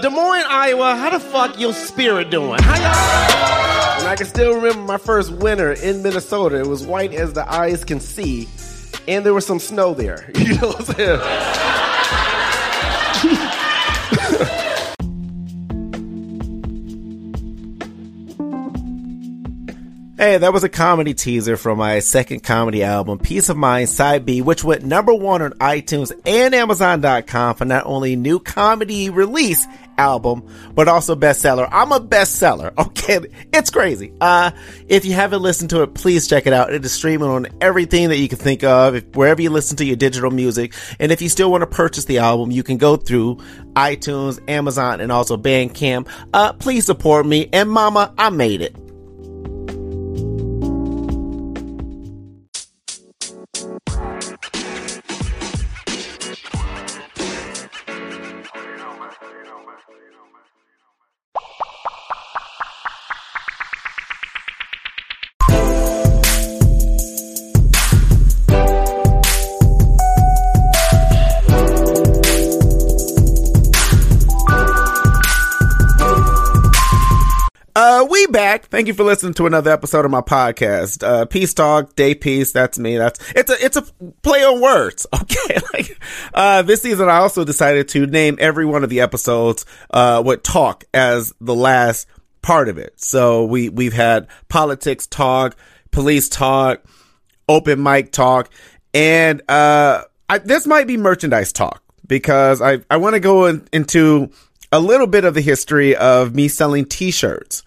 Des 0.00 0.10
Moines, 0.10 0.44
Iowa, 0.48 0.96
how 0.96 1.10
the 1.10 1.20
fuck 1.20 1.56
your 1.60 1.72
spirit 1.72 2.28
doing? 2.28 2.58
How 2.60 2.74
y'all? 2.74 4.00
And 4.00 4.08
I 4.08 4.16
can 4.16 4.26
still 4.26 4.56
remember 4.56 4.80
my 4.82 4.98
first 4.98 5.30
winter 5.30 5.72
in 5.72 6.02
Minnesota. 6.02 6.58
It 6.58 6.66
was 6.66 6.84
white 6.84 7.14
as 7.14 7.32
the 7.34 7.48
eyes 7.48 7.84
can 7.84 8.00
see, 8.00 8.48
and 9.06 9.24
there 9.24 9.32
was 9.32 9.46
some 9.46 9.60
snow 9.60 9.94
there. 9.94 10.28
You 10.36 10.58
know 10.58 10.66
what 10.72 10.80
I'm 10.80 10.94
saying? 10.96 11.20
Hey, 20.16 20.38
that 20.38 20.52
was 20.52 20.64
a 20.64 20.70
comedy 20.70 21.12
teaser 21.12 21.56
from 21.58 21.76
my 21.76 21.98
second 21.98 22.44
comedy 22.44 22.82
album, 22.82 23.18
Peace 23.18 23.50
of 23.50 23.56
Mind 23.58 23.90
Side 23.90 24.24
B, 24.24 24.40
which 24.40 24.64
went 24.64 24.82
number 24.82 25.12
one 25.12 25.42
on 25.42 25.50
iTunes 25.54 26.12
and 26.24 26.54
Amazon.com 26.54 27.56
for 27.56 27.64
not 27.64 27.84
only 27.84 28.16
new 28.16 28.38
comedy 28.38 29.10
release 29.10 29.66
album, 29.98 30.48
but 30.74 30.88
also 30.88 31.14
bestseller. 31.16 31.68
I'm 31.70 31.92
a 31.92 32.00
bestseller. 32.00 32.72
Okay. 33.04 33.20
It's 33.52 33.68
crazy. 33.70 34.14
Uh, 34.20 34.50
if 34.88 35.04
you 35.04 35.12
haven't 35.12 35.42
listened 35.42 35.70
to 35.70 35.82
it, 35.82 35.94
please 35.94 36.26
check 36.26 36.46
it 36.46 36.54
out. 36.54 36.72
It 36.72 36.84
is 36.84 36.92
streaming 36.92 37.28
on 37.28 37.46
everything 37.60 38.08
that 38.08 38.16
you 38.16 38.28
can 38.28 38.38
think 38.38 38.64
of, 38.64 38.94
if, 38.94 39.04
wherever 39.14 39.42
you 39.42 39.50
listen 39.50 39.76
to 39.78 39.84
your 39.84 39.96
digital 39.96 40.30
music. 40.30 40.72
And 40.98 41.12
if 41.12 41.20
you 41.20 41.28
still 41.28 41.50
want 41.50 41.62
to 41.62 41.66
purchase 41.66 42.06
the 42.06 42.18
album, 42.18 42.50
you 42.50 42.62
can 42.62 42.78
go 42.78 42.96
through 42.96 43.36
iTunes, 43.74 44.40
Amazon, 44.48 45.00
and 45.00 45.12
also 45.12 45.36
Bandcamp. 45.36 46.08
Uh, 46.32 46.54
please 46.54 46.86
support 46.86 47.26
me. 47.26 47.48
And 47.52 47.70
mama, 47.70 48.14
I 48.16 48.30
made 48.30 48.62
it. 48.62 48.83
Back. 78.34 78.64
Thank 78.66 78.88
you 78.88 78.94
for 78.94 79.04
listening 79.04 79.34
to 79.34 79.46
another 79.46 79.70
episode 79.70 80.04
of 80.04 80.10
my 80.10 80.20
podcast. 80.20 81.06
Uh, 81.06 81.24
Peace 81.24 81.54
Talk, 81.54 81.94
Day 81.94 82.16
Peace. 82.16 82.50
That's 82.50 82.80
me. 82.80 82.98
That's, 82.98 83.20
it's 83.30 83.48
a, 83.48 83.64
it's 83.64 83.76
a 83.76 83.82
play 84.22 84.44
on 84.44 84.60
words. 84.60 85.06
Okay. 85.24 85.58
like, 85.72 86.02
uh, 86.34 86.62
this 86.62 86.82
season 86.82 87.08
I 87.08 87.18
also 87.18 87.44
decided 87.44 87.88
to 87.90 88.06
name 88.06 88.36
every 88.40 88.66
one 88.66 88.82
of 88.82 88.90
the 88.90 89.00
episodes, 89.00 89.64
uh, 89.90 90.20
with 90.24 90.42
talk 90.42 90.82
as 90.92 91.32
the 91.40 91.54
last 91.54 92.08
part 92.42 92.68
of 92.68 92.76
it. 92.76 93.00
So 93.00 93.44
we, 93.44 93.68
we've 93.68 93.92
had 93.92 94.26
politics 94.48 95.06
talk, 95.06 95.56
police 95.92 96.28
talk, 96.28 96.84
open 97.48 97.82
mic 97.82 98.10
talk, 98.10 98.50
and, 98.92 99.48
uh, 99.48 100.02
I, 100.28 100.38
this 100.38 100.66
might 100.66 100.88
be 100.88 100.96
merchandise 100.96 101.52
talk 101.52 101.82
because 102.06 102.60
I, 102.60 102.80
I 102.90 102.96
want 102.96 103.14
to 103.14 103.20
go 103.20 103.46
in, 103.46 103.66
into 103.72 104.30
a 104.72 104.80
little 104.80 105.06
bit 105.06 105.24
of 105.24 105.34
the 105.34 105.40
history 105.40 105.94
of 105.94 106.34
me 106.34 106.48
selling 106.48 106.84
t-shirts. 106.84 107.62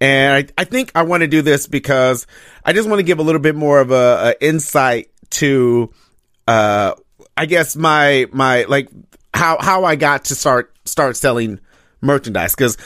And 0.00 0.50
I, 0.56 0.62
I 0.62 0.64
think 0.64 0.92
I 0.94 1.02
want 1.02 1.22
to 1.22 1.26
do 1.26 1.42
this 1.42 1.66
because 1.66 2.26
I 2.64 2.72
just 2.72 2.88
want 2.88 2.98
to 2.98 3.02
give 3.02 3.18
a 3.18 3.22
little 3.22 3.40
bit 3.40 3.54
more 3.54 3.80
of 3.80 3.90
a, 3.90 4.34
a 4.40 4.44
insight 4.44 5.10
to, 5.30 5.92
uh, 6.46 6.94
I 7.36 7.46
guess 7.46 7.76
my, 7.76 8.26
my, 8.32 8.64
like 8.64 8.88
how, 9.32 9.58
how 9.60 9.84
I 9.84 9.96
got 9.96 10.26
to 10.26 10.34
start, 10.34 10.74
start 10.84 11.16
selling 11.16 11.60
merchandise. 12.00 12.54
Cause 12.54 12.76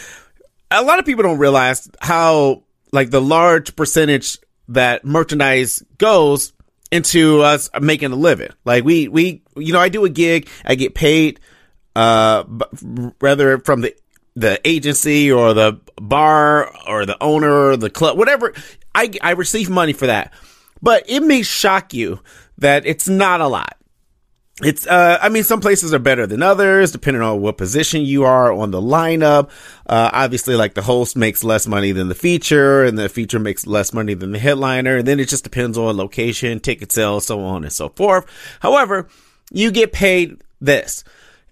a 0.71 0.83
lot 0.83 0.99
of 0.99 1.05
people 1.05 1.25
don't 1.25 1.39
realize 1.39 1.91
how 2.01 2.63
like 2.93 3.11
the 3.11 3.21
large 3.21 3.75
percentage 3.75 4.39
that 4.69 5.05
merchandise 5.05 5.83
goes 5.99 6.53
into 6.93 7.41
us 7.43 7.71
making 7.81 8.13
a 8.13 8.17
living. 8.17 8.51
Like 8.65 8.85
we, 8.85 9.09
we, 9.09 9.43
you 9.57 9.73
know, 9.73 9.81
I 9.81 9.89
do 9.89 10.05
a 10.05 10.09
gig, 10.09 10.49
I 10.65 10.77
get 10.77 10.95
paid, 10.95 11.41
uh, 11.97 12.45
rather 13.21 13.59
from 13.59 13.81
the 13.81 13.95
the 14.35 14.61
agency 14.67 15.31
or 15.31 15.55
the 15.55 15.81
bar 16.01 16.71
or 16.87 17.07
the 17.07 17.17
owner 17.23 17.69
or 17.71 17.77
the 17.77 17.91
club, 17.91 18.17
whatever. 18.17 18.53
I 18.95 19.11
I 19.23 19.33
receive 19.33 19.71
money 19.71 19.93
for 19.93 20.07
that, 20.07 20.33
but 20.83 21.05
it 21.09 21.21
may 21.21 21.43
shock 21.43 21.95
you 21.95 22.21
that 22.59 22.87
it's 22.87 23.09
not 23.09 23.41
a 23.41 23.49
lot. 23.49 23.77
It's, 24.63 24.87
uh, 24.87 25.19
I 25.23 25.31
mean, 25.31 25.43
some 25.43 25.61
places 25.61 25.95
are 25.95 25.99
better 25.99 26.27
than 26.27 26.43
others, 26.43 26.93
depending 26.93 27.23
on 27.23 27.41
what 27.41 27.57
position 27.57 28.03
you 28.03 28.25
are 28.25 28.53
on 28.53 28.71
the 28.71 28.81
lineup. 28.81 29.49
Uh, 29.87 30.11
obviously, 30.13 30.55
like 30.55 30.75
the 30.75 30.83
host 30.83 31.17
makes 31.17 31.43
less 31.43 31.67
money 31.67 31.93
than 31.93 32.09
the 32.09 32.15
feature, 32.15 32.85
and 32.85 32.99
the 32.99 33.09
feature 33.09 33.39
makes 33.39 33.67
less 33.67 33.95
money 33.95 34.13
than 34.13 34.33
the 34.33 34.39
headliner. 34.39 34.99
And 34.99 35.09
then 35.09 35.19
it 35.19 35.31
just 35.31 35.45
depends 35.45 35.79
on 35.79 35.97
location, 35.97 36.61
ticket 36.61 36.93
sales, 36.93 37.25
so 37.25 37.41
on 37.41 37.65
and 37.65 37.73
so 37.73 37.89
forth. 37.89 38.27
However, 38.61 39.09
you 39.51 39.71
get 39.71 39.93
paid 39.93 40.43
this 40.61 41.05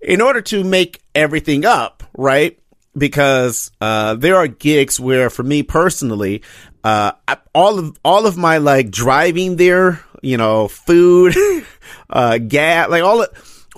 in 0.03 0.21
order 0.21 0.43
to 0.43 0.63
make 0.63 1.01
everything 1.15 1.65
up, 1.65 2.03
right? 2.15 2.59
Because 2.97 3.71
uh, 3.81 4.15
there 4.15 4.37
are 4.37 4.49
gigs 4.49 4.99
where, 4.99 5.31
for 5.31 5.43
me 5.43 5.63
personally, 5.63 6.43
uh, 6.83 7.13
all 7.55 7.79
of 7.79 7.99
all 8.05 8.27
of 8.27 8.37
my 8.37 8.59
like 8.59 8.91
driving 8.91 9.57
there, 9.57 10.01
you 10.23 10.37
know, 10.37 10.69
food, 10.69 11.37
uh, 12.11 12.39
gas, 12.39 12.89
like 12.89 13.03
all 13.03 13.27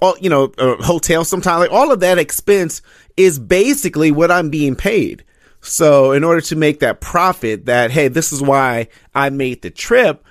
all 0.01 0.17
you 0.21 0.31
know, 0.31 0.53
uh, 0.59 0.77
hotel 0.77 1.25
sometimes, 1.25 1.61
like 1.61 1.73
all 1.73 1.93
of 1.93 2.01
that 2.01 2.19
expense 2.19 2.83
is 3.17 3.39
basically 3.39 4.11
what 4.11 4.31
I'm 4.31 4.51
being 4.51 4.77
paid. 4.77 5.25
So, 5.61 6.13
in 6.13 6.25
order 6.25 6.41
to 6.43 6.57
make 6.57 6.81
that 6.81 7.03
profit, 7.03 7.67
that 7.67 7.91
hey, 7.91 8.09
this 8.09 8.33
is 8.33 8.41
why 8.41 8.89
I 9.15 9.31
made 9.31 9.63
the 9.63 9.71
trip. 9.71 10.25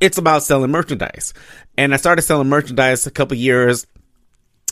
It's 0.00 0.18
about 0.18 0.42
selling 0.42 0.70
merchandise, 0.70 1.34
and 1.76 1.92
I 1.92 1.96
started 1.96 2.22
selling 2.22 2.48
merchandise 2.48 3.06
a 3.06 3.10
couple 3.10 3.36
years 3.36 3.86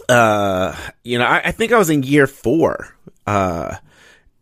uh, 0.09 0.77
you 1.03 1.19
know, 1.19 1.25
I, 1.25 1.43
I, 1.47 1.53
think 1.53 1.73
I 1.73 1.79
was 1.79 1.91
in 1.91 2.03
year 2.03 2.27
four. 2.27 2.95
Uh, 3.27 3.77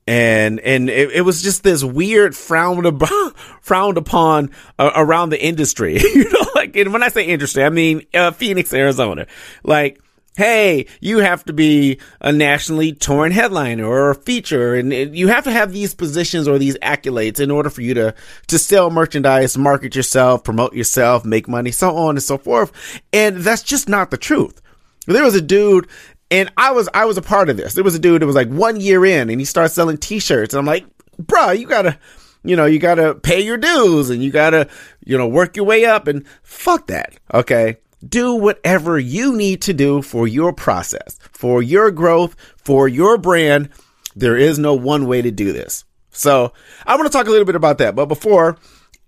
and, 0.07 0.61
and 0.61 0.91
it, 0.91 1.13
it 1.13 1.21
was 1.23 1.43
just 1.43 1.63
this 1.63 1.83
weird 1.83 2.37
frowned 2.37 2.87
upon, 2.87 3.33
frowned 3.61 3.97
upon 3.97 4.51
uh, 4.79 4.91
around 4.95 5.31
the 5.31 5.43
industry. 5.43 5.99
you 6.15 6.31
know, 6.31 6.47
like, 6.55 6.77
and 6.77 6.93
when 6.93 7.03
I 7.03 7.09
say 7.09 7.25
industry, 7.25 7.65
I 7.65 7.71
mean, 7.71 8.03
uh, 8.13 8.31
Phoenix, 8.33 8.75
Arizona. 8.75 9.27
Like, 9.63 10.01
hey, 10.37 10.87
you 11.01 11.19
have 11.19 11.45
to 11.45 11.53
be 11.53 12.01
a 12.21 12.33
nationally 12.33 12.93
torn 12.93 13.33
headliner 13.33 13.87
or 13.87 14.11
a 14.11 14.15
feature, 14.15 14.75
and 14.75 14.93
you 14.93 15.29
have 15.29 15.45
to 15.45 15.51
have 15.53 15.73
these 15.73 15.95
positions 15.95 16.49
or 16.49 16.59
these 16.59 16.77
accolades 16.79 17.41
in 17.41 17.51
order 17.51 17.71
for 17.71 17.83
you 17.83 17.95
to 17.95 18.15
to 18.49 18.59
sell 18.59 18.91
merchandise, 18.91 19.57
market 19.57 19.95
yourself, 19.95 20.45
promote 20.45 20.75
yourself, 20.75 21.25
make 21.25 21.49
money, 21.49 21.71
so 21.71 21.97
on 21.97 22.17
and 22.17 22.23
so 22.23 22.37
forth. 22.37 23.01
And 23.13 23.39
that's 23.39 23.63
just 23.63 23.89
not 23.89 24.11
the 24.11 24.19
truth. 24.19 24.61
There 25.07 25.25
was 25.25 25.35
a 25.35 25.43
dude, 25.43 25.87
and 26.35 26.53
I 26.57 26.73
was 26.73 26.89
I 26.93 27.05
was 27.05 27.17
a 27.17 27.23
part 27.23 27.49
of 27.49 27.57
this. 27.57 27.75
There 27.75 27.85
was 27.85 27.95
a 27.95 27.99
dude 28.01 28.21
that 28.21 28.27
was 28.27 28.35
like 28.35 28.49
one 28.49 28.81
year 28.81 29.05
in, 29.05 29.31
and 29.31 29.41
he 29.41 29.45
started 29.45 29.69
selling 29.69 29.97
T-shirts, 29.99 30.53
and 30.53 30.59
I'm 30.59 30.67
like, 30.67 30.85
bro, 31.17 31.53
you 31.53 31.67
gotta, 31.69 31.97
you 32.43 32.57
know, 32.57 32.65
you 32.65 32.81
gotta 32.81 33.15
pay 33.15 33.41
your 33.41 33.57
dues, 33.57 34.11
and 34.11 34.21
you 34.21 34.33
gotta, 34.33 34.69
you 35.05 35.17
know, 35.17 35.29
work 35.29 35.57
your 35.57 35.65
way 35.65 35.85
up, 35.85 36.09
and 36.09 36.27
fuck 36.43 36.89
that, 36.89 37.15
okay. 37.33 37.77
Do 38.07 38.35
whatever 38.35 38.99
you 38.99 39.35
need 39.37 39.63
to 39.63 39.73
do 39.73 40.03
for 40.03 40.27
your 40.27 40.53
process, 40.53 41.19
for 41.33 41.63
your 41.63 41.93
growth, 41.93 42.35
for 42.57 42.89
your 42.89 43.17
brand. 43.17 43.71
There 44.17 44.37
is 44.37 44.59
no 44.59 44.75
one 44.75 45.07
way 45.07 45.23
to 45.23 45.31
do 45.31 45.53
this. 45.53 45.85
So 46.11 46.53
I 46.85 46.97
want 46.97 47.11
to 47.11 47.17
talk 47.17 47.29
a 47.29 47.31
little 47.31 47.47
bit 47.47 47.57
about 47.57 47.79
that. 47.79 47.95
But 47.95 48.07
before, 48.07 48.59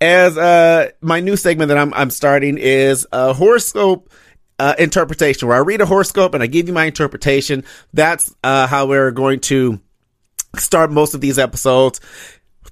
as 0.01 0.39
uh 0.39 0.91
my 1.01 1.21
new 1.21 1.37
segment 1.37 1.69
that 1.69 1.79
I'm 1.79 1.93
I'm 1.93 2.11
starting 2.11 2.57
is 2.57 3.07
a 3.13 3.33
horoscope 3.35 4.11
uh, 4.59 4.75
interpretation 4.79 5.49
where 5.49 5.57
I 5.57 5.61
read 5.61 5.81
a 5.81 5.87
horoscope 5.87 6.35
and 6.35 6.43
I 6.43 6.47
give 6.47 6.69
you 6.69 6.75
my 6.75 6.85
interpretation. 6.85 7.65
That's 7.93 8.35
uh, 8.43 8.67
how 8.67 8.87
we're 8.87 9.11
going 9.11 9.41
to 9.41 9.81
start 10.57 10.91
most 10.91 11.15
of 11.15 11.21
these 11.21 11.39
episodes. 11.39 12.01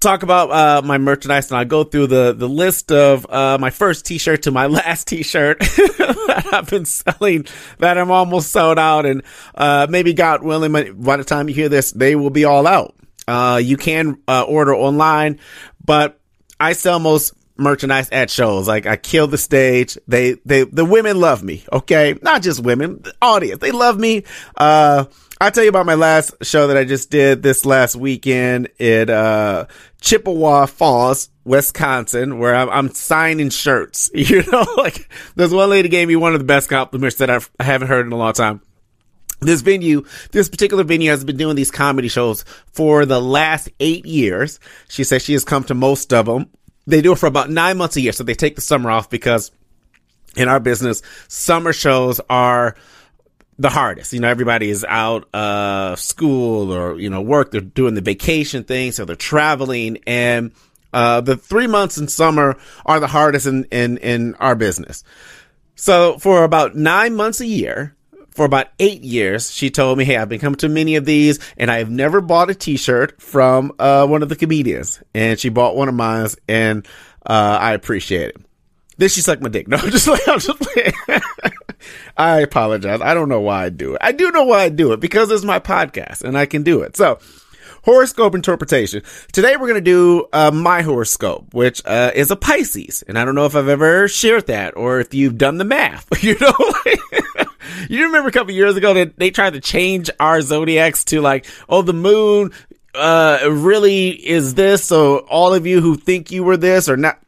talk 0.01 0.23
about 0.23 0.51
uh, 0.51 0.83
my 0.85 0.99
merchandise 0.99 1.51
and 1.51 1.59
I'll 1.59 1.65
go 1.65 1.85
through 1.85 2.09
the, 2.09 2.33
the 2.33 2.49
list 2.49 2.91
of 2.91 3.27
uh, 3.31 3.59
my 3.59 3.71
first 3.71 4.07
t-shirt 4.07 4.43
to 4.43 4.51
my 4.51 4.67
last 4.69 5.09
t-shirt 5.09 5.59
that 5.61 6.49
I've 6.53 6.71
been 6.71 6.85
selling 6.85 7.47
that 7.79 7.99
I'm 7.99 8.11
almost 8.11 8.51
sold 8.51 8.79
out 8.79 9.07
and 9.07 9.23
uh, 9.55 9.87
maybe 9.89 10.15
God 10.15 10.43
willing 10.43 10.73
by 10.73 11.17
the 11.17 11.25
time 11.25 11.49
you 11.49 11.55
hear 11.55 11.69
this 11.69 11.93
they 11.93 12.17
will 12.17 12.31
be 12.31 12.45
all 12.45 12.67
out. 12.67 12.95
Uh, 13.27 13.59
you 13.63 13.79
can 13.79 14.19
order 14.29 14.75
online, 14.75 15.41
but 15.83 16.21
I 16.61 16.75
sell 16.75 16.99
most 16.99 17.33
merchandise 17.57 18.09
at 18.11 18.31
shows. 18.31 18.69
Like 18.69 18.87
I 18.87 18.97
kill 18.97 19.27
the 19.27 19.39
stage. 19.39 19.99
They, 20.07 20.35
they, 20.45 20.65
the 20.65 20.85
women 20.85 21.21
love 21.21 21.43
me. 21.43 21.65
Okay. 21.73 22.19
Not 22.23 22.43
just 22.43 22.63
women, 22.63 23.01
the 23.03 23.15
audience. 23.23 23.61
They 23.61 23.73
love 23.73 23.99
me. 23.99 24.25
Uh, 24.57 25.05
I'll 25.41 25.51
tell 25.51 25.65
you 25.65 25.69
about 25.69 25.87
my 25.87 25.95
last 25.95 26.33
show 26.43 26.69
that 26.69 26.77
I 26.77 26.85
just 26.85 27.11
did 27.11 27.43
this 27.43 27.67
last 27.67 27.97
weekend 27.97 28.69
in, 28.79 29.11
uh, 29.11 29.67
Chippewa 30.01 30.67
Falls, 30.67 31.31
Wisconsin, 31.45 32.39
where 32.39 32.55
I'm, 32.55 32.71
I'm, 32.71 32.91
signing 32.91 33.51
shirts. 33.51 34.11
You 34.15 34.43
know, 34.51 34.67
like 34.77 35.11
there's 35.35 35.53
one 35.53 35.71
lady 35.71 35.89
gave 35.89 36.09
me 36.09 36.17
one 36.17 36.35
of 36.35 36.41
the 36.41 36.47
best 36.47 36.69
compliments 36.69 37.17
that 37.17 37.31
I've, 37.31 37.51
I 37.59 37.65
haven't 37.65 37.89
heard 37.89 38.07
in 38.07 38.13
a 38.13 38.17
long 38.17 38.33
time 38.33 38.61
this 39.41 39.61
venue, 39.61 40.05
this 40.33 40.49
particular 40.49 40.85
venue 40.85 41.11
has 41.11 41.25
been 41.25 41.37
doing 41.37 41.57
these 41.57 41.71
comedy 41.71 42.09
shows 42.09 42.45
for 42.73 43.05
the 43.05 43.21
last 43.21 43.69
eight 43.81 44.07
years. 44.07 44.59
She 44.89 45.05
says 45.05 45.23
she 45.23 45.35
has 45.35 45.45
come 45.45 45.65
to 45.65 45.75
most 45.75 46.13
of 46.13 46.27
them 46.27 46.49
they 46.87 47.01
do 47.03 47.13
it 47.13 47.19
for 47.19 47.27
about 47.27 47.51
nine 47.51 47.77
months 47.77 47.97
a 47.97 48.01
year. 48.01 48.13
So 48.13 48.25
they 48.25 48.35
take 48.35 48.55
the 48.57 48.61
summer 48.61 48.91
off 48.91 49.11
because 49.11 49.51
in 50.37 50.49
our 50.49 50.61
business, 50.61 51.03
summer 51.29 51.73
shows 51.73 52.21
are 52.29 52.77
the 53.59 53.71
hardest. 53.71 54.13
You 54.13 54.21
know, 54.21 54.29
everybody 54.29 54.71
is 54.71 54.85
out 54.89 55.33
of 55.33 55.99
school 55.99 56.73
or, 56.73 56.99
you 56.99 57.09
know, 57.09 57.23
work. 57.23 57.51
They're 57.51 57.61
doing 57.61 57.95
the 57.95 58.01
vacation 58.01 58.65
thing, 58.65 58.93
so 58.93 59.05
they're 59.05 59.17
traveling 59.17 59.99
and 60.07 60.53
uh 60.93 61.21
the 61.21 61.37
three 61.37 61.67
months 61.67 61.99
in 61.99 62.07
summer 62.07 62.57
are 62.87 63.01
the 63.01 63.09
hardest 63.09 63.47
in 63.47 63.65
in, 63.65 63.99
in 63.99 64.35
our 64.37 64.55
business. 64.55 65.05
So 65.77 66.19
for 66.19 66.45
about 66.45 66.77
nine 66.77 67.17
months 67.17 67.41
a 67.41 67.47
year, 67.47 67.97
for 68.35 68.45
about 68.45 68.69
eight 68.79 69.03
years, 69.03 69.51
she 69.51 69.71
told 69.71 69.97
me, 69.97 70.05
Hey, 70.05 70.17
I've 70.17 70.29
been 70.29 70.41
coming 70.41 70.57
to 70.59 70.69
many 70.69 70.97
of 70.97 71.05
these 71.05 71.39
and 71.57 71.71
I 71.71 71.79
have 71.79 71.91
never 71.91 72.21
bought 72.21 72.51
a 72.51 72.55
t-shirt 72.55 73.21
from, 73.23 73.73
uh, 73.79 74.07
one 74.07 74.23
of 74.23 74.29
the 74.29 74.37
comedians. 74.37 75.03
And 75.15 75.39
she 75.39 75.49
bought 75.49 75.77
one 75.77 75.89
of 75.89 75.95
mine 75.95 76.29
and, 76.49 76.87
uh, 77.25 77.59
I 77.61 77.73
appreciate 77.73 78.31
it. 78.31 78.37
Then 78.97 79.09
she 79.09 79.21
sucked 79.21 79.43
my 79.43 79.49
dick. 79.49 79.67
No, 79.75 79.77
I'm 79.77 79.91
just 79.91 80.07
like, 80.07 80.27
I'm 80.29 80.39
just 80.39 80.77
like, 80.77 80.95
I 82.17 82.41
apologize. 82.41 83.01
I 83.01 83.15
don't 83.15 83.29
know 83.29 83.41
why 83.41 83.65
I 83.65 83.69
do 83.69 83.95
it. 83.95 83.99
I 84.01 84.13
do 84.13 84.31
know 84.31 84.45
why 84.45 84.63
I 84.63 84.69
do 84.69 84.93
it 84.93 85.01
because 85.01 85.31
it's 85.31 85.45
my 85.45 85.59
podcast 85.59 86.23
and 86.23 86.37
I 86.37 86.47
can 86.47 86.63
do 86.63 86.83
it. 86.83 86.97
So, 86.97 87.19
horoscope 87.85 88.35
interpretation. 88.35 89.03
Today 89.33 89.57
we're 89.57 89.69
going 89.69 89.75
to 89.75 89.81
do 89.81 90.27
uh, 90.33 90.51
my 90.51 90.83
horoscope, 90.83 91.53
which 91.53 91.83
uh, 91.85 92.13
is 92.15 92.31
a 92.31 92.37
Pisces. 92.37 93.03
And 93.07 93.19
I 93.19 93.25
don't 93.25 93.35
know 93.35 93.47
if 93.47 93.55
I've 93.55 93.69
ever 93.69 94.09
shared 94.09 94.47
that 94.47 94.77
or 94.77 95.01
if 95.01 95.13
you've 95.13 95.39
done 95.39 95.59
the 95.59 95.65
math. 95.65 96.07
You 96.25 96.39
know, 96.41 96.55
you 97.89 98.05
remember 98.05 98.29
a 98.29 98.33
couple 98.33 98.53
years 98.53 98.77
ago 98.77 98.95
that 98.95 99.19
they 99.19 99.31
tried 99.31 99.55
to 99.55 99.61
change 99.61 100.11
our 100.21 100.41
zodiacs 100.41 101.05
to 101.05 101.21
like, 101.21 101.47
oh, 101.69 101.83
the 101.83 101.93
moon 101.93 102.53
uh 102.95 103.41
really 103.51 104.11
is 104.11 104.55
this 104.55 104.85
so 104.85 105.19
all 105.27 105.53
of 105.53 105.67
you 105.67 105.81
who 105.81 105.97
think 105.97 106.31
you 106.31 106.45
were 106.45 106.57
this 106.57 106.89
or 106.89 106.97
not 106.97 107.19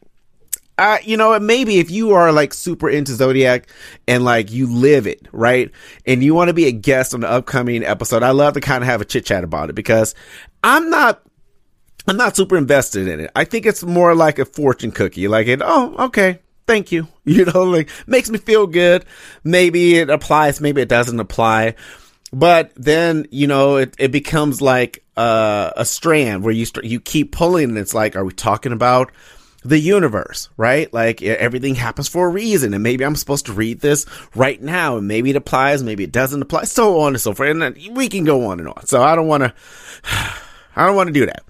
uh, 0.78 0.98
you 1.04 1.16
know, 1.16 1.38
maybe 1.38 1.78
if 1.78 1.90
you 1.90 2.12
are 2.12 2.32
like 2.32 2.52
super 2.52 2.88
into 2.90 3.14
Zodiac 3.14 3.68
and 4.06 4.24
like 4.24 4.50
you 4.52 4.66
live 4.66 5.06
it, 5.06 5.26
right? 5.32 5.70
And 6.04 6.22
you 6.22 6.34
want 6.34 6.48
to 6.48 6.54
be 6.54 6.66
a 6.66 6.72
guest 6.72 7.14
on 7.14 7.20
the 7.20 7.30
upcoming 7.30 7.82
episode, 7.82 8.22
I 8.22 8.32
love 8.32 8.54
to 8.54 8.60
kind 8.60 8.82
of 8.84 8.88
have 8.88 9.00
a 9.00 9.06
chit 9.06 9.24
chat 9.24 9.42
about 9.42 9.70
it 9.70 9.72
because 9.72 10.14
I'm 10.62 10.90
not, 10.90 11.22
I'm 12.06 12.18
not 12.18 12.36
super 12.36 12.56
invested 12.56 13.08
in 13.08 13.20
it. 13.20 13.30
I 13.34 13.44
think 13.44 13.64
it's 13.64 13.84
more 13.84 14.14
like 14.14 14.38
a 14.38 14.44
fortune 14.44 14.92
cookie. 14.92 15.28
Like 15.28 15.46
it, 15.46 15.62
oh, 15.64 15.94
okay. 16.06 16.40
Thank 16.66 16.92
you. 16.92 17.08
You 17.28 17.44
know, 17.44 17.64
like 17.64 17.90
makes 18.06 18.30
me 18.30 18.38
feel 18.38 18.68
good. 18.68 19.04
Maybe 19.42 19.96
it 19.96 20.10
applies. 20.10 20.60
Maybe 20.60 20.80
it 20.80 20.88
doesn't 20.88 21.18
apply. 21.18 21.74
But 22.32 22.70
then, 22.76 23.26
you 23.32 23.48
know, 23.48 23.78
it, 23.78 23.96
it 23.98 24.12
becomes 24.12 24.62
like, 24.62 25.02
uh, 25.16 25.72
a 25.76 25.84
strand 25.84 26.44
where 26.44 26.54
you 26.54 26.64
start, 26.64 26.86
you 26.86 27.00
keep 27.00 27.32
pulling 27.32 27.70
and 27.70 27.78
it's 27.78 27.94
like, 27.94 28.14
are 28.14 28.24
we 28.24 28.32
talking 28.32 28.70
about 28.70 29.10
the 29.64 29.78
universe, 29.78 30.48
right? 30.56 30.92
Like 30.92 31.20
everything 31.20 31.74
happens 31.74 32.06
for 32.06 32.26
a 32.26 32.30
reason. 32.30 32.74
And 32.74 32.82
maybe 32.84 33.04
I'm 33.04 33.16
supposed 33.16 33.46
to 33.46 33.52
read 33.52 33.80
this 33.80 34.06
right 34.36 34.62
now 34.62 34.96
and 34.96 35.08
maybe 35.08 35.30
it 35.30 35.36
applies, 35.36 35.82
maybe 35.82 36.04
it 36.04 36.12
doesn't 36.12 36.42
apply, 36.42 36.64
so 36.64 37.00
on 37.00 37.14
and 37.14 37.20
so 37.20 37.34
forth. 37.34 37.50
And 37.50 37.96
we 37.96 38.08
can 38.08 38.22
go 38.22 38.46
on 38.46 38.60
and 38.60 38.68
on. 38.68 38.86
So 38.86 39.02
I 39.02 39.16
don't 39.16 39.26
want 39.26 39.42
to, 39.42 39.54
I 40.76 40.86
don't 40.86 40.94
want 40.94 41.08
to 41.08 41.12
do 41.12 41.26
that. 41.26 41.42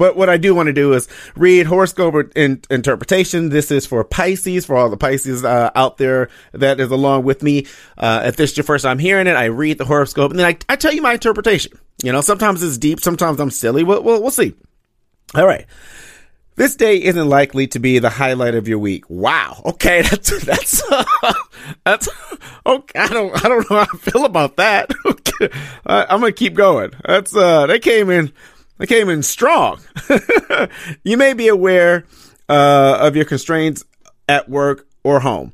But 0.00 0.16
what 0.16 0.30
I 0.30 0.38
do 0.38 0.54
want 0.54 0.68
to 0.68 0.72
do 0.72 0.94
is 0.94 1.08
read 1.36 1.66
horoscope 1.66 2.32
in, 2.34 2.62
interpretation. 2.70 3.50
This 3.50 3.70
is 3.70 3.84
for 3.84 4.02
Pisces, 4.02 4.64
for 4.64 4.74
all 4.74 4.88
the 4.88 4.96
Pisces 4.96 5.44
uh, 5.44 5.70
out 5.74 5.98
there 5.98 6.30
that 6.52 6.80
is 6.80 6.90
along 6.90 7.24
with 7.24 7.42
me. 7.42 7.66
Uh, 7.98 8.22
if 8.24 8.36
this 8.36 8.52
is 8.52 8.56
your 8.56 8.64
first 8.64 8.82
time 8.82 8.98
hearing 8.98 9.26
it, 9.26 9.36
I 9.36 9.44
read 9.44 9.76
the 9.76 9.84
horoscope 9.84 10.30
and 10.30 10.40
then 10.40 10.46
I, 10.46 10.56
I 10.70 10.76
tell 10.76 10.94
you 10.94 11.02
my 11.02 11.12
interpretation. 11.12 11.78
You 12.02 12.12
know, 12.12 12.22
sometimes 12.22 12.62
it's 12.62 12.78
deep, 12.78 13.00
sometimes 13.00 13.40
I'm 13.40 13.50
silly. 13.50 13.84
We'll, 13.84 14.02
we'll, 14.02 14.22
we'll 14.22 14.30
see. 14.30 14.54
All 15.34 15.46
right. 15.46 15.66
This 16.56 16.76
day 16.76 17.02
isn't 17.02 17.28
likely 17.28 17.66
to 17.66 17.78
be 17.78 17.98
the 17.98 18.08
highlight 18.08 18.54
of 18.54 18.68
your 18.68 18.78
week. 18.78 19.04
Wow. 19.10 19.60
Okay, 19.66 20.00
that's 20.10 20.44
that's 20.44 20.82
uh, 20.90 21.04
that's 21.84 22.08
okay. 22.64 22.98
I 22.98 23.08
don't 23.08 23.44
I 23.44 23.48
don't 23.48 23.70
know 23.70 23.76
how 23.76 23.86
I 23.92 23.96
feel 23.98 24.24
about 24.24 24.56
that. 24.56 24.90
Okay. 25.40 25.56
I'm 25.86 26.20
gonna 26.20 26.32
keep 26.32 26.52
going. 26.52 26.92
That's 27.02 27.34
uh 27.34 27.66
they 27.66 27.78
came 27.78 28.10
in 28.10 28.30
they 28.80 28.86
came 28.86 29.10
in 29.10 29.22
strong. 29.22 29.78
you 31.04 31.18
may 31.18 31.34
be 31.34 31.48
aware 31.48 32.06
uh, 32.48 32.96
of 33.00 33.14
your 33.14 33.26
constraints 33.26 33.84
at 34.26 34.48
work 34.48 34.86
or 35.04 35.20
home. 35.20 35.52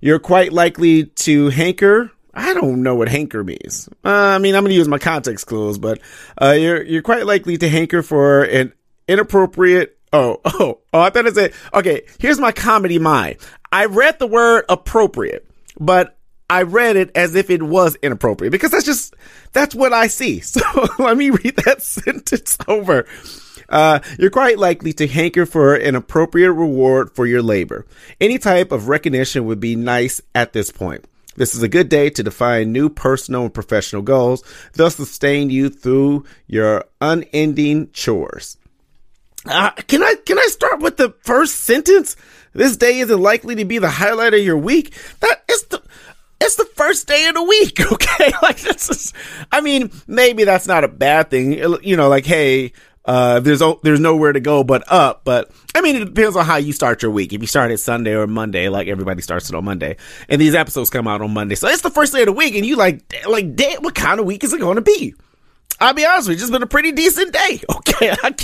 You're 0.00 0.18
quite 0.18 0.52
likely 0.52 1.06
to 1.06 1.48
hanker. 1.48 2.12
I 2.34 2.52
don't 2.52 2.82
know 2.82 2.94
what 2.94 3.08
hanker 3.08 3.42
means. 3.42 3.88
Uh, 4.04 4.10
I 4.10 4.38
mean, 4.38 4.54
I'm 4.54 4.62
going 4.62 4.72
to 4.72 4.76
use 4.76 4.88
my 4.88 4.98
context 4.98 5.46
clues, 5.46 5.78
but 5.78 6.00
uh, 6.40 6.50
you're 6.50 6.82
you're 6.82 7.00
quite 7.00 7.24
likely 7.24 7.56
to 7.56 7.68
hanker 7.68 8.02
for 8.02 8.42
an 8.44 8.74
inappropriate 9.08 9.96
Oh, 10.12 10.40
oh, 10.44 10.80
oh, 10.92 11.00
I 11.00 11.10
thought 11.10 11.26
it 11.26 11.34
said, 11.34 11.52
okay, 11.74 12.02
here's 12.18 12.38
my 12.38 12.52
comedy 12.52 12.98
mind. 12.98 13.38
I 13.72 13.86
read 13.86 14.18
the 14.18 14.26
word 14.26 14.64
appropriate, 14.68 15.46
but 15.80 16.15
I 16.48 16.62
read 16.62 16.96
it 16.96 17.10
as 17.14 17.34
if 17.34 17.50
it 17.50 17.62
was 17.62 17.96
inappropriate 18.02 18.52
because 18.52 18.70
that's 18.70 18.84
just, 18.84 19.14
that's 19.52 19.74
what 19.74 19.92
I 19.92 20.06
see. 20.06 20.40
So 20.46 20.60
let 20.98 21.16
me 21.16 21.30
read 21.30 21.56
that 21.64 21.82
sentence 21.82 22.56
over. 22.68 23.06
Uh, 23.68 23.98
you're 24.18 24.30
quite 24.30 24.58
likely 24.58 24.92
to 24.94 25.06
hanker 25.06 25.44
for 25.44 25.74
an 25.74 25.94
appropriate 25.94 26.52
reward 26.52 27.10
for 27.10 27.26
your 27.26 27.42
labor. 27.42 27.84
Any 28.20 28.38
type 28.38 28.70
of 28.70 28.88
recognition 28.88 29.44
would 29.46 29.60
be 29.60 29.74
nice 29.74 30.20
at 30.34 30.52
this 30.52 30.70
point. 30.70 31.04
This 31.36 31.54
is 31.54 31.62
a 31.62 31.68
good 31.68 31.88
day 31.88 32.10
to 32.10 32.22
define 32.22 32.72
new 32.72 32.88
personal 32.88 33.42
and 33.42 33.54
professional 33.54 34.02
goals, 34.02 34.42
thus 34.72 34.96
sustain 34.96 35.50
you 35.50 35.68
through 35.68 36.24
your 36.46 36.84
unending 37.00 37.90
chores. 37.92 38.56
Uh, 39.44 39.70
can 39.86 40.02
I 40.02 40.14
can 40.24 40.38
I 40.38 40.46
start 40.46 40.80
with 40.80 40.96
the 40.96 41.14
first 41.20 41.56
sentence? 41.56 42.16
This 42.52 42.76
day 42.76 42.98
isn't 43.00 43.20
likely 43.20 43.54
to 43.56 43.64
be 43.64 43.78
the 43.78 43.90
highlight 43.90 44.34
of 44.34 44.40
your 44.40 44.56
week. 44.56 44.94
That 45.20 45.44
is 45.48 45.62
the 45.64 45.82
it's 46.40 46.56
the 46.56 46.64
first 46.74 47.06
day 47.06 47.26
of 47.26 47.34
the 47.34 47.42
week, 47.42 47.80
okay? 47.92 48.32
Like 48.42 48.60
this 48.60 48.90
is 48.90 49.12
I 49.52 49.60
mean, 49.60 49.90
maybe 50.06 50.44
that's 50.44 50.66
not 50.66 50.84
a 50.84 50.88
bad 50.88 51.30
thing. 51.30 51.52
You 51.52 51.96
know, 51.96 52.08
like 52.08 52.26
hey, 52.26 52.72
uh, 53.04 53.40
there's 53.40 53.62
there's 53.82 54.00
nowhere 54.00 54.32
to 54.32 54.40
go 54.40 54.64
but 54.64 54.84
up. 54.88 55.22
But 55.24 55.50
I 55.74 55.80
mean, 55.80 55.96
it 55.96 56.04
depends 56.04 56.36
on 56.36 56.44
how 56.44 56.56
you 56.56 56.72
start 56.72 57.02
your 57.02 57.10
week. 57.10 57.32
If 57.32 57.40
you 57.40 57.46
start 57.46 57.70
it 57.70 57.78
Sunday 57.78 58.14
or 58.14 58.26
Monday, 58.26 58.68
like 58.68 58.88
everybody 58.88 59.22
starts 59.22 59.48
it 59.48 59.54
on 59.54 59.64
Monday, 59.64 59.96
and 60.28 60.40
these 60.40 60.54
episodes 60.54 60.90
come 60.90 61.06
out 61.06 61.22
on 61.22 61.32
Monday, 61.32 61.54
so 61.54 61.68
it's 61.68 61.82
the 61.82 61.90
first 61.90 62.12
day 62.12 62.20
of 62.20 62.26
the 62.26 62.32
week, 62.32 62.54
and 62.54 62.66
you 62.66 62.76
like 62.76 63.02
like, 63.26 63.54
damn, 63.54 63.82
what 63.82 63.94
kind 63.94 64.20
of 64.20 64.26
week 64.26 64.44
is 64.44 64.52
it 64.52 64.60
going 64.60 64.76
to 64.76 64.82
be? 64.82 65.14
I'll 65.78 65.94
be 65.94 66.06
honest 66.06 66.28
with 66.28 66.28
you, 66.28 66.34
it's 66.34 66.42
just 66.42 66.52
been 66.52 66.62
a 66.62 66.66
pretty 66.66 66.92
decent 66.92 67.32
day. 67.32 67.62
Okay. 67.76 68.14
I, 68.22 68.34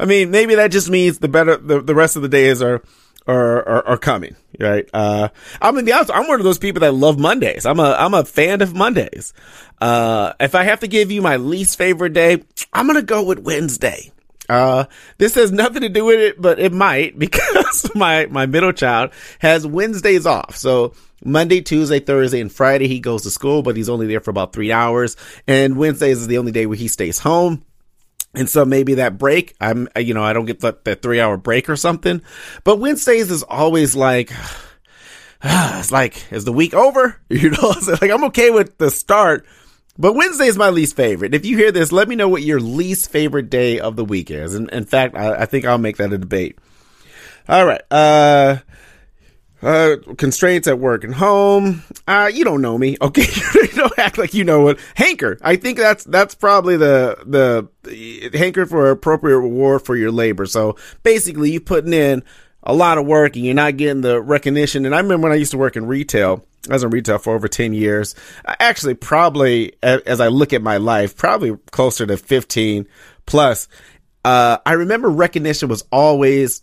I 0.00 0.06
mean, 0.06 0.30
maybe 0.30 0.54
that 0.54 0.70
just 0.70 0.88
means 0.88 1.18
the 1.18 1.28
better, 1.28 1.58
the, 1.58 1.82
the 1.82 1.94
rest 1.94 2.16
of 2.16 2.22
the 2.22 2.28
days 2.28 2.62
are, 2.62 2.82
are, 3.26 3.66
are, 3.68 3.88
are 3.88 3.96
coming, 3.96 4.36
right? 4.58 4.88
Uh, 4.92 5.28
I'm 5.60 5.74
gonna 5.74 5.86
be 5.86 5.92
honest, 5.92 6.10
I'm 6.12 6.28
one 6.28 6.40
of 6.40 6.44
those 6.44 6.58
people 6.58 6.80
that 6.80 6.94
love 6.94 7.18
Mondays. 7.18 7.66
I'm 7.66 7.80
a, 7.80 7.96
I'm 7.98 8.14
a 8.14 8.24
fan 8.24 8.60
of 8.62 8.74
Mondays. 8.74 9.32
Uh, 9.80 10.32
if 10.40 10.54
I 10.54 10.64
have 10.64 10.80
to 10.80 10.88
give 10.88 11.10
you 11.10 11.22
my 11.22 11.36
least 11.36 11.78
favorite 11.78 12.12
day, 12.12 12.44
I'm 12.72 12.86
gonna 12.86 13.02
go 13.02 13.22
with 13.22 13.38
Wednesday. 13.40 14.12
Uh, 14.48 14.84
this 15.16 15.34
has 15.36 15.50
nothing 15.52 15.82
to 15.82 15.88
do 15.88 16.04
with 16.04 16.20
it, 16.20 16.40
but 16.40 16.58
it 16.58 16.72
might 16.72 17.18
because 17.18 17.90
my, 17.94 18.26
my 18.26 18.46
middle 18.46 18.72
child 18.72 19.10
has 19.38 19.66
Wednesdays 19.66 20.26
off. 20.26 20.56
So 20.56 20.94
Monday, 21.24 21.62
Tuesday, 21.62 22.00
Thursday, 22.00 22.40
and 22.40 22.52
Friday 22.52 22.88
he 22.88 23.00
goes 23.00 23.22
to 23.22 23.30
school, 23.30 23.62
but 23.62 23.76
he's 23.76 23.88
only 23.88 24.06
there 24.06 24.20
for 24.20 24.30
about 24.30 24.52
three 24.52 24.72
hours. 24.72 25.16
And 25.46 25.76
Wednesdays 25.76 26.20
is 26.20 26.26
the 26.26 26.38
only 26.38 26.52
day 26.52 26.66
where 26.66 26.76
he 26.76 26.88
stays 26.88 27.18
home. 27.18 27.64
And 28.34 28.48
so 28.50 28.64
maybe 28.64 28.94
that 28.94 29.18
break, 29.18 29.54
I'm, 29.60 29.88
you 29.96 30.14
know, 30.14 30.24
I 30.24 30.32
don't 30.32 30.46
get 30.46 30.60
that, 30.60 30.84
that 30.84 31.02
three 31.02 31.20
hour 31.20 31.36
break 31.36 31.68
or 31.68 31.76
something. 31.76 32.22
But 32.64 32.78
Wednesdays 32.80 33.30
is 33.30 33.42
always 33.44 33.94
like, 33.94 34.32
it's 35.42 35.92
like, 35.92 36.30
is 36.32 36.44
the 36.44 36.52
week 36.52 36.74
over? 36.74 37.20
You 37.28 37.50
know, 37.50 37.74
like 38.00 38.10
I'm 38.10 38.24
okay 38.24 38.50
with 38.50 38.78
the 38.78 38.90
start 38.90 39.46
But 39.98 40.14
Wednesday 40.14 40.46
is 40.46 40.56
my 40.56 40.70
least 40.70 40.96
favorite. 40.96 41.34
If 41.34 41.44
you 41.46 41.56
hear 41.56 41.70
this, 41.70 41.92
let 41.92 42.08
me 42.08 42.16
know 42.16 42.28
what 42.28 42.42
your 42.42 42.60
least 42.60 43.10
favorite 43.10 43.50
day 43.50 43.78
of 43.78 43.96
the 43.96 44.04
week 44.04 44.30
is. 44.30 44.54
And 44.54 44.68
in 44.70 44.84
fact, 44.84 45.14
I, 45.16 45.42
I 45.42 45.46
think 45.46 45.64
I'll 45.64 45.78
make 45.78 45.98
that 45.98 46.12
a 46.12 46.18
debate. 46.18 46.58
All 47.48 47.64
right. 47.66 47.82
Uh, 47.90 48.58
uh, 49.64 49.96
constraints 50.18 50.68
at 50.68 50.78
work 50.78 51.04
and 51.04 51.14
home. 51.14 51.82
Uh, 52.06 52.30
you 52.32 52.44
don't 52.44 52.60
know 52.62 52.76
me. 52.78 52.96
Okay. 53.04 53.26
you 53.54 53.68
don't 53.68 53.98
act 53.98 54.18
like 54.18 54.34
you 54.34 54.44
know 54.44 54.62
what. 54.62 54.78
Hanker. 54.94 55.38
I 55.42 55.56
think 55.56 55.78
that's, 55.78 56.04
that's 56.04 56.34
probably 56.34 56.76
the, 56.76 57.18
the, 57.26 57.68
the 57.82 58.30
hanker 58.36 58.66
for 58.66 58.90
appropriate 58.90 59.38
reward 59.38 59.82
for 59.82 59.94
your 59.94 60.10
labor. 60.10 60.46
So 60.46 60.76
basically 61.02 61.50
you're 61.50 61.60
putting 61.60 61.92
in 61.92 62.22
a 62.62 62.74
lot 62.74 62.96
of 62.98 63.06
work 63.06 63.36
and 63.36 63.44
you're 63.44 63.54
not 63.54 63.76
getting 63.76 64.00
the 64.00 64.20
recognition. 64.22 64.86
And 64.86 64.94
I 64.94 65.00
remember 65.00 65.24
when 65.24 65.32
I 65.32 65.36
used 65.36 65.50
to 65.50 65.58
work 65.58 65.76
in 65.76 65.86
retail, 65.86 66.46
I 66.70 66.72
was 66.72 66.82
in 66.82 66.90
retail 66.90 67.18
for 67.18 67.34
over 67.34 67.46
10 67.46 67.74
years. 67.74 68.14
Actually, 68.46 68.94
probably 68.94 69.74
as 69.82 70.20
I 70.20 70.28
look 70.28 70.52
at 70.52 70.62
my 70.62 70.78
life, 70.78 71.16
probably 71.16 71.56
closer 71.70 72.06
to 72.06 72.16
15 72.16 72.86
plus. 73.26 73.68
Uh, 74.24 74.58
I 74.64 74.72
remember 74.72 75.10
recognition 75.10 75.68
was 75.68 75.84
always 75.92 76.62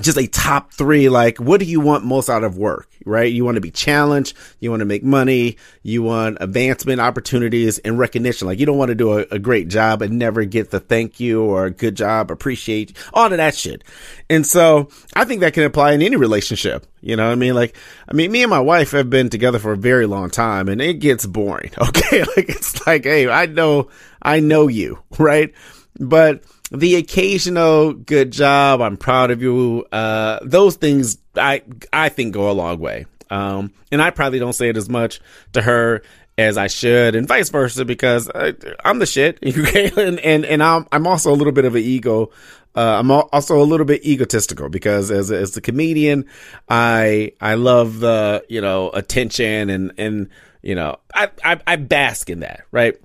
just 0.00 0.18
a 0.18 0.26
top 0.26 0.72
three. 0.72 1.08
Like, 1.08 1.38
what 1.38 1.60
do 1.60 1.66
you 1.66 1.80
want 1.80 2.04
most 2.04 2.28
out 2.28 2.44
of 2.44 2.56
work, 2.56 2.88
right? 3.04 3.32
You 3.32 3.44
want 3.44 3.56
to 3.56 3.60
be 3.60 3.70
challenged. 3.70 4.36
You 4.60 4.70
want 4.70 4.80
to 4.80 4.86
make 4.86 5.02
money. 5.02 5.56
You 5.82 6.02
want 6.02 6.38
advancement 6.40 7.00
opportunities 7.00 7.78
and 7.78 7.98
recognition. 7.98 8.46
Like, 8.46 8.58
you 8.58 8.66
don't 8.66 8.78
want 8.78 8.90
to 8.90 8.94
do 8.94 9.18
a, 9.18 9.26
a, 9.30 9.38
great 9.38 9.68
job 9.68 10.02
and 10.02 10.18
never 10.18 10.44
get 10.44 10.70
the 10.70 10.80
thank 10.80 11.20
you 11.20 11.42
or 11.42 11.66
a 11.66 11.70
good 11.70 11.94
job, 11.94 12.30
appreciate 12.30 12.96
all 13.14 13.26
of 13.26 13.36
that 13.36 13.54
shit. 13.54 13.84
And 14.28 14.46
so 14.46 14.88
I 15.14 15.24
think 15.24 15.40
that 15.40 15.54
can 15.54 15.64
apply 15.64 15.92
in 15.92 16.02
any 16.02 16.16
relationship. 16.16 16.86
You 17.00 17.16
know 17.16 17.26
what 17.26 17.32
I 17.32 17.36
mean? 17.36 17.54
Like, 17.54 17.76
I 18.08 18.14
mean, 18.14 18.32
me 18.32 18.42
and 18.42 18.50
my 18.50 18.60
wife 18.60 18.90
have 18.90 19.08
been 19.08 19.30
together 19.30 19.58
for 19.58 19.72
a 19.72 19.76
very 19.76 20.06
long 20.06 20.30
time 20.30 20.68
and 20.68 20.80
it 20.80 20.94
gets 20.94 21.26
boring. 21.26 21.70
Okay. 21.88 22.20
like, 22.36 22.48
it's 22.48 22.86
like, 22.86 23.04
Hey, 23.04 23.28
I 23.28 23.46
know, 23.46 23.88
I 24.20 24.40
know 24.40 24.68
you, 24.68 24.98
right? 25.18 25.54
But, 25.98 26.44
the 26.70 26.96
occasional 26.96 27.92
good 27.92 28.30
job, 28.30 28.80
I'm 28.80 28.96
proud 28.96 29.30
of 29.30 29.42
you. 29.42 29.86
Uh, 29.90 30.38
those 30.42 30.76
things 30.76 31.18
I 31.36 31.62
I 31.92 32.08
think 32.08 32.34
go 32.34 32.50
a 32.50 32.52
long 32.52 32.78
way. 32.78 33.06
Um, 33.30 33.72
and 33.92 34.00
I 34.00 34.10
probably 34.10 34.38
don't 34.38 34.54
say 34.54 34.68
it 34.68 34.76
as 34.76 34.88
much 34.88 35.20
to 35.52 35.62
her 35.62 36.02
as 36.36 36.56
I 36.56 36.68
should, 36.68 37.16
and 37.16 37.26
vice 37.26 37.48
versa, 37.50 37.84
because 37.84 38.30
I, 38.32 38.54
am 38.84 39.00
the 39.00 39.06
shit. 39.06 39.38
Okay, 39.46 39.90
and 39.96 40.20
and 40.20 40.44
and 40.44 40.62
I'm 40.62 40.86
I'm 40.92 41.06
also 41.06 41.32
a 41.32 41.36
little 41.36 41.52
bit 41.52 41.64
of 41.64 41.74
an 41.74 41.82
ego. 41.82 42.30
Uh, 42.76 42.98
I'm 43.00 43.10
also 43.10 43.60
a 43.60 43.64
little 43.64 43.86
bit 43.86 44.04
egotistical 44.04 44.68
because 44.68 45.10
as 45.10 45.30
as 45.30 45.56
a 45.56 45.60
comedian, 45.60 46.26
I 46.68 47.32
I 47.40 47.54
love 47.54 48.00
the 48.00 48.44
you 48.48 48.60
know 48.60 48.90
attention 48.90 49.68
and 49.70 49.92
and 49.98 50.28
you 50.62 50.74
know 50.74 50.98
I 51.14 51.30
I, 51.44 51.60
I 51.66 51.76
bask 51.76 52.30
in 52.30 52.40
that 52.40 52.64
right. 52.70 52.96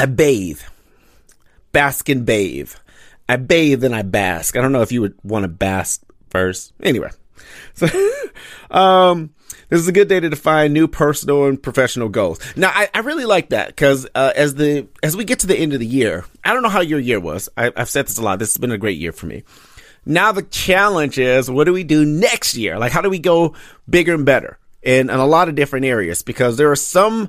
I 0.00 0.06
bathe 0.06 0.60
bask 1.72 2.08
and 2.08 2.24
bathe. 2.24 2.72
I 3.28 3.36
bathe 3.36 3.84
and 3.84 3.94
I 3.94 4.02
bask. 4.02 4.56
I 4.56 4.62
don't 4.62 4.72
know 4.72 4.82
if 4.82 4.92
you 4.92 5.02
would 5.02 5.14
want 5.22 5.44
to 5.44 5.48
bask 5.48 6.02
first. 6.30 6.72
Anyway, 6.82 7.10
so 7.74 7.86
um, 8.70 9.30
this 9.68 9.80
is 9.80 9.88
a 9.88 9.92
good 9.92 10.08
day 10.08 10.18
to 10.18 10.30
define 10.30 10.72
new 10.72 10.88
personal 10.88 11.44
and 11.46 11.62
professional 11.62 12.08
goals. 12.08 12.40
Now, 12.56 12.70
I, 12.74 12.88
I 12.94 13.00
really 13.00 13.26
like 13.26 13.50
that 13.50 13.68
because 13.68 14.06
uh, 14.14 14.32
as 14.34 14.54
the 14.54 14.88
as 15.02 15.16
we 15.16 15.24
get 15.24 15.40
to 15.40 15.46
the 15.46 15.58
end 15.58 15.74
of 15.74 15.80
the 15.80 15.86
year, 15.86 16.24
I 16.42 16.54
don't 16.54 16.62
know 16.62 16.68
how 16.68 16.80
your 16.80 17.00
year 17.00 17.20
was. 17.20 17.48
I, 17.56 17.70
I've 17.76 17.90
said 17.90 18.06
this 18.06 18.18
a 18.18 18.22
lot. 18.22 18.38
This 18.38 18.54
has 18.54 18.58
been 18.58 18.72
a 18.72 18.78
great 18.78 18.98
year 18.98 19.12
for 19.12 19.26
me. 19.26 19.44
Now 20.06 20.32
the 20.32 20.42
challenge 20.42 21.18
is, 21.18 21.50
what 21.50 21.64
do 21.64 21.72
we 21.74 21.84
do 21.84 22.06
next 22.06 22.54
year? 22.54 22.78
Like, 22.78 22.92
how 22.92 23.02
do 23.02 23.10
we 23.10 23.18
go 23.18 23.54
bigger 23.88 24.14
and 24.14 24.24
better 24.24 24.58
in, 24.82 25.10
in 25.10 25.18
a 25.18 25.26
lot 25.26 25.50
of 25.50 25.54
different 25.54 25.84
areas? 25.84 26.22
Because 26.22 26.56
there 26.56 26.70
are 26.70 26.76
some 26.76 27.28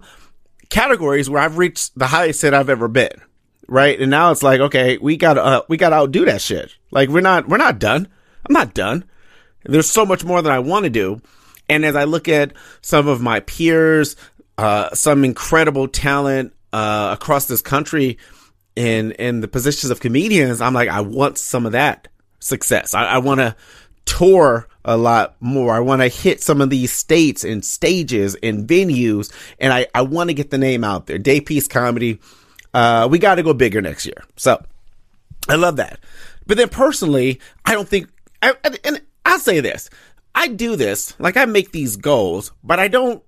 categories 0.69 1.29
where 1.29 1.41
I've 1.41 1.57
reached 1.57 1.97
the 1.99 2.07
highest 2.07 2.41
that 2.43 2.53
I've 2.53 2.69
ever 2.69 2.87
been 2.87 3.21
right? 3.69 3.99
And 3.99 4.11
now 4.11 4.31
it's 4.31 4.43
like, 4.43 4.59
okay, 4.59 4.97
we 4.97 5.17
gotta, 5.17 5.43
uh, 5.43 5.61
we 5.67 5.77
gotta 5.77 5.95
outdo 5.95 6.25
that 6.25 6.41
shit. 6.41 6.75
Like 6.91 7.09
we're 7.09 7.21
not, 7.21 7.47
we're 7.47 7.57
not 7.57 7.79
done. 7.79 8.07
I'm 8.47 8.53
not 8.53 8.73
done. 8.73 9.05
There's 9.63 9.89
so 9.89 10.05
much 10.05 10.23
more 10.23 10.41
that 10.41 10.51
I 10.51 10.59
want 10.59 10.85
to 10.85 10.89
do. 10.89 11.21
And 11.67 11.85
as 11.85 11.95
I 11.95 12.05
look 12.05 12.27
at 12.27 12.53
some 12.81 13.07
of 13.07 13.21
my 13.21 13.41
peers, 13.41 14.15
uh, 14.57 14.93
some 14.93 15.23
incredible 15.23 15.87
talent, 15.87 16.53
uh, 16.71 17.09
across 17.13 17.45
this 17.45 17.61
country 17.61 18.17
in, 18.75 19.11
in 19.13 19.41
the 19.41 19.47
positions 19.47 19.91
of 19.91 19.99
comedians, 19.99 20.61
I'm 20.61 20.73
like, 20.73 20.89
I 20.89 21.01
want 21.01 21.37
some 21.37 21.65
of 21.65 21.73
that 21.73 22.07
success. 22.39 22.93
I, 22.93 23.05
I 23.05 23.17
want 23.19 23.39
to 23.39 23.55
tour 24.05 24.67
a 24.83 24.97
lot 24.97 25.35
more. 25.39 25.75
I 25.75 25.79
want 25.79 26.01
to 26.01 26.07
hit 26.07 26.41
some 26.41 26.61
of 26.61 26.69
these 26.69 26.91
states 26.91 27.43
and 27.43 27.63
stages 27.63 28.35
and 28.41 28.67
venues, 28.67 29.31
and 29.59 29.71
I, 29.71 29.87
I 29.93 30.01
want 30.01 30.29
to 30.29 30.33
get 30.33 30.49
the 30.49 30.57
name 30.57 30.83
out 30.83 31.05
there. 31.05 31.19
Day 31.19 31.41
Peace 31.41 31.67
Comedy 31.67 32.19
uh, 32.73 33.07
we 33.09 33.19
got 33.19 33.35
to 33.35 33.43
go 33.43 33.53
bigger 33.53 33.81
next 33.81 34.05
year. 34.05 34.23
So 34.35 34.63
I 35.47 35.55
love 35.55 35.77
that. 35.77 35.99
But 36.45 36.57
then 36.57 36.69
personally, 36.69 37.39
I 37.65 37.73
don't 37.73 37.87
think, 37.87 38.09
I, 38.41 38.53
and 38.83 39.01
I'll 39.25 39.39
say 39.39 39.59
this. 39.59 39.89
I 40.33 40.47
do 40.47 40.75
this, 40.75 41.19
like 41.19 41.37
I 41.37 41.45
make 41.45 41.71
these 41.71 41.97
goals, 41.97 42.51
but 42.63 42.79
I 42.79 42.87
don't, 42.87 43.23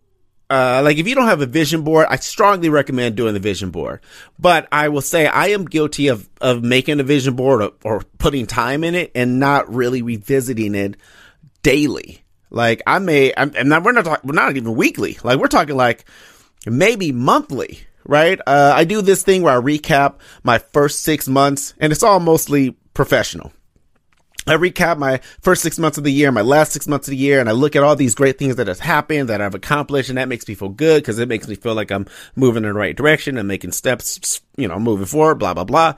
uh, 0.50 0.82
like 0.84 0.98
if 0.98 1.08
you 1.08 1.16
don't 1.16 1.28
have 1.28 1.42
a 1.42 1.46
vision 1.46 1.84
board, 1.84 2.08
I 2.10 2.18
strongly 2.18 2.70
recommend 2.70 3.16
doing 3.16 3.34
the 3.34 3.40
vision 3.40 3.72
board. 3.72 4.02
But 4.38 4.68
I 4.72 4.90
will 4.90 5.02
say 5.02 5.26
I 5.26 5.48
am 5.48 5.66
guilty 5.66 6.10
of, 6.10 6.30
of 6.40 6.64
making 6.64 7.00
a 7.00 7.04
vision 7.04 7.36
board 7.36 7.62
or, 7.62 7.72
or 7.84 8.04
putting 8.18 8.46
time 8.48 8.84
in 8.84 8.96
it 8.96 9.12
and 9.16 9.40
not 9.40 9.74
really 9.74 10.02
revisiting 10.02 10.76
it 10.76 10.98
daily. 11.64 12.24
Like 12.50 12.82
I 12.86 13.00
may, 13.00 13.34
I'm, 13.36 13.54
and 13.56 13.70
we're 13.84 13.94
not 13.94 14.06
talking, 14.06 14.28
we're 14.28 14.36
not 14.36 14.56
even 14.56 14.76
weekly. 14.76 15.18
Like 15.24 15.40
we're 15.40 15.48
talking 15.48 15.78
like 15.78 16.06
maybe 16.66 17.12
monthly 17.12 17.80
right? 18.12 18.42
Uh, 18.46 18.74
I 18.76 18.84
do 18.84 19.02
this 19.02 19.24
thing 19.24 19.42
where 19.42 19.58
I 19.58 19.62
recap 19.62 20.16
my 20.44 20.58
first 20.58 21.02
six 21.02 21.30
months 21.30 21.74
and 21.80 21.94
it's 21.94 22.04
all 22.04 22.20
mostly 22.20 22.72
professional. 22.94 23.54
I 24.46 24.56
recap 24.56 24.98
my 24.98 25.22
first 25.40 25.62
six 25.62 25.80
months 25.80 25.98
of 25.98 26.04
the 26.04 26.12
year, 26.12 26.30
my 26.30 26.42
last 26.42 26.74
six 26.74 26.90
months 26.90 27.08
of 27.08 27.12
the 27.12 27.18
year, 27.18 27.40
and 27.40 27.48
I 27.48 27.54
look 27.54 27.74
at 27.74 27.84
all 27.84 27.96
these 27.96 28.14
great 28.14 28.38
things 28.38 28.58
that 28.58 28.68
have 28.68 28.82
happened, 28.82 29.30
that 29.30 29.40
I've 29.40 29.56
accomplished, 29.56 30.10
and 30.10 30.18
that 30.18 30.28
makes 30.28 30.46
me 30.46 30.56
feel 30.56 30.68
good 30.68 31.02
because 31.02 31.20
it 31.20 31.30
makes 31.30 31.48
me 31.48 31.56
feel 31.56 31.74
like 31.74 31.90
I'm 31.90 32.06
moving 32.36 32.64
in 32.64 32.70
the 32.70 32.74
right 32.74 32.98
direction 32.98 33.38
and 33.38 33.48
making 33.48 33.72
steps, 33.72 34.42
you 34.58 34.68
know, 34.68 34.78
moving 34.78 35.06
forward, 35.06 35.36
blah, 35.36 35.54
blah, 35.54 35.64
blah. 35.64 35.94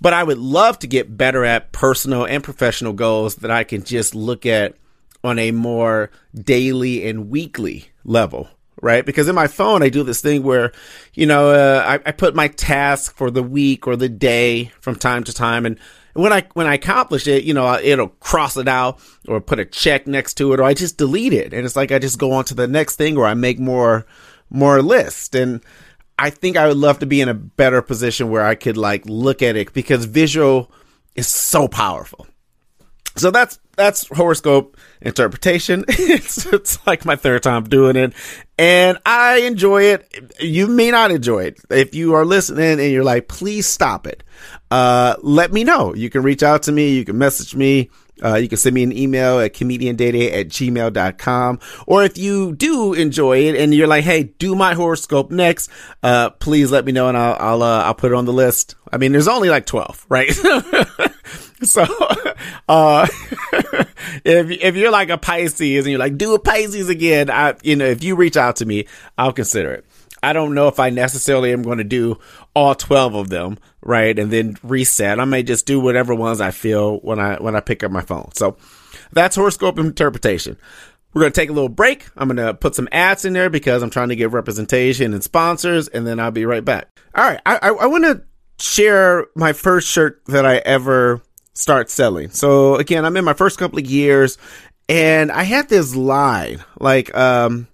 But 0.00 0.14
I 0.14 0.22
would 0.22 0.38
love 0.38 0.78
to 0.78 0.86
get 0.86 1.18
better 1.18 1.44
at 1.44 1.70
personal 1.70 2.24
and 2.24 2.42
professional 2.42 2.94
goals 2.94 3.34
that 3.36 3.50
I 3.50 3.64
can 3.64 3.84
just 3.84 4.14
look 4.14 4.46
at 4.46 4.74
on 5.22 5.38
a 5.38 5.50
more 5.50 6.10
daily 6.34 7.06
and 7.06 7.28
weekly 7.28 7.90
level 8.04 8.48
right? 8.80 9.04
Because 9.04 9.28
in 9.28 9.34
my 9.34 9.46
phone, 9.46 9.82
I 9.82 9.88
do 9.88 10.02
this 10.02 10.20
thing 10.20 10.42
where, 10.42 10.72
you 11.14 11.26
know, 11.26 11.50
uh, 11.50 11.84
I, 11.86 12.08
I, 12.08 12.12
put 12.12 12.34
my 12.34 12.48
task 12.48 13.14
for 13.14 13.30
the 13.30 13.42
week 13.42 13.86
or 13.86 13.96
the 13.96 14.08
day 14.08 14.72
from 14.80 14.96
time 14.96 15.24
to 15.24 15.32
time. 15.32 15.66
And 15.66 15.78
when 16.14 16.32
I, 16.32 16.46
when 16.54 16.66
I 16.66 16.74
accomplish 16.74 17.26
it, 17.26 17.44
you 17.44 17.54
know, 17.54 17.78
it'll 17.78 18.08
cross 18.08 18.56
it 18.56 18.68
out 18.68 19.00
or 19.28 19.40
put 19.40 19.60
a 19.60 19.64
check 19.64 20.06
next 20.06 20.34
to 20.34 20.52
it, 20.52 20.60
or 20.60 20.64
I 20.64 20.74
just 20.74 20.96
delete 20.96 21.32
it. 21.32 21.52
And 21.52 21.64
it's 21.64 21.76
like, 21.76 21.92
I 21.92 21.98
just 21.98 22.18
go 22.18 22.32
on 22.32 22.44
to 22.46 22.54
the 22.54 22.66
next 22.66 22.96
thing 22.96 23.16
or 23.16 23.26
I 23.26 23.34
make 23.34 23.58
more, 23.58 24.06
more 24.48 24.82
list. 24.82 25.34
And 25.34 25.62
I 26.18 26.30
think 26.30 26.56
I 26.56 26.68
would 26.68 26.76
love 26.76 26.98
to 26.98 27.06
be 27.06 27.20
in 27.20 27.28
a 27.28 27.34
better 27.34 27.80
position 27.82 28.30
where 28.30 28.44
I 28.44 28.54
could 28.54 28.76
like 28.76 29.04
look 29.06 29.42
at 29.42 29.56
it 29.56 29.72
because 29.72 30.04
visual 30.04 30.70
is 31.14 31.28
so 31.28 31.68
powerful. 31.68 32.26
So 33.16 33.30
that's 33.30 33.58
that's 33.76 34.06
horoscope 34.08 34.76
interpretation. 35.02 35.84
it's 35.88 36.46
it's 36.46 36.86
like 36.86 37.04
my 37.04 37.16
third 37.16 37.42
time 37.42 37.64
doing 37.64 37.96
it, 37.96 38.12
and 38.58 38.98
I 39.06 39.38
enjoy 39.38 39.84
it. 39.84 40.34
You 40.40 40.66
may 40.66 40.90
not 40.90 41.10
enjoy 41.10 41.44
it. 41.44 41.60
If 41.70 41.94
you 41.94 42.14
are 42.14 42.24
listening 42.24 42.80
and 42.80 42.90
you're 42.90 43.04
like, 43.04 43.28
please 43.28 43.66
stop 43.66 44.06
it. 44.06 44.22
Uh, 44.70 45.16
let 45.22 45.52
me 45.52 45.64
know. 45.64 45.94
You 45.94 46.10
can 46.10 46.22
reach 46.22 46.42
out 46.42 46.64
to 46.64 46.72
me. 46.72 46.94
You 46.94 47.04
can 47.04 47.18
message 47.18 47.54
me. 47.54 47.90
Uh, 48.22 48.34
you 48.34 48.48
can 48.48 48.58
send 48.58 48.74
me 48.74 48.82
an 48.82 48.92
email 48.92 49.40
at 49.40 49.54
comediandayday 49.54 50.32
at 50.32 50.48
gmail.com. 50.48 51.58
Or 51.86 52.04
if 52.04 52.18
you 52.18 52.54
do 52.54 52.92
enjoy 52.92 53.38
it 53.46 53.56
and 53.56 53.74
you're 53.74 53.86
like, 53.86 54.04
hey, 54.04 54.24
do 54.24 54.54
my 54.54 54.74
horoscope 54.74 55.30
next, 55.30 55.70
uh, 56.02 56.28
please 56.30 56.70
let 56.70 56.84
me 56.84 56.92
know 56.92 57.08
and 57.08 57.16
I'll, 57.16 57.36
I'll, 57.40 57.62
uh, 57.62 57.84
I'll 57.84 57.94
put 57.94 58.12
it 58.12 58.14
on 58.14 58.26
the 58.26 58.32
list. 58.32 58.74
I 58.92 58.98
mean, 58.98 59.12
there's 59.12 59.28
only 59.28 59.48
like 59.48 59.64
12, 59.64 60.06
right? 60.10 60.30
So, 61.62 61.84
uh, 62.68 63.06
if, 64.24 64.50
if 64.50 64.76
you're 64.76 64.90
like 64.90 65.10
a 65.10 65.18
Pisces 65.18 65.84
and 65.84 65.90
you're 65.90 65.98
like, 65.98 66.18
do 66.18 66.34
a 66.34 66.38
Pisces 66.38 66.88
again, 66.88 67.30
I, 67.30 67.54
you 67.62 67.76
know, 67.76 67.86
if 67.86 68.02
you 68.04 68.16
reach 68.16 68.36
out 68.36 68.56
to 68.56 68.66
me, 68.66 68.86
I'll 69.16 69.32
consider 69.32 69.72
it. 69.72 69.86
I 70.22 70.32
don't 70.32 70.54
know 70.54 70.68
if 70.68 70.78
I 70.78 70.90
necessarily 70.90 71.52
am 71.52 71.62
going 71.62 71.78
to 71.78 71.84
do 71.84 72.18
all 72.54 72.74
12 72.74 73.14
of 73.14 73.28
them, 73.30 73.58
right? 73.80 74.18
And 74.18 74.30
then 74.30 74.56
reset. 74.62 75.18
I 75.18 75.24
may 75.24 75.42
just 75.42 75.66
do 75.66 75.80
whatever 75.80 76.14
ones 76.14 76.40
I 76.40 76.50
feel 76.50 76.98
when 76.98 77.18
I, 77.18 77.36
when 77.36 77.56
I 77.56 77.60
pick 77.60 77.82
up 77.82 77.90
my 77.90 78.02
phone. 78.02 78.30
So 78.34 78.56
that's 79.12 79.36
horoscope 79.36 79.78
interpretation. 79.78 80.58
We're 81.12 81.22
going 81.22 81.32
to 81.32 81.40
take 81.40 81.50
a 81.50 81.54
little 81.54 81.68
break. 81.68 82.06
I'm 82.16 82.28
going 82.28 82.46
to 82.46 82.54
put 82.54 82.74
some 82.74 82.88
ads 82.92 83.24
in 83.24 83.32
there 83.32 83.50
because 83.50 83.82
I'm 83.82 83.90
trying 83.90 84.10
to 84.10 84.16
get 84.16 84.30
representation 84.30 85.12
and 85.12 85.24
sponsors, 85.24 85.88
and 85.88 86.06
then 86.06 86.20
I'll 86.20 86.30
be 86.30 86.44
right 86.44 86.64
back. 86.64 86.88
All 87.14 87.24
right. 87.24 87.40
I, 87.44 87.56
I, 87.56 87.68
I 87.70 87.86
want 87.86 88.04
to 88.04 88.22
share 88.60 89.26
my 89.34 89.52
first 89.52 89.88
shirt 89.88 90.22
that 90.26 90.46
I 90.46 90.56
ever 90.58 91.22
start 91.60 91.90
selling. 91.90 92.30
So 92.30 92.76
again, 92.76 93.04
I'm 93.04 93.16
in 93.16 93.24
my 93.24 93.34
first 93.34 93.58
couple 93.58 93.78
of 93.78 93.86
years 93.86 94.38
and 94.88 95.30
I 95.30 95.44
had 95.44 95.68
this 95.68 95.94
line 95.94 96.64
like, 96.78 97.14
um, 97.16 97.68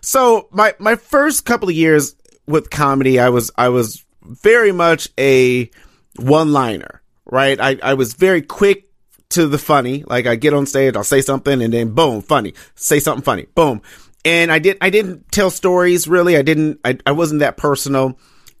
so 0.00 0.48
my, 0.50 0.74
my 0.78 0.96
first 0.96 1.44
couple 1.44 1.68
of 1.68 1.74
years, 1.74 2.16
with 2.46 2.70
comedy, 2.70 3.18
I 3.18 3.28
was 3.28 3.50
I 3.56 3.68
was 3.68 4.04
very 4.22 4.72
much 4.72 5.08
a 5.18 5.70
one 6.16 6.52
liner, 6.52 7.02
right? 7.24 7.60
I, 7.60 7.78
I 7.82 7.94
was 7.94 8.14
very 8.14 8.42
quick 8.42 8.88
to 9.30 9.46
the 9.46 9.58
funny. 9.58 10.04
Like 10.06 10.26
I 10.26 10.36
get 10.36 10.54
on 10.54 10.66
stage, 10.66 10.96
I'll 10.96 11.04
say 11.04 11.20
something 11.20 11.60
and 11.60 11.72
then 11.72 11.92
boom, 11.92 12.22
funny. 12.22 12.54
Say 12.74 13.00
something 13.00 13.24
funny. 13.24 13.46
Boom. 13.54 13.82
And 14.24 14.50
I 14.50 14.58
did 14.58 14.78
I 14.80 14.90
didn't 14.90 15.30
tell 15.30 15.50
stories 15.50 16.08
really. 16.08 16.36
I 16.36 16.42
didn't 16.42 16.80
I, 16.84 16.98
I 17.06 17.12
wasn't 17.12 17.40
that 17.40 17.56
personal. 17.56 18.18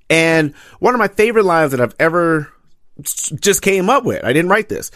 And 0.08 0.54
one 0.78 0.94
of 0.94 0.98
my 0.98 1.08
favorite 1.08 1.44
lines 1.44 1.72
that 1.72 1.80
I've 1.80 1.94
ever 1.98 2.52
just 3.02 3.62
came 3.62 3.90
up 3.90 4.04
with, 4.04 4.24
I 4.24 4.32
didn't 4.32 4.50
write 4.50 4.68
this, 4.68 4.90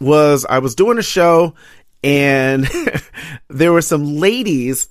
was 0.00 0.44
I 0.44 0.58
was 0.58 0.74
doing 0.74 0.98
a 0.98 1.02
show 1.02 1.54
and 2.02 2.68
there 3.48 3.72
were 3.72 3.82
some 3.82 4.16
ladies 4.16 4.88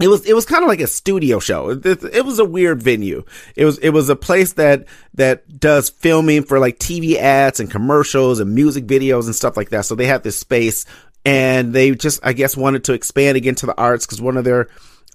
it 0.00 0.08
was 0.08 0.24
it 0.24 0.34
was 0.34 0.46
kind 0.46 0.64
of 0.64 0.68
like 0.68 0.80
a 0.80 0.86
studio 0.86 1.38
show. 1.38 1.70
It, 1.70 1.84
it, 1.84 2.24
was 2.24 2.38
a 2.38 2.44
weird 2.44 2.82
venue. 2.82 3.24
It 3.54 3.64
was 3.64 3.78
it 3.78 3.90
was 3.90 4.08
a 4.08 4.16
place 4.16 4.54
that 4.54 4.86
that 5.14 5.60
does 5.60 5.90
filming 5.90 6.44
for 6.44 6.58
like 6.58 6.78
TV 6.78 7.16
ads 7.16 7.60
and 7.60 7.70
commercials 7.70 8.40
and 8.40 8.54
music 8.54 8.86
videos 8.86 9.26
and 9.26 9.34
stuff 9.34 9.56
like 9.56 9.68
that. 9.70 9.84
So 9.84 9.94
they 9.94 10.06
had 10.06 10.22
this 10.22 10.38
space 10.38 10.86
and 11.24 11.74
they 11.74 11.94
just 11.94 12.20
I 12.24 12.32
guess 12.32 12.56
wanted 12.56 12.84
to 12.84 12.94
expand 12.94 13.36
again 13.36 13.54
to 13.56 13.66
the 13.66 13.76
arts 13.76 14.06
because 14.06 14.20
one 14.20 14.36
of 14.36 14.44
their 14.44 14.68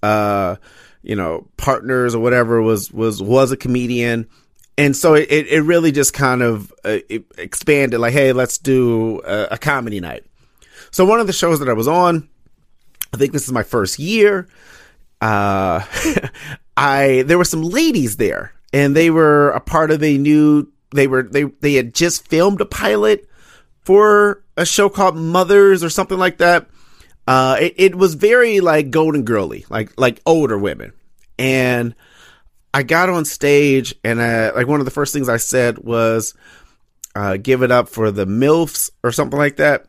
uh 0.04 0.58
you 1.02 1.16
know 1.16 1.48
partners 1.58 2.14
or 2.14 2.20
whatever 2.20 2.62
was 2.62 2.92
was 2.92 3.22
was 3.22 3.52
a 3.52 3.58
comedian. 3.58 4.28
And 4.78 4.96
so 4.96 5.16
it, 5.16 5.28
it 5.30 5.64
really 5.64 5.92
just 5.92 6.14
kind 6.14 6.44
of 6.44 6.72
uh, 6.86 7.00
expanded 7.38 8.00
like, 8.00 8.14
hey, 8.14 8.32
let's 8.32 8.60
do 8.60 9.22
a, 9.26 9.48
a 9.52 9.58
comedy 9.58 10.00
night. 10.00 10.24
So 10.92 11.04
one 11.04 11.20
of 11.20 11.28
the 11.28 11.34
shows 11.34 11.60
that 11.60 11.70
I 11.70 11.74
was 11.74 11.88
on, 11.88 12.30
I 13.14 13.18
think 13.18 13.34
this 13.34 13.46
is 13.46 13.52
my 13.52 13.64
first 13.64 13.98
year. 13.98 14.48
Uh, 15.20 15.84
I 16.78 17.24
there 17.26 17.40
were 17.40 17.46
some 17.46 17.64
ladies 17.64 18.18
there, 18.18 18.54
and 18.72 18.96
they 18.96 19.10
were 19.10 19.50
a 19.50 19.60
part 19.60 19.90
of 19.90 20.04
a 20.04 20.18
new. 20.18 20.72
They 20.94 21.08
were 21.08 21.24
they 21.24 21.46
they 21.46 21.74
had 21.74 21.96
just 21.96 22.28
filmed 22.28 22.62
a 22.62 22.66
pilot 22.66 23.28
for 23.82 24.44
a 24.56 24.66
show 24.66 24.90
called 24.90 25.16
Mothers 25.16 25.84
or 25.84 25.90
something 25.90 26.18
like 26.18 26.38
that. 26.38 26.68
Uh, 27.28 27.58
it, 27.60 27.74
it 27.78 27.96
was 27.96 28.14
very 28.14 28.60
like 28.60 28.92
golden 28.92 29.24
girly, 29.24 29.66
like 29.70 29.92
like 30.00 30.22
older 30.26 30.58
women, 30.58 30.94
and 31.40 31.96
I 32.74 32.84
got 32.84 33.10
on 33.10 33.26
stage 33.26 33.96
and 34.04 34.22
I, 34.22 34.52
like 34.52 34.68
one 34.68 34.80
of 34.80 34.86
the 34.86 34.92
first 34.92 35.14
things 35.14 35.30
I 35.30 35.38
said 35.38 35.80
was, 35.80 36.34
uh, 37.16 37.38
"Give 37.38 37.64
it 37.64 37.72
up 37.72 37.90
for 37.90 38.12
the 38.12 38.26
milfs" 38.26 38.92
or 39.04 39.12
something 39.12 39.40
like 39.40 39.58
that 39.58 39.88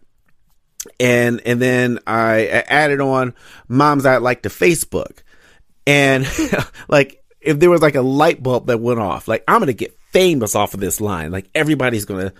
and 1.00 1.40
and 1.44 1.60
then 1.60 1.98
I 2.06 2.46
added 2.46 3.00
on 3.00 3.34
moms 3.68 4.06
I 4.06 4.18
like 4.18 4.42
to 4.42 4.48
Facebook, 4.48 5.22
and 5.86 6.26
like 6.88 7.22
if 7.40 7.58
there 7.58 7.70
was 7.70 7.82
like 7.82 7.94
a 7.94 8.02
light 8.02 8.42
bulb 8.42 8.66
that 8.66 8.80
went 8.80 9.00
off, 9.00 9.28
like 9.28 9.44
I'm 9.48 9.60
gonna 9.60 9.72
get 9.72 9.96
famous 10.10 10.54
off 10.54 10.74
of 10.74 10.80
this 10.80 11.00
line, 11.00 11.30
like 11.30 11.48
everybody's 11.54 12.04
gonna 12.04 12.32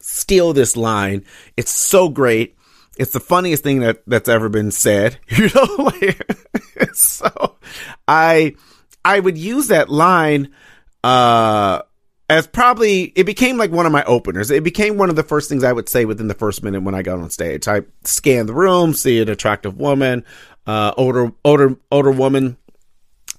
steal 0.00 0.52
this 0.52 0.76
line. 0.76 1.24
It's 1.56 1.74
so 1.74 2.08
great. 2.08 2.56
It's 2.98 3.12
the 3.12 3.20
funniest 3.20 3.62
thing 3.62 3.80
that 3.80 4.02
that's 4.06 4.28
ever 4.28 4.48
been 4.48 4.70
said, 4.70 5.18
you 5.28 5.50
know. 5.54 5.66
like, 5.78 6.94
so 6.94 7.56
I 8.06 8.54
I 9.06 9.20
would 9.20 9.38
use 9.38 9.68
that 9.68 9.88
line 9.88 10.52
uh 11.04 11.82
as 12.28 12.46
probably 12.46 13.12
it 13.14 13.24
became 13.24 13.56
like 13.56 13.70
one 13.70 13.86
of 13.86 13.92
my 13.92 14.02
openers. 14.04 14.50
It 14.50 14.64
became 14.64 14.98
one 14.98 15.10
of 15.10 15.16
the 15.16 15.22
first 15.22 15.48
things 15.48 15.62
I 15.62 15.72
would 15.72 15.88
say 15.88 16.04
within 16.04 16.26
the 16.26 16.34
first 16.34 16.62
minute 16.62 16.82
when 16.82 16.94
I 16.94 17.02
got 17.02 17.20
on 17.20 17.30
stage. 17.30 17.68
I 17.68 17.82
scan 18.02 18.46
the 18.46 18.54
room, 18.54 18.94
see 18.94 19.20
an 19.20 19.28
attractive 19.28 19.76
woman, 19.76 20.24
uh, 20.66 20.92
older, 20.96 21.32
older, 21.44 21.76
older 21.92 22.10
woman, 22.10 22.56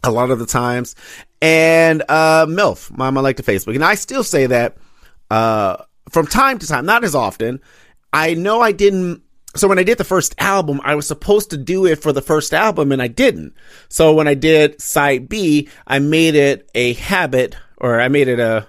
a 0.03 0.11
lot 0.11 0.31
of 0.31 0.39
the 0.39 0.45
times, 0.45 0.95
and 1.41 2.01
uh, 2.07 2.45
MILF, 2.45 2.95
Mama 2.97 3.21
like 3.21 3.35
to 3.37 3.43
Facebook, 3.43 3.75
and 3.75 3.83
I 3.83 3.95
still 3.95 4.23
say 4.23 4.45
that 4.45 4.77
uh, 5.29 5.83
from 6.09 6.27
time 6.27 6.57
to 6.59 6.67
time, 6.67 6.85
not 6.85 7.03
as 7.03 7.15
often. 7.15 7.59
I 8.13 8.35
know 8.35 8.61
I 8.61 8.71
didn't. 8.71 9.21
So 9.57 9.67
when 9.67 9.79
I 9.79 9.83
did 9.83 9.97
the 9.97 10.03
first 10.03 10.35
album, 10.37 10.79
I 10.83 10.95
was 10.95 11.07
supposed 11.07 11.49
to 11.51 11.57
do 11.57 11.85
it 11.85 12.01
for 12.01 12.13
the 12.13 12.21
first 12.21 12.53
album, 12.53 12.91
and 12.91 13.01
I 13.01 13.07
didn't. 13.07 13.53
So 13.89 14.13
when 14.13 14.27
I 14.27 14.33
did 14.33 14.81
side 14.81 15.27
B, 15.27 15.69
I 15.85 15.99
made 15.99 16.35
it 16.35 16.69
a 16.75 16.93
habit, 16.93 17.55
or 17.77 17.99
I 17.99 18.07
made 18.07 18.27
it 18.27 18.39
a 18.39 18.67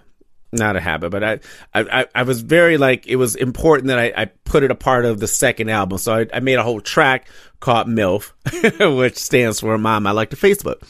not 0.53 0.77
a 0.77 0.81
habit, 0.81 1.11
but 1.11 1.23
I, 1.23 1.41
I, 1.75 2.07
I 2.15 2.23
was 2.23 2.41
very 2.41 2.79
like, 2.79 3.07
it 3.07 3.17
was 3.17 3.35
important 3.35 3.89
that 3.89 3.99
I, 3.99 4.13
I 4.17 4.25
put 4.45 4.63
it 4.63 4.71
a 4.71 4.75
part 4.75 5.05
of 5.05 5.21
the 5.21 5.29
second 5.29 5.69
album. 5.69 5.99
So 5.99 6.15
I, 6.15 6.27
I 6.33 6.41
made 6.41 6.55
a 6.55 6.63
whole 6.63 6.81
track 6.81 7.29
called 7.61 7.87
MILF, 7.87 8.33
which 8.99 9.19
stands 9.19 9.61
for 9.61 9.77
Mom, 9.77 10.07
I 10.07 10.13
Like 10.13 10.31
to 10.31 10.37
Facebook. 10.37 10.89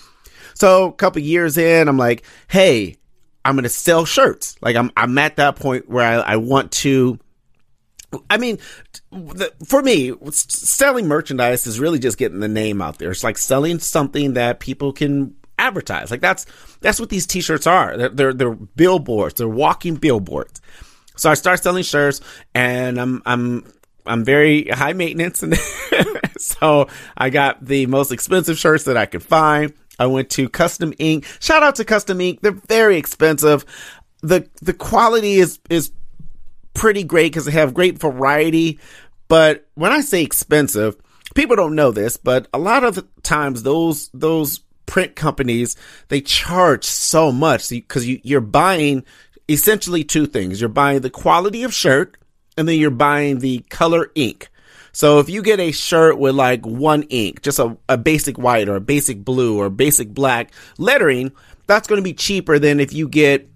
So 0.54 0.88
a 0.88 0.92
couple 0.92 1.22
years 1.22 1.58
in, 1.58 1.88
I'm 1.88 1.96
like, 1.96 2.24
hey, 2.48 2.96
I'm 3.44 3.54
going 3.54 3.64
to 3.64 3.68
sell 3.68 4.04
shirts. 4.04 4.56
Like 4.60 4.76
I'm, 4.76 4.90
I'm 4.96 5.16
at 5.18 5.36
that 5.36 5.56
point 5.56 5.88
where 5.88 6.04
I, 6.04 6.34
I 6.34 6.36
want 6.36 6.72
to, 6.72 7.18
I 8.30 8.38
mean, 8.38 8.58
for 9.66 9.82
me, 9.82 10.14
selling 10.30 11.08
merchandise 11.08 11.66
is 11.66 11.78
really 11.78 11.98
just 11.98 12.16
getting 12.16 12.40
the 12.40 12.48
name 12.48 12.80
out 12.80 12.98
there. 12.98 13.10
It's 13.10 13.24
like 13.24 13.36
selling 13.36 13.78
something 13.78 14.34
that 14.34 14.60
people 14.60 14.92
can 14.92 15.34
advertise. 15.58 16.10
Like 16.10 16.20
that's 16.20 16.46
that's 16.80 17.00
what 17.00 17.10
these 17.10 17.26
t-shirts 17.26 17.66
are. 17.66 17.96
They're, 17.96 18.08
they're 18.08 18.32
they're, 18.32 18.54
billboards. 18.54 19.34
They're 19.34 19.48
walking 19.48 19.96
billboards. 19.96 20.60
So 21.16 21.30
I 21.30 21.34
start 21.34 21.62
selling 21.62 21.82
shirts, 21.82 22.20
and 22.54 22.98
I'm 22.98 23.22
I'm 23.26 23.64
I'm 24.06 24.24
very 24.24 24.68
high 24.68 24.92
maintenance, 24.92 25.42
and 25.42 25.56
so 26.38 26.88
I 27.16 27.30
got 27.30 27.64
the 27.64 27.86
most 27.86 28.12
expensive 28.12 28.56
shirts 28.56 28.84
that 28.84 28.96
I 28.96 29.06
could 29.06 29.22
find. 29.22 29.72
I 29.98 30.06
went 30.06 30.30
to 30.30 30.48
Custom 30.48 30.94
Ink. 30.98 31.26
Shout 31.40 31.62
out 31.62 31.74
to 31.76 31.84
Custom 31.84 32.20
Ink. 32.20 32.40
They're 32.40 32.52
very 32.52 32.96
expensive. 32.96 33.64
the 34.22 34.48
The 34.62 34.72
quality 34.72 35.34
is 35.34 35.58
is 35.68 35.90
pretty 36.78 37.02
great 37.02 37.32
because 37.32 37.44
they 37.44 37.52
have 37.52 37.74
great 37.74 37.98
variety. 37.98 38.78
But 39.26 39.66
when 39.74 39.92
I 39.92 40.00
say 40.00 40.22
expensive, 40.22 40.96
people 41.34 41.56
don't 41.56 41.74
know 41.74 41.90
this, 41.90 42.16
but 42.16 42.48
a 42.54 42.58
lot 42.58 42.84
of 42.84 43.06
times 43.22 43.62
those 43.62 44.08
those 44.14 44.60
print 44.86 45.16
companies, 45.16 45.76
they 46.08 46.20
charge 46.20 46.84
so 46.84 47.30
much 47.30 47.68
because 47.68 48.06
you, 48.06 48.20
you're 48.22 48.40
buying 48.40 49.04
essentially 49.48 50.04
two 50.04 50.26
things. 50.26 50.60
You're 50.60 50.70
buying 50.70 51.00
the 51.00 51.10
quality 51.10 51.64
of 51.64 51.74
shirt 51.74 52.16
and 52.56 52.66
then 52.66 52.78
you're 52.78 52.90
buying 52.90 53.40
the 53.40 53.58
color 53.68 54.10
ink. 54.14 54.48
So 54.92 55.18
if 55.18 55.28
you 55.28 55.42
get 55.42 55.60
a 55.60 55.72
shirt 55.72 56.18
with 56.18 56.34
like 56.34 56.64
one 56.64 57.02
ink, 57.04 57.42
just 57.42 57.58
a, 57.58 57.76
a 57.88 57.98
basic 57.98 58.38
white 58.38 58.68
or 58.68 58.76
a 58.76 58.80
basic 58.80 59.24
blue 59.24 59.58
or 59.58 59.68
basic 59.68 60.08
black 60.08 60.52
lettering, 60.78 61.32
that's 61.66 61.86
going 61.86 61.98
to 61.98 62.02
be 62.02 62.14
cheaper 62.14 62.58
than 62.58 62.80
if 62.80 62.92
you 62.92 63.08
get 63.08 63.48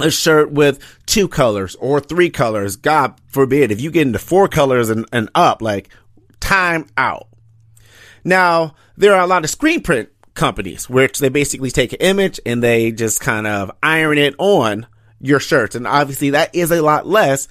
a 0.00 0.10
shirt 0.10 0.50
with 0.50 0.80
two 1.06 1.28
colors 1.28 1.74
or 1.76 2.00
three 2.00 2.30
colors. 2.30 2.76
God 2.76 3.14
forbid, 3.26 3.70
if 3.70 3.80
you 3.80 3.90
get 3.90 4.06
into 4.06 4.18
four 4.18 4.48
colors 4.48 4.90
and, 4.90 5.06
and 5.12 5.28
up, 5.34 5.62
like 5.62 5.88
time 6.40 6.86
out. 6.96 7.28
Now, 8.24 8.74
there 8.96 9.14
are 9.14 9.22
a 9.22 9.26
lot 9.26 9.44
of 9.44 9.50
screen 9.50 9.82
print 9.82 10.08
companies, 10.34 10.88
which 10.88 11.18
they 11.18 11.28
basically 11.28 11.70
take 11.70 11.92
an 11.92 12.00
image 12.00 12.40
and 12.44 12.62
they 12.62 12.90
just 12.90 13.20
kind 13.20 13.46
of 13.46 13.70
iron 13.82 14.18
it 14.18 14.34
on 14.38 14.86
your 15.20 15.40
shirts. 15.40 15.74
And 15.74 15.86
obviously 15.86 16.30
that 16.30 16.54
is 16.54 16.70
a 16.70 16.82
lot 16.82 17.06
less, 17.06 17.48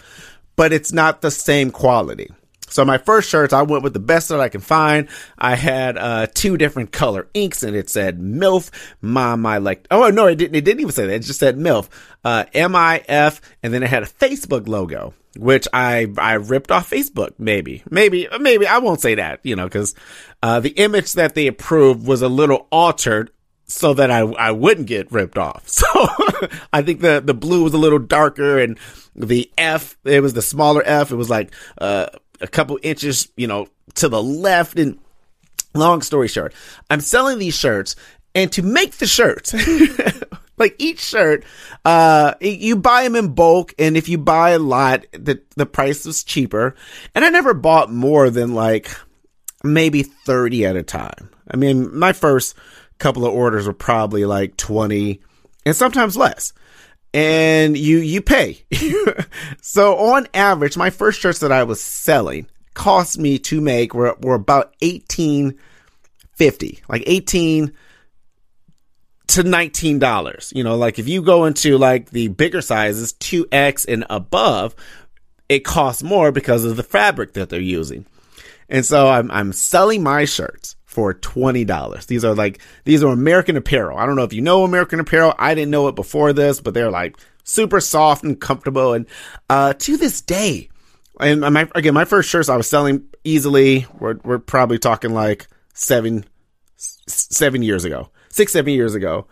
but 0.55 0.73
it's 0.73 0.91
not 0.91 1.21
the 1.21 1.31
same 1.31 1.71
quality. 1.71 2.31
So 2.73 2.83
my 2.83 2.97
first 2.97 3.29
shirts, 3.29 3.53
I 3.53 3.61
went 3.61 3.83
with 3.83 3.93
the 3.93 3.99
best 3.99 4.29
that 4.29 4.39
I 4.39 4.49
can 4.49 4.61
find. 4.61 5.07
I 5.37 5.55
had 5.55 5.97
uh, 5.97 6.27
two 6.33 6.57
different 6.57 6.91
color 6.91 7.27
inks, 7.33 7.61
and 7.61 7.75
it 7.75 7.89
said 7.89 8.19
MILF. 8.19 8.71
Mom, 8.99 9.45
I 9.45 9.59
like. 9.59 9.87
Oh 9.91 10.09
no, 10.09 10.25
it 10.25 10.35
didn't. 10.35 10.55
It 10.55 10.65
didn't 10.65 10.81
even 10.81 10.91
say 10.91 11.05
that. 11.05 11.13
It 11.13 11.19
just 11.19 11.39
said 11.39 11.57
MILF. 11.57 11.87
Uh, 12.23 12.45
M 12.53 12.75
I 12.75 13.03
F, 13.07 13.41
and 13.61 13.73
then 13.73 13.83
it 13.83 13.89
had 13.89 14.03
a 14.03 14.07
Facebook 14.07 14.67
logo 14.67 15.13
which 15.37 15.67
I 15.73 16.07
I 16.17 16.33
ripped 16.33 16.71
off 16.71 16.89
Facebook. 16.89 17.33
Maybe, 17.39 17.83
maybe, 17.89 18.27
maybe 18.39 18.67
I 18.67 18.77
won't 18.77 19.01
say 19.01 19.15
that, 19.15 19.39
you 19.43 19.55
know, 19.55 19.65
because 19.65 19.95
uh, 20.43 20.59
the 20.59 20.69
image 20.69 21.13
that 21.13 21.33
they 21.33 21.47
approved 21.47 22.05
was 22.05 22.21
a 22.21 22.29
little 22.29 22.67
altered 22.71 23.31
so 23.65 23.93
that 23.93 24.11
I 24.11 24.19
I 24.19 24.51
wouldn't 24.51 24.87
get 24.87 25.11
ripped 25.11 25.37
off. 25.37 25.63
So 25.83 25.87
I 26.73 26.81
think 26.81 26.99
the 27.01 27.21
the 27.23 27.33
blue 27.33 27.63
was 27.63 27.73
a 27.73 27.77
little 27.77 27.99
darker, 27.99 28.59
and 28.59 28.77
the 29.15 29.49
F 29.57 29.97
it 30.03 30.21
was 30.21 30.33
the 30.33 30.41
smaller 30.41 30.83
F. 30.85 31.11
It 31.11 31.15
was 31.15 31.29
like 31.29 31.53
uh, 31.77 32.07
a 32.41 32.47
couple 32.47 32.79
inches, 32.83 33.29
you 33.37 33.47
know, 33.47 33.67
to 33.95 34.09
the 34.09 34.21
left. 34.21 34.77
And 34.77 34.99
long 35.75 36.01
story 36.01 36.27
short, 36.27 36.53
I'm 36.89 37.01
selling 37.01 37.39
these 37.39 37.57
shirts, 37.57 37.95
and 38.35 38.51
to 38.53 38.61
make 38.61 38.93
the 38.93 39.07
shirts. 39.07 39.53
like 40.57 40.75
each 40.77 40.99
shirt, 40.99 41.43
uh, 41.85 42.35
you 42.39 42.75
buy 42.75 43.03
them 43.03 43.15
in 43.15 43.33
bulk, 43.33 43.73
and 43.79 43.97
if 43.97 44.07
you 44.07 44.17
buy 44.17 44.51
a 44.51 44.59
lot, 44.59 45.05
the 45.11 45.41
the 45.55 45.65
price 45.65 46.05
was 46.05 46.23
cheaper. 46.23 46.75
And 47.15 47.25
I 47.25 47.29
never 47.29 47.53
bought 47.53 47.91
more 47.91 48.29
than 48.29 48.53
like 48.53 48.89
maybe 49.63 50.03
thirty 50.03 50.65
at 50.65 50.75
a 50.75 50.83
time. 50.83 51.29
I 51.49 51.57
mean, 51.57 51.95
my 51.97 52.13
first 52.13 52.55
couple 52.99 53.25
of 53.25 53.33
orders 53.33 53.67
were 53.67 53.73
probably 53.73 54.25
like 54.25 54.57
twenty, 54.57 55.21
and 55.65 55.75
sometimes 55.75 56.17
less. 56.17 56.53
And 57.13 57.77
you 57.77 57.99
you 57.99 58.21
pay. 58.21 58.63
so 59.61 59.97
on 59.97 60.27
average, 60.33 60.75
my 60.75 60.89
first 60.89 61.19
shirts 61.19 61.39
that 61.39 61.51
I 61.51 61.63
was 61.63 61.79
selling 61.79 62.47
cost 62.73 63.19
me 63.19 63.37
to 63.37 63.61
make 63.61 63.93
were 63.93 64.15
were 64.21 64.35
about 64.35 64.73
eighteen 64.81 65.59
fifty, 66.35 66.81
like 66.89 67.03
eighteen 67.05 67.73
to 69.27 69.43
$19. 69.43 70.55
You 70.55 70.63
know, 70.63 70.75
like 70.75 70.99
if 70.99 71.07
you 71.07 71.21
go 71.21 71.45
into 71.45 71.77
like 71.77 72.11
the 72.11 72.27
bigger 72.27 72.61
sizes, 72.61 73.13
2X 73.13 73.87
and 73.87 74.05
above, 74.09 74.75
it 75.49 75.65
costs 75.65 76.03
more 76.03 76.31
because 76.31 76.65
of 76.65 76.75
the 76.75 76.83
fabric 76.83 77.33
that 77.33 77.49
they're 77.49 77.59
using. 77.59 78.05
And 78.69 78.85
so 78.85 79.09
I'm, 79.09 79.31
I'm 79.31 79.53
selling 79.53 80.03
my 80.03 80.25
shirts 80.25 80.75
for 80.93 81.13
$20. 81.13 82.05
These 82.05 82.23
are 82.23 82.35
like, 82.35 82.59
these 82.85 83.03
are 83.03 83.11
American 83.11 83.57
Apparel. 83.57 83.97
I 83.97 84.05
don't 84.05 84.15
know 84.15 84.23
if 84.23 84.33
you 84.33 84.41
know 84.41 84.63
American 84.63 84.99
Apparel. 84.99 85.33
I 85.37 85.55
didn't 85.55 85.71
know 85.71 85.87
it 85.87 85.95
before 85.95 86.33
this, 86.33 86.61
but 86.61 86.73
they're 86.73 86.91
like 86.91 87.17
super 87.43 87.81
soft 87.81 88.23
and 88.23 88.39
comfortable. 88.39 88.93
And, 88.93 89.07
uh, 89.49 89.73
to 89.73 89.97
this 89.97 90.21
day, 90.21 90.69
and 91.19 91.41
my, 91.41 91.67
again, 91.75 91.93
my 91.93 92.05
first 92.05 92.29
shirts 92.29 92.49
I 92.49 92.57
was 92.57 92.69
selling 92.69 93.05
easily. 93.23 93.85
We're, 93.99 94.19
we're 94.23 94.39
probably 94.39 94.79
talking 94.79 95.13
like 95.13 95.47
seven, 95.73 96.25
seven 96.77 97.63
years 97.63 97.85
ago, 97.85 98.09
six, 98.29 98.51
seven 98.51 98.73
years 98.73 98.95
ago. 98.95 99.27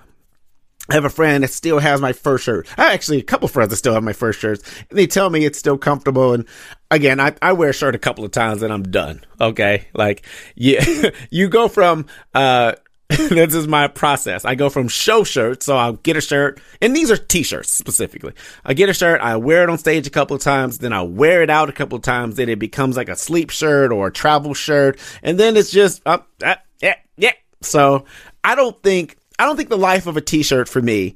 I 0.92 0.96
have 0.96 1.06
a 1.06 1.10
friend 1.10 1.42
that 1.42 1.48
still 1.48 1.80
has 1.80 2.02
my 2.02 2.12
first 2.12 2.44
shirt. 2.44 2.68
I 2.78 2.92
actually 2.94 3.20
a 3.20 3.24
couple 3.24 3.48
friends 3.48 3.70
that 3.70 3.78
still 3.78 3.94
have 3.94 4.04
my 4.04 4.12
first 4.12 4.42
shirts, 4.42 4.62
and 4.90 5.00
they 5.00 5.08
tell 5.08 5.30
me 5.30 5.46
it's 5.46 5.58
still 5.58 5.78
comfortable. 5.78 6.34
And 6.34 6.46
again, 6.90 7.18
I, 7.18 7.34
I 7.42 7.54
wear 7.54 7.70
a 7.70 7.74
shirt 7.74 7.96
a 7.96 7.98
couple 7.98 8.26
of 8.26 8.32
times 8.32 8.62
and 8.62 8.74
I'm 8.74 8.84
done. 8.84 9.24
Okay, 9.40 9.88
like 9.94 10.26
yeah, 10.54 10.84
you 11.30 11.48
go 11.48 11.70
from 11.70 12.08
uh. 12.34 12.74
this 13.10 13.54
is 13.54 13.68
my 13.68 13.90
process. 13.90 14.46
I 14.46 14.56
go 14.56 14.70
from 14.70 14.88
show 14.88 15.26
shirts, 15.26 15.66
so 15.66 15.76
I'll 15.76 15.94
get 15.98 16.16
a 16.16 16.22
shirt, 16.22 16.62
and 16.82 16.96
these 16.96 17.12
are 17.12 17.18
t-shirts 17.18 17.70
specifically. 17.70 18.32
I 18.64 18.74
get 18.74 18.88
a 18.88 18.94
shirt, 18.94 19.20
I 19.20 19.36
wear 19.36 19.64
it 19.64 19.70
on 19.70 19.78
stage 19.78 20.08
a 20.08 20.10
couple 20.10 20.34
of 20.34 20.42
times, 20.42 20.78
then 20.78 20.94
I 20.94 21.02
wear 21.02 21.42
it 21.42 21.50
out 21.50 21.68
a 21.68 21.74
couple 21.74 21.98
of 21.98 22.04
times, 22.04 22.38
then 22.38 22.48
it 22.48 22.58
becomes 22.58 22.96
like 22.96 23.10
a 23.10 23.18
sleep 23.18 23.50
shirt 23.50 23.92
or 23.92 24.08
a 24.08 24.14
travel 24.14 24.54
shirt, 24.54 24.98
and 25.24 25.38
then 25.38 25.58
it's 25.58 25.72
just 25.72 26.02
uh, 26.06 26.20
uh, 26.42 26.56
yeah, 26.82 26.96
yeah. 27.18 27.34
So 27.62 28.06
I 28.46 28.56
don't 28.56 28.82
think 28.82 29.18
I 29.42 29.46
don't 29.46 29.58
think 29.58 29.70
the 29.70 29.78
life 29.78 30.06
of 30.06 30.18
a 30.18 30.22
t-shirt 30.22 30.70
for 30.70 30.84
me 30.84 31.16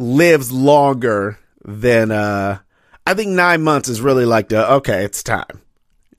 lives 0.00 0.50
longer 0.50 1.38
than 1.64 2.10
uh 2.10 2.58
I 3.06 3.14
think 3.14 3.30
9 3.30 3.62
months 3.62 3.88
is 3.88 4.00
really 4.00 4.24
like 4.24 4.48
the 4.48 4.68
okay, 4.72 5.04
it's 5.04 5.22
time. 5.22 5.62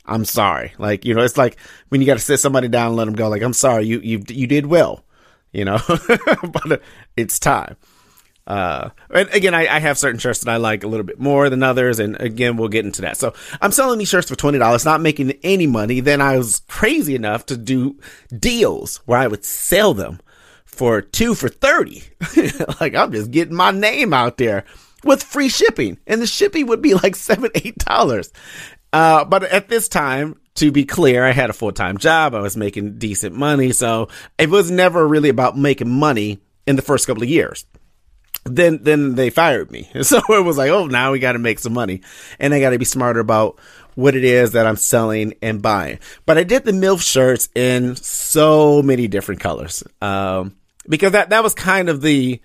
I'm 0.06 0.24
sorry. 0.24 0.72
Like, 0.78 1.04
you 1.04 1.14
know, 1.14 1.24
it's 1.24 1.36
like 1.36 1.58
when 1.90 2.00
you 2.00 2.08
got 2.08 2.14
to 2.14 2.22
sit 2.22 2.40
somebody 2.40 2.70
down 2.70 2.88
and 2.88 2.96
let 2.96 3.06
them 3.06 3.14
go 3.14 3.28
like, 3.28 3.42
"I'm 3.42 3.52
sorry, 3.52 3.86
you 3.86 4.00
you 4.00 4.24
you 4.30 4.48
did 4.48 4.68
well." 4.68 5.04
You 5.52 5.66
know, 5.66 5.80
but 5.88 6.72
uh, 6.72 6.78
it's 7.18 7.40
time. 7.40 7.76
Uh, 8.46 8.92
and 9.10 9.28
again, 9.34 9.54
I, 9.54 9.68
I, 9.68 9.80
have 9.80 9.98
certain 9.98 10.20
shirts 10.20 10.40
that 10.40 10.50
I 10.50 10.56
like 10.56 10.86
a 10.86 10.88
little 10.88 11.06
bit 11.06 11.20
more 11.20 11.50
than 11.50 11.62
others, 11.62 12.00
and 12.00 12.16
again, 12.22 12.56
we'll 12.56 12.70
get 12.70 12.86
into 12.86 13.02
that. 13.02 13.18
So 13.18 13.34
I'm 13.60 13.74
selling 13.74 14.00
these 14.00 14.08
shirts 14.08 14.30
for 14.30 14.38
twenty 14.38 14.60
dollars, 14.60 14.86
not 14.86 15.02
making 15.02 15.34
any 15.44 15.68
money. 15.68 16.00
Then 16.00 16.22
I 16.22 16.38
was 16.38 16.62
crazy 16.70 17.16
enough 17.16 17.46
to 17.48 17.58
do 17.58 18.00
deals 18.34 19.02
where 19.06 19.20
I 19.20 19.28
would 19.28 19.44
sell 19.44 19.94
them 19.94 20.22
for 20.78 21.02
two 21.02 21.36
for 21.36 21.50
30. 21.50 22.04
like 22.80 22.96
I'm 22.96 23.12
just 23.12 23.32
getting 23.32 23.56
my 23.56 23.72
name 23.72 24.14
out 24.14 24.38
there 24.38 24.66
with 25.04 25.24
free 25.24 25.50
shipping 25.50 25.98
and 26.08 26.22
the 26.22 26.28
shipping 26.28 26.68
would 26.68 26.82
be 26.82 26.94
like 26.94 27.16
seven, 27.16 27.52
eight 27.56 27.78
dollars. 27.80 28.32
Uh, 28.94 29.26
but 29.26 29.44
at 29.44 29.68
this 29.68 29.88
time, 29.90 30.40
to 30.56 30.72
be 30.72 30.86
clear, 30.86 31.24
I 31.24 31.32
had 31.32 31.50
a 31.50 31.54
full-time 31.54 31.98
job. 31.98 32.34
I 32.34 32.40
was 32.40 32.58
making 32.58 32.98
decent 32.98 33.36
money. 33.36 33.72
So 33.72 34.10
it 34.38 34.50
was 34.50 34.72
never 34.72 35.08
really 35.08 35.30
about 35.30 35.58
making 35.58 35.90
money 35.90 36.40
in 36.66 36.76
the 36.76 36.82
first 36.82 37.06
couple 37.06 37.22
of 37.24 37.30
years. 37.30 37.66
Then, 38.44 38.82
then 38.82 39.16
they 39.16 39.30
fired 39.30 39.72
me. 39.72 39.90
So 40.04 40.20
it 40.30 40.44
was 40.44 40.58
like, 40.58 40.72
oh, 40.72 40.88
now 40.88 41.12
we 41.12 41.20
got 41.20 41.34
to 41.34 41.40
make 41.40 41.60
some 41.60 41.74
money 41.74 42.02
and 42.40 42.54
I 42.54 42.60
got 42.60 42.72
to 42.72 42.80
be 42.80 42.86
smarter 42.86 43.20
about 43.20 43.60
what 43.96 44.16
it 44.16 44.24
is 44.24 44.52
that 44.52 44.66
I'm 44.66 44.76
selling 44.76 45.34
and 45.42 45.62
buying. 45.62 46.00
But 46.26 46.38
I 46.38 46.44
did 46.44 46.66
the 46.66 46.72
MILF 46.72 47.02
shirts 47.02 47.50
in 47.56 47.96
so 47.96 48.82
many 48.82 49.08
different 49.08 49.42
colors. 49.42 49.84
Um, 50.02 50.56
because 50.88 51.12
that 51.14 51.30
that 51.30 51.44
was 51.44 51.54
kind 51.54 51.90
of 51.90 52.02
the 52.02 52.42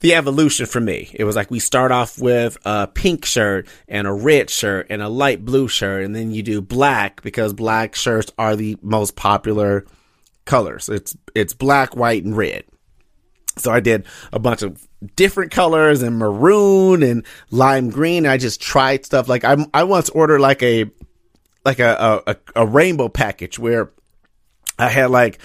the 0.00 0.14
evolution 0.14 0.66
for 0.66 0.80
me. 0.80 1.10
It 1.14 1.24
was 1.24 1.36
like 1.36 1.50
we 1.50 1.58
start 1.58 1.90
off 1.90 2.18
with 2.18 2.56
a 2.64 2.86
pink 2.86 3.24
shirt 3.24 3.66
and 3.88 4.06
a 4.06 4.12
red 4.12 4.48
shirt 4.50 4.86
and 4.90 5.02
a 5.02 5.08
light 5.08 5.44
blue 5.44 5.68
shirt, 5.68 6.04
and 6.04 6.14
then 6.14 6.30
you 6.30 6.42
do 6.42 6.60
black 6.60 7.22
because 7.22 7.52
black 7.52 7.94
shirts 7.94 8.32
are 8.38 8.54
the 8.54 8.76
most 8.82 9.16
popular 9.16 9.84
colors. 10.44 10.88
It's 10.88 11.16
it's 11.34 11.54
black, 11.54 11.96
white, 11.96 12.24
and 12.24 12.36
red. 12.36 12.64
So 13.56 13.72
I 13.72 13.80
did 13.80 14.06
a 14.32 14.38
bunch 14.38 14.62
of 14.62 14.86
different 15.16 15.50
colors 15.50 16.02
and 16.02 16.16
maroon 16.16 17.02
and 17.02 17.24
lime 17.50 17.90
green. 17.90 18.26
I 18.26 18.36
just 18.36 18.60
tried 18.60 19.04
stuff 19.04 19.28
like 19.28 19.44
I 19.44 19.56
I 19.74 19.84
once 19.84 20.10
ordered 20.10 20.40
like 20.40 20.62
a 20.62 20.86
like 21.64 21.80
a 21.80 22.22
a, 22.26 22.36
a 22.56 22.66
rainbow 22.66 23.08
package 23.08 23.58
where 23.58 23.90
I 24.78 24.88
had 24.88 25.10
like 25.10 25.40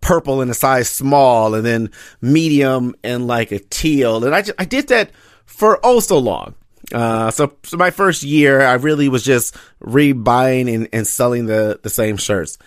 purple 0.00 0.42
in 0.42 0.50
a 0.50 0.54
size 0.54 0.88
small 0.88 1.54
and 1.54 1.64
then 1.64 1.90
medium 2.20 2.94
and 3.02 3.26
like 3.26 3.52
a 3.52 3.58
teal. 3.58 4.24
And 4.24 4.34
I, 4.34 4.42
just, 4.42 4.60
I 4.60 4.64
did 4.64 4.88
that 4.88 5.10
for 5.44 5.80
oh 5.82 6.00
so 6.00 6.18
long. 6.18 6.54
Uh, 6.92 7.30
so, 7.30 7.52
so 7.64 7.76
my 7.76 7.90
first 7.90 8.22
year, 8.22 8.60
I 8.60 8.74
really 8.74 9.08
was 9.08 9.22
just 9.22 9.56
rebuying 9.82 10.72
and, 10.72 10.88
and 10.92 11.06
selling 11.06 11.46
the, 11.46 11.80
the 11.82 11.90
same 11.90 12.16
shirts. 12.16 12.58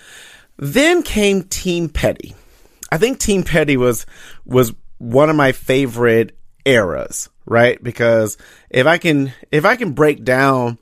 Then 0.58 1.02
came 1.02 1.44
Team 1.44 1.90
Petty. 1.90 2.36
I 2.92 2.98
think 2.98 3.20
Team 3.20 3.44
Petty 3.44 3.78
was, 3.78 4.06
was 4.46 4.74
one 5.00 5.30
of 5.30 5.36
my 5.36 5.54
favorite 5.54 6.38
eras, 6.66 7.30
right? 7.46 7.82
Because 7.82 8.38
if 8.70 8.86
I 8.86 8.98
can, 9.00 9.34
if 9.52 9.66
I 9.66 9.76
can 9.76 9.94
break 9.94 10.24
down 10.24 10.78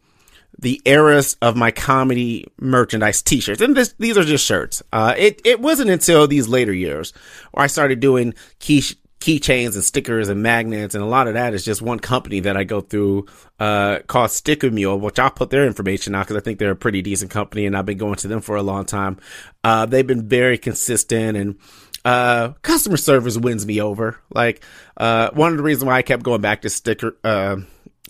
the 0.59 0.81
eras 0.83 1.37
of 1.41 1.55
my 1.55 1.71
comedy 1.71 2.45
merchandise 2.59 3.21
t-shirts. 3.21 3.61
And 3.61 3.75
this, 3.75 3.95
these 3.97 4.17
are 4.17 4.23
just 4.23 4.45
shirts. 4.45 4.83
Uh, 4.91 5.15
it, 5.17 5.41
it 5.45 5.61
wasn't 5.61 5.89
until 5.89 6.27
these 6.27 6.49
later 6.49 6.73
years 6.73 7.13
where 7.51 7.63
I 7.63 7.67
started 7.67 8.01
doing 8.01 8.33
key, 8.59 8.83
keychains 9.21 9.75
and 9.75 9.83
stickers 9.83 10.27
and 10.27 10.43
magnets. 10.43 10.95
And 10.95 11.03
a 11.03 11.07
lot 11.07 11.27
of 11.27 11.35
that 11.35 11.53
is 11.53 11.63
just 11.63 11.81
one 11.81 11.99
company 11.99 12.41
that 12.41 12.57
I 12.57 12.65
go 12.65 12.81
through, 12.81 13.27
uh, 13.59 13.99
called 14.07 14.31
Sticker 14.31 14.69
Mule, 14.69 14.99
which 14.99 15.17
I'll 15.17 15.31
put 15.31 15.49
their 15.49 15.65
information 15.65 16.13
out 16.13 16.27
because 16.27 16.37
I 16.41 16.43
think 16.43 16.59
they're 16.59 16.71
a 16.71 16.75
pretty 16.75 17.01
decent 17.01 17.31
company 17.31 17.65
and 17.65 17.77
I've 17.77 17.85
been 17.85 17.97
going 17.97 18.15
to 18.15 18.27
them 18.27 18.41
for 18.41 18.57
a 18.57 18.63
long 18.63 18.85
time. 18.85 19.17
Uh, 19.63 19.85
they've 19.85 20.05
been 20.05 20.27
very 20.27 20.57
consistent 20.57 21.37
and, 21.37 21.55
uh, 22.03 22.53
customer 22.61 22.97
service 22.97 23.37
wins 23.37 23.65
me 23.65 23.81
over. 23.81 24.19
Like, 24.29 24.61
uh, 24.97 25.29
one 25.31 25.51
of 25.51 25.57
the 25.57 25.63
reasons 25.63 25.85
why 25.85 25.95
I 25.95 26.01
kept 26.01 26.23
going 26.23 26.41
back 26.41 26.63
to 26.63 26.69
sticker, 26.69 27.15
uh, 27.23 27.57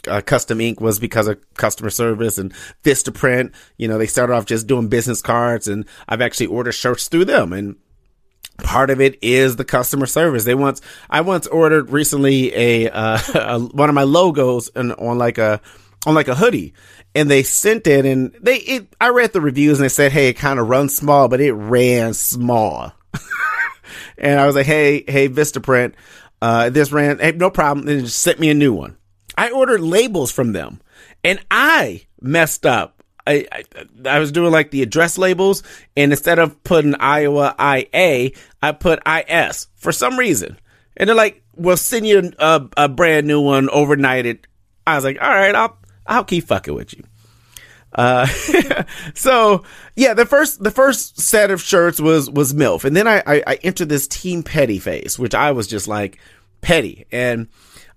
uh, 0.10 0.22
custom 0.22 0.62
ink 0.62 0.82
was 0.82 1.00
because 1.00 1.28
of 1.28 1.40
customer 1.56 1.90
service 1.90 2.38
and 2.38 2.54
Vistaprint. 2.84 3.54
You 3.78 3.88
know, 3.88 3.98
they 3.98 4.08
started 4.08 4.34
off 4.34 4.46
just 4.46 4.68
doing 4.68 4.88
business 4.88 5.22
cards 5.22 5.68
and 5.68 5.86
I've 6.08 6.22
actually 6.22 6.48
ordered 6.48 6.74
shirts 6.74 7.08
through 7.08 7.26
them 7.26 7.54
and 7.54 7.76
part 8.64 8.90
of 8.90 9.02
it 9.02 9.18
is 9.22 9.56
the 9.56 9.66
customer 9.66 10.06
service. 10.06 10.44
They 10.44 10.56
once, 10.56 10.82
I 11.10 11.22
once 11.22 11.48
ordered 11.48 11.90
recently 11.90 12.54
a, 12.54 12.90
uh, 12.90 13.20
a 13.36 13.60
one 13.60 13.90
of 13.90 13.96
my 13.96 14.04
logos 14.04 14.70
and 14.76 14.94
on 14.94 15.18
like 15.18 15.38
a, 15.38 15.62
on 16.06 16.16
like 16.16 16.28
a 16.28 16.36
hoodie 16.36 16.74
and 17.16 17.30
they 17.30 17.44
sent 17.44 17.88
it 17.88 18.06
and 18.06 18.36
they, 18.42 18.58
it, 18.58 18.96
I 19.02 19.10
read 19.10 19.34
the 19.34 19.42
reviews 19.42 19.80
and 19.80 19.86
they 19.86 19.90
said, 19.90 20.12
Hey, 20.12 20.30
it 20.30 20.34
kind 20.34 20.60
of 20.60 20.70
runs 20.70 20.96
small, 20.96 21.28
but 21.28 21.42
it 21.42 21.54
ran 21.54 22.14
small. 22.14 22.94
and 24.18 24.40
I 24.40 24.46
was 24.46 24.56
like, 24.56 24.66
Hey, 24.66 25.04
Hey, 25.08 25.28
Vistaprint, 25.30 25.94
uh, 26.42 26.70
this 26.70 26.92
ran, 26.92 27.20
Hey, 27.20 27.32
no 27.32 27.50
problem. 27.50 27.88
And 27.88 28.06
just 28.06 28.20
sent 28.20 28.40
me 28.40 28.50
a 28.50 28.54
new 28.54 28.74
one. 28.74 28.98
I 29.40 29.52
ordered 29.52 29.80
labels 29.80 30.34
from 30.34 30.52
them 30.52 30.82
and 31.24 31.40
I 31.50 32.06
messed 32.20 32.66
up. 32.66 33.02
I, 33.26 33.48
I, 33.50 33.64
I, 34.06 34.20
was 34.20 34.34
doing 34.34 34.52
like 34.52 34.70
the 34.70 34.82
address 34.82 35.18
labels 35.18 35.64
and 35.96 36.12
instead 36.12 36.40
of 36.40 36.62
putting 36.66 36.94
Iowa 36.96 37.56
IA, 37.58 38.32
I 38.62 38.72
put 38.74 39.02
IS 39.08 39.68
for 39.78 39.94
some 39.94 40.20
reason. 40.20 40.60
And 40.98 41.08
they're 41.08 41.16
like, 41.16 41.42
we'll 41.56 41.78
send 41.78 42.06
you 42.06 42.34
a, 42.38 42.68
a 42.76 42.90
brand 42.90 43.28
new 43.28 43.40
one 43.40 43.70
overnighted. 43.70 44.40
I 44.86 44.96
was 44.96 45.06
like, 45.06 45.22
all 45.22 45.30
right, 45.30 45.56
I'll, 45.56 45.78
I'll 46.06 46.26
keep 46.26 46.44
fucking 46.44 46.76
with 46.76 46.94
you. 46.94 47.06
Uh, 47.94 48.26
so 49.14 49.64
yeah, 49.96 50.14
the 50.14 50.26
first, 50.26 50.62
the 50.62 50.72
first 50.72 51.18
set 51.18 51.50
of 51.50 51.62
shirts 51.62 52.02
was, 52.02 52.30
was 52.30 52.54
MILF. 52.54 52.84
And 52.84 52.94
then 52.94 53.08
I, 53.08 53.24
I, 53.26 53.44
I 53.48 53.56
entered 53.64 53.88
this 53.88 54.06
Team 54.06 54.44
Petty 54.44 54.80
phase, 54.80 55.18
which 55.18 55.34
I 55.34 55.54
was 55.54 55.66
just 55.66 55.88
like 55.88 56.20
petty. 56.60 57.06
And, 57.10 57.48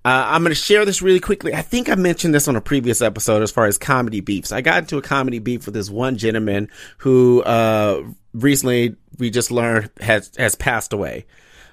uh, 0.05 0.27
I'm 0.29 0.43
going 0.43 0.51
to 0.51 0.57
share 0.57 0.85
this 0.85 1.01
really 1.01 1.21
quickly. 1.21 1.55
I 1.55 1.63
think 1.63 1.89
I 1.89 1.95
mentioned 1.95 2.35
this 2.35 2.49
on 2.49 2.57
a 2.57 2.61
previous 2.61 3.01
episode 3.01 3.43
as 3.43 3.53
far 3.53 3.67
as 3.67 3.79
comedy 3.79 4.21
beefs. 4.21 4.51
I 4.51 4.61
got 4.61 4.79
into 4.79 4.99
a 4.99 5.03
comedy 5.03 5.39
beef 5.39 5.65
with 5.65 5.75
this 5.75 5.89
one 5.89 6.17
gentleman 6.17 6.69
who, 6.99 7.43
uh, 7.43 8.03
recently 8.35 8.97
we 9.19 9.31
just 9.31 9.53
learned 9.53 9.91
has, 10.01 10.33
has 10.39 10.57
passed 10.57 10.93
away. 10.93 11.27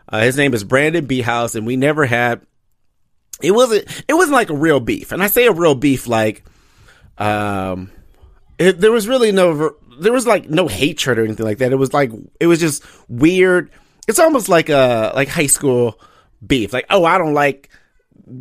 Uh, 0.07 0.21
his 0.21 0.37
name 0.37 0.53
is 0.53 0.63
Brandon 0.63 1.05
B. 1.05 1.21
House 1.21 1.55
and 1.55 1.65
we 1.65 1.75
never 1.75 2.05
had, 2.05 2.41
it 3.41 3.51
wasn't, 3.51 3.85
it 4.07 4.13
wasn't 4.13 4.35
like 4.35 4.51
a 4.51 4.55
real 4.55 4.79
beef. 4.79 5.11
And 5.11 5.23
I 5.23 5.27
say 5.27 5.47
a 5.47 5.51
real 5.51 5.75
beef 5.75 6.05
like, 6.05 6.43
um, 7.17 7.91
it, 8.59 8.79
there 8.79 8.91
was 8.91 9.07
really 9.07 9.31
no, 9.31 9.75
there 9.99 10.13
was 10.13 10.27
like 10.27 10.49
no 10.49 10.67
hatred 10.67 11.17
or 11.17 11.25
anything 11.25 11.45
like 11.45 11.57
that. 11.59 11.71
It 11.71 11.77
was 11.77 11.93
like, 11.93 12.11
it 12.39 12.45
was 12.45 12.59
just 12.59 12.83
weird. 13.07 13.71
It's 14.07 14.19
almost 14.19 14.49
like 14.49 14.69
a, 14.69 15.13
like 15.15 15.29
high 15.29 15.47
school 15.47 15.99
beef. 16.45 16.73
Like, 16.73 16.85
oh, 16.91 17.05
I 17.05 17.17
don't 17.17 17.33
like, 17.33 17.69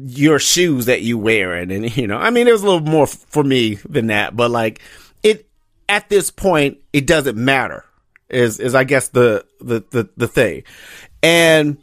your 0.07 0.39
shoes 0.39 0.87
that 0.87 1.03
you 1.03 1.19
wear 1.19 1.55
and, 1.55 1.97
you 1.97 2.07
know, 2.07 2.19
I 2.19 2.31
mean, 2.31 2.49
it 2.49 2.53
was 2.53 2.63
a 2.63 2.67
little 2.67 2.81
more 2.81 3.07
for 3.07 3.45
me 3.45 3.77
than 3.89 4.09
that, 4.09 4.37
but 4.37 4.51
like 4.51 4.81
it, 5.23 5.49
at 5.89 6.09
this 6.09 6.31
point, 6.31 6.79
it 6.93 7.07
doesn't 7.07 7.37
matter 7.37 7.85
is, 8.29 8.61
is 8.61 8.75
I 8.75 8.85
guess 8.85 9.09
the, 9.09 9.45
the, 9.61 9.85
the, 9.91 10.09
the 10.17 10.29
thing. 10.29 10.65
And 11.23 11.79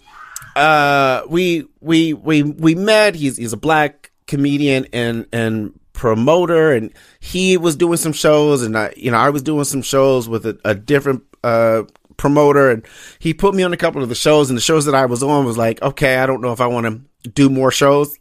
uh, 0.56 1.24
we 1.30 1.68
we 1.82 2.14
we 2.14 2.44
we 2.44 2.76
met. 2.76 3.16
He's 3.16 3.38
he's 3.38 3.54
a 3.54 3.58
black 3.58 4.12
comedian 4.28 4.88
and 4.94 5.28
and 5.34 5.78
promoter, 5.94 6.72
and 6.72 6.94
he 7.20 7.58
was 7.58 7.76
doing 7.76 7.98
some 7.98 8.14
shows, 8.14 8.64
and 8.64 8.78
I 8.78 8.94
you 8.96 9.12
know 9.12 9.18
I 9.18 9.30
was 9.30 9.44
doing 9.44 9.66
some 9.66 9.82
shows 9.82 10.30
with 10.30 10.46
a, 10.46 10.58
a 10.64 10.74
different 10.74 11.24
uh 11.44 11.84
promoter, 12.18 12.72
and 12.72 12.86
he 13.20 13.34
put 13.34 13.54
me 13.54 13.64
on 13.64 13.74
a 13.74 13.78
couple 13.78 14.02
of 14.02 14.10
the 14.10 14.16
shows, 14.16 14.50
and 14.50 14.56
the 14.58 14.62
shows 14.62 14.86
that 14.86 14.96
I 14.96 15.06
was 15.06 15.22
on 15.22 15.46
was 15.46 15.58
like, 15.58 15.82
okay, 15.82 16.18
I 16.18 16.26
don't 16.26 16.42
know 16.42 16.54
if 16.54 16.62
I 16.62 16.68
want 16.68 16.86
to 16.86 17.02
do 17.34 17.50
more 17.50 17.72
shows 17.72 18.18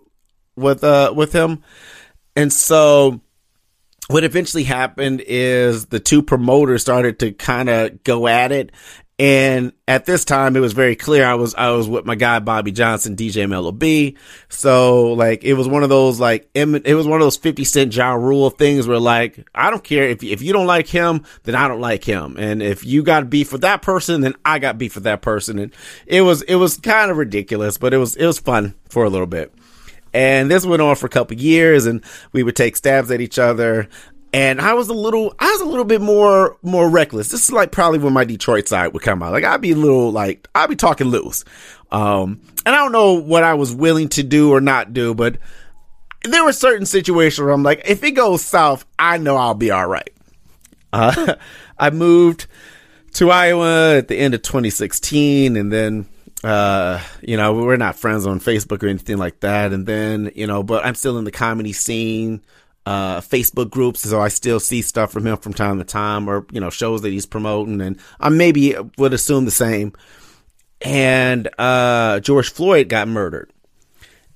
with 0.56 0.84
uh 0.84 1.12
with 1.14 1.32
him, 1.32 1.62
and 2.36 2.52
so 2.52 3.20
what 4.08 4.24
eventually 4.24 4.64
happened 4.64 5.22
is 5.26 5.86
the 5.86 6.00
two 6.00 6.22
promoters 6.22 6.82
started 6.82 7.18
to 7.20 7.32
kind 7.32 7.68
of 7.68 8.04
go 8.04 8.26
at 8.26 8.52
it 8.52 8.70
and 9.16 9.72
at 9.86 10.06
this 10.06 10.24
time, 10.24 10.56
it 10.56 10.60
was 10.60 10.72
very 10.72 10.96
clear 10.96 11.24
I 11.24 11.34
was 11.34 11.54
I 11.54 11.70
was 11.70 11.88
with 11.88 12.04
my 12.04 12.16
guy 12.16 12.40
Bobby 12.40 12.72
Johnson, 12.72 13.14
DJ 13.14 13.48
Mellow 13.48 13.70
B. 13.70 14.16
So 14.48 15.12
like 15.12 15.44
it 15.44 15.54
was 15.54 15.68
one 15.68 15.84
of 15.84 15.88
those 15.88 16.18
like 16.18 16.50
it 16.54 16.94
was 16.96 17.06
one 17.06 17.20
of 17.20 17.24
those 17.24 17.36
Fifty 17.36 17.62
Cent 17.62 17.94
Ja 17.94 18.14
Rule 18.14 18.50
things 18.50 18.88
where 18.88 18.98
like 18.98 19.48
I 19.54 19.70
don't 19.70 19.84
care 19.84 20.08
if 20.08 20.24
if 20.24 20.42
you 20.42 20.52
don't 20.52 20.66
like 20.66 20.88
him, 20.88 21.24
then 21.44 21.54
I 21.54 21.68
don't 21.68 21.80
like 21.80 22.02
him, 22.02 22.36
and 22.38 22.60
if 22.60 22.84
you 22.84 23.04
got 23.04 23.30
beef 23.30 23.52
with 23.52 23.60
that 23.60 23.82
person, 23.82 24.22
then 24.22 24.34
I 24.44 24.58
got 24.58 24.78
beef 24.78 24.96
with 24.96 25.04
that 25.04 25.22
person, 25.22 25.60
and 25.60 25.72
it 26.06 26.22
was 26.22 26.42
it 26.42 26.56
was 26.56 26.78
kind 26.78 27.12
of 27.12 27.16
ridiculous, 27.16 27.78
but 27.78 27.94
it 27.94 27.98
was 27.98 28.16
it 28.16 28.26
was 28.26 28.40
fun 28.40 28.74
for 28.88 29.04
a 29.04 29.10
little 29.10 29.28
bit. 29.28 29.54
And 30.12 30.48
this 30.48 30.64
went 30.64 30.80
on 30.80 30.94
for 30.94 31.06
a 31.06 31.10
couple 31.10 31.36
years, 31.36 31.86
and 31.86 32.04
we 32.32 32.42
would 32.44 32.54
take 32.54 32.76
stabs 32.76 33.10
at 33.10 33.20
each 33.20 33.38
other 33.38 33.88
and 34.34 34.60
I 34.60 34.74
was 34.74 34.88
a 34.88 34.94
little, 34.94 35.32
I 35.38 35.48
was 35.48 35.60
a 35.60 35.64
little 35.64 35.84
bit 35.84 36.00
more, 36.00 36.56
more 36.60 36.90
reckless. 36.90 37.28
This 37.28 37.44
is 37.44 37.52
like 37.52 37.70
probably 37.70 38.00
when 38.00 38.12
my 38.12 38.24
Detroit 38.24 38.66
side 38.66 38.92
would 38.92 39.02
come 39.02 39.22
out. 39.22 39.30
Like 39.30 39.44
I'd 39.44 39.60
be 39.60 39.70
a 39.70 39.76
little 39.76 40.10
like, 40.10 40.48
I'd 40.56 40.68
be 40.68 40.74
talking 40.74 41.06
loose. 41.06 41.44
Um, 41.92 42.40
and 42.66 42.74
I 42.74 42.78
don't 42.78 42.90
know 42.90 43.12
what 43.12 43.44
I 43.44 43.54
was 43.54 43.72
willing 43.72 44.08
to 44.08 44.24
do 44.24 44.52
or 44.52 44.60
not 44.60 44.92
do, 44.92 45.14
but 45.14 45.36
there 46.24 46.42
were 46.42 46.52
certain 46.52 46.84
situations 46.84 47.44
where 47.44 47.52
I'm 47.52 47.62
like, 47.62 47.82
if 47.88 48.02
it 48.02 48.10
goes 48.12 48.44
south, 48.44 48.84
I 48.98 49.18
know 49.18 49.36
I'll 49.36 49.54
be 49.54 49.70
all 49.70 49.86
right. 49.86 50.10
Uh, 50.92 51.36
I 51.78 51.90
moved 51.90 52.48
to 53.12 53.30
Iowa 53.30 53.98
at 53.98 54.08
the 54.08 54.16
end 54.16 54.34
of 54.34 54.42
2016 54.42 55.56
and 55.56 55.72
then, 55.72 56.06
uh, 56.42 57.00
you 57.22 57.36
know, 57.36 57.52
we're 57.52 57.76
not 57.76 57.94
friends 57.94 58.26
on 58.26 58.40
Facebook 58.40 58.82
or 58.82 58.88
anything 58.88 59.18
like 59.18 59.38
that. 59.40 59.72
And 59.72 59.86
then, 59.86 60.32
you 60.34 60.48
know, 60.48 60.64
but 60.64 60.84
I'm 60.84 60.96
still 60.96 61.18
in 61.18 61.24
the 61.24 61.30
comedy 61.30 61.72
scene 61.72 62.42
uh, 62.86 63.20
Facebook 63.20 63.70
groups, 63.70 64.00
so 64.00 64.20
I 64.20 64.28
still 64.28 64.60
see 64.60 64.82
stuff 64.82 65.12
from 65.12 65.26
him 65.26 65.36
from 65.38 65.54
time 65.54 65.78
to 65.78 65.84
time, 65.84 66.28
or 66.28 66.46
you 66.52 66.60
know 66.60 66.70
shows 66.70 67.02
that 67.02 67.10
he's 67.10 67.26
promoting, 67.26 67.80
and 67.80 67.98
I 68.20 68.28
maybe 68.28 68.76
would 68.98 69.14
assume 69.14 69.44
the 69.44 69.50
same. 69.50 69.92
And 70.82 71.48
uh, 71.58 72.20
George 72.20 72.52
Floyd 72.52 72.88
got 72.88 73.08
murdered, 73.08 73.50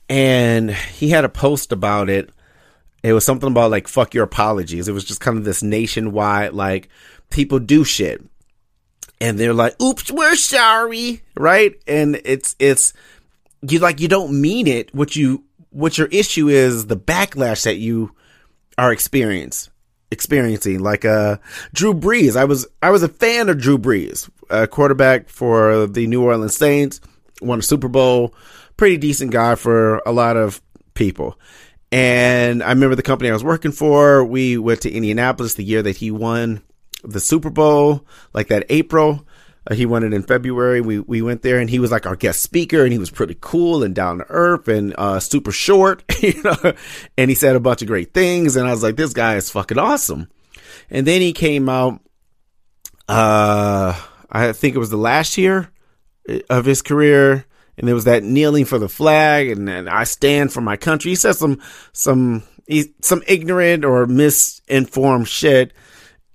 and 0.09 0.71
he 0.71 1.11
had 1.11 1.25
a 1.25 1.29
post 1.29 1.73
about 1.73 2.09
it. 2.09 2.31
It 3.03 3.13
was 3.13 3.25
something 3.25 3.51
about 3.51 3.71
like 3.71 3.87
"fuck 3.87 4.15
your 4.15 4.25
apologies." 4.25 4.89
It 4.89 4.93
was 4.93 5.05
just 5.05 5.21
kind 5.21 5.37
of 5.37 5.45
this 5.45 5.63
nationwide 5.63 6.55
like 6.55 6.89
people 7.29 7.59
do 7.59 7.85
shit, 7.85 8.25
and 9.21 9.39
they're 9.39 9.53
like, 9.53 9.81
"Oops, 9.83 10.11
we're 10.11 10.37
sorry," 10.37 11.23
right? 11.37 11.75
And 11.87 12.19
it's 12.25 12.57
it's 12.59 12.95
you 13.61 13.79
like 13.79 14.01
you 14.01 14.09
don't 14.09 14.41
mean 14.41 14.67
it. 14.67 14.95
What 14.95 15.17
you 15.17 15.45
what 15.69 15.99
your 15.99 16.07
issue 16.09 16.49
is 16.49 16.87
the 16.87 16.97
backlash 16.97 17.65
that 17.65 17.77
you 17.77 18.15
are 18.79 18.93
experience 18.93 19.69
experiencing 20.11 20.81
like 20.81 21.05
uh 21.05 21.37
Drew 21.75 21.93
Brees. 21.93 22.37
I 22.37 22.45
was 22.45 22.67
I 22.83 22.91
was 22.91 23.03
a 23.03 23.09
fan 23.09 23.49
of 23.49 23.59
Drew 23.59 23.77
Brees, 23.77 24.31
a 24.49 24.67
quarterback 24.67 25.29
for 25.29 25.87
the 25.87 26.07
New 26.07 26.23
Orleans 26.23 26.57
Saints, 26.57 27.01
won 27.43 27.59
a 27.59 27.63
Super 27.63 27.89
Bowl, 27.89 28.35
pretty 28.77 28.97
decent 28.97 29.33
guy 29.33 29.55
for 29.55 29.99
a 30.07 30.13
lot 30.13 30.37
of 30.37 30.63
people. 30.95 31.39
And 31.91 32.63
I 32.63 32.71
remember 32.71 32.97
the 32.97 33.03
company 33.03 33.31
I 33.31 33.35
was 33.35 33.45
working 33.45 33.73
for, 33.73 34.25
we 34.25 34.59
went 34.59 34.83
to 34.83 34.91
Indianapolis 34.91 35.55
the 35.55 35.65
year 35.65 35.83
that 35.83 35.97
he 35.97 36.11
won 36.11 36.63
the 37.03 37.21
Super 37.21 37.51
Bowl, 37.51 38.07
like 38.35 38.49
that 38.49 38.67
April. 38.69 39.27
Uh, 39.69 39.75
he 39.75 39.87
won 39.87 40.03
it 40.03 40.15
in 40.15 40.23
February. 40.23 40.81
We 40.81 41.01
we 41.01 41.23
went 41.23 41.43
there, 41.43 41.59
and 41.59 41.69
he 41.69 41.79
was 41.79 41.91
like 41.91 42.07
our 42.07 42.17
guest 42.17 42.43
speaker, 42.43 42.83
and 42.83 42.93
he 42.93 42.99
was 42.99 43.11
pretty 43.11 43.37
cool 43.41 43.83
and 43.83 43.95
down 43.95 44.19
to 44.19 44.27
earth 44.29 44.69
and 44.69 44.95
uh, 44.97 45.21
super 45.21 45.53
short, 45.53 46.03
you 46.23 46.43
know. 46.43 46.73
And 47.17 47.31
he 47.31 47.35
said 47.35 47.57
a 47.57 47.61
bunch 47.61 47.83
of 47.83 47.89
great 47.89 48.15
things, 48.15 48.57
and 48.57 48.67
I 48.67 48.71
was 48.71 48.83
like, 48.83 48.97
this 48.97 49.13
guy 49.13 49.37
is 49.37 49.51
fucking 49.51 49.79
awesome. 49.79 50.29
And 50.91 51.07
then 51.07 51.21
he 51.21 51.33
came 51.33 51.69
out. 51.69 52.01
Uh, 53.09 53.99
I 54.31 54.53
think 54.53 54.75
it 54.75 54.79
was 54.79 54.91
the 54.91 54.99
last 54.99 55.39
year 55.39 55.71
uh, 56.29 56.41
of 56.51 56.65
his 56.65 56.83
career, 56.83 57.45
and 57.77 57.87
there 57.87 57.95
was 57.95 58.05
that 58.05 58.23
kneeling 58.23 58.65
for 58.65 58.79
the 58.79 58.89
flag, 58.89 59.51
and, 59.51 59.69
and 59.69 59.89
I 59.89 60.05
stand 60.05 60.53
for 60.53 60.61
my 60.61 60.77
country. 60.77 61.11
He 61.11 61.17
said 61.17 61.37
some 61.37 61.61
some 61.93 62.43
some 63.01 63.23
ignorant 63.27 63.85
or 63.85 64.07
misinformed 64.07 65.29
shit 65.29 65.73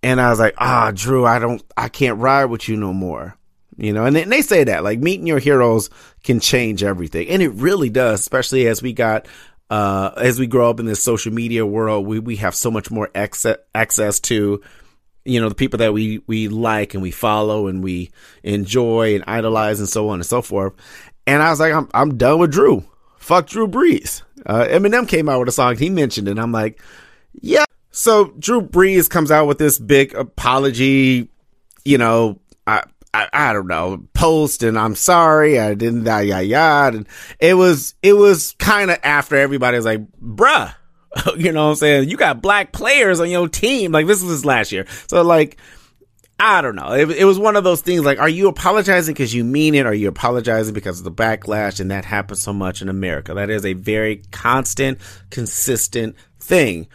and 0.04 0.20
I 0.20 0.30
was 0.30 0.39
like, 0.39 0.56
ah, 0.58 0.92
Drew, 0.94 1.26
I 1.26 1.39
don't, 1.39 1.63
I 1.78 1.88
can't 1.88 2.20
ride 2.20 2.46
with 2.46 2.68
you 2.68 2.76
no 2.76 2.94
more. 2.94 3.38
You 3.78 3.94
know, 3.94 4.06
and 4.06 4.16
they, 4.16 4.22
and 4.24 4.32
they 4.32 4.44
say 4.44 4.66
that 4.66 4.84
like 4.84 5.00
meeting 5.00 5.26
your 5.26 5.39
heroes 5.39 5.89
can 6.24 6.39
change 6.39 6.84
everything. 6.84 7.30
And 7.30 7.42
it 7.42 7.50
really 7.50 7.89
does, 7.89 8.20
especially 8.20 8.68
as 8.68 8.84
we 8.84 8.94
got, 8.94 9.28
uh, 9.70 10.12
as 10.18 10.38
we 10.38 10.46
grow 10.46 10.70
up 10.70 10.80
in 10.80 10.86
this 10.86 11.02
social 11.02 11.34
media 11.34 11.66
world, 11.66 12.06
we, 12.06 12.20
we 12.20 12.36
have 12.36 12.54
so 12.54 12.70
much 12.70 12.92
more 12.92 13.10
access, 13.16 13.58
access 13.74 14.20
to, 14.20 14.62
you 15.26 15.42
know, 15.42 15.50
the 15.50 15.56
people 15.56 15.80
that 15.80 15.94
we, 15.94 16.22
we 16.28 16.50
like 16.50 16.94
and 16.94 17.02
we 17.02 17.10
follow 17.10 17.68
and 17.68 17.84
we 17.84 18.12
enjoy 18.44 19.16
and 19.16 19.24
idolize 19.26 19.80
and 19.80 19.89
so 19.89 20.10
on 20.10 20.16
and 20.16 20.26
so 20.26 20.42
forth. 20.42 20.74
And 21.26 21.42
I 21.42 21.50
was 21.50 21.60
like, 21.60 21.74
I'm, 21.74 21.89
I'm 21.94 22.18
done 22.18 22.39
with 22.39 22.52
Drew. 22.52 22.86
Fuck 23.18 23.48
Drew 23.48 23.68
Brees. 23.68 24.22
Uh, 24.46 24.66
Eminem 24.66 25.08
came 25.08 25.30
out 25.30 25.39
with 25.39 25.50
a 25.50 25.54
song. 25.54 25.78
He 25.78 25.89
mentioned 25.89 26.28
it. 26.28 26.38
I'm 26.38 26.52
like, 26.52 26.80
yeah, 27.42 27.66
so 27.93 28.34
Drew 28.39 28.60
Brees 28.60 29.08
comes 29.08 29.29
out 29.29 29.45
with 29.45 29.60
this 29.60 29.77
big 29.77 30.15
apology, 30.15 31.29
you 31.86 31.99
know, 31.99 32.39
I, 32.65 32.84
I, 33.13 33.29
I 33.32 33.53
don't 33.53 33.67
know, 33.67 34.03
post 34.15 34.63
and 34.63 34.79
I'm 34.79 34.95
sorry, 34.95 35.60
I 35.60 35.75
didn't, 35.75 36.03
yada, 36.03 36.25
yada, 36.25 36.43
yada. 36.43 36.97
And 36.97 37.08
it 37.39 37.53
was, 37.53 37.93
it 38.01 38.13
was 38.13 38.56
kind 38.58 38.89
of 38.89 38.97
after 39.03 39.36
everybody 39.36 39.77
was 39.77 39.86
like, 39.86 40.01
bruh, 40.19 40.73
you 41.38 41.51
know 41.51 41.65
what 41.65 41.69
I'm 41.71 41.75
saying? 41.75 42.10
You 42.10 42.17
got 42.17 42.41
black 42.41 42.71
players 42.71 43.19
on 43.19 43.29
your 43.29 43.47
team. 43.47 43.91
Like 43.91 44.08
this 44.08 44.23
was 44.23 44.43
last 44.43 44.71
year. 44.71 44.88
So 45.08 45.21
like, 45.21 45.58
I 46.39 46.63
don't 46.63 46.75
know. 46.75 46.93
It, 46.93 47.12
it 47.12 47.25
was 47.25 47.38
one 47.38 47.56
of 47.56 47.63
those 47.63 47.82
things 47.82 48.03
like, 48.03 48.17
are 48.17 48.27
you 48.27 48.47
apologizing 48.47 49.13
because 49.13 49.36
you 49.36 49.43
mean 49.43 49.75
it? 49.75 49.86
Are 49.86 49.93
you 49.93 50.08
apologizing 50.08 50.73
because 50.73 50.97
of 50.97 51.03
the 51.06 51.12
backlash? 51.12 51.79
And 51.79 51.91
that 51.91 52.06
happens 52.06 52.41
so 52.41 52.53
much 52.53 52.82
in 52.82 52.89
America. 52.89 53.36
That 53.36 53.51
is 53.51 53.63
a 53.63 53.73
very 53.73 54.23
constant, 54.32 54.97
consistent 55.29 56.15
thing. 56.39 56.88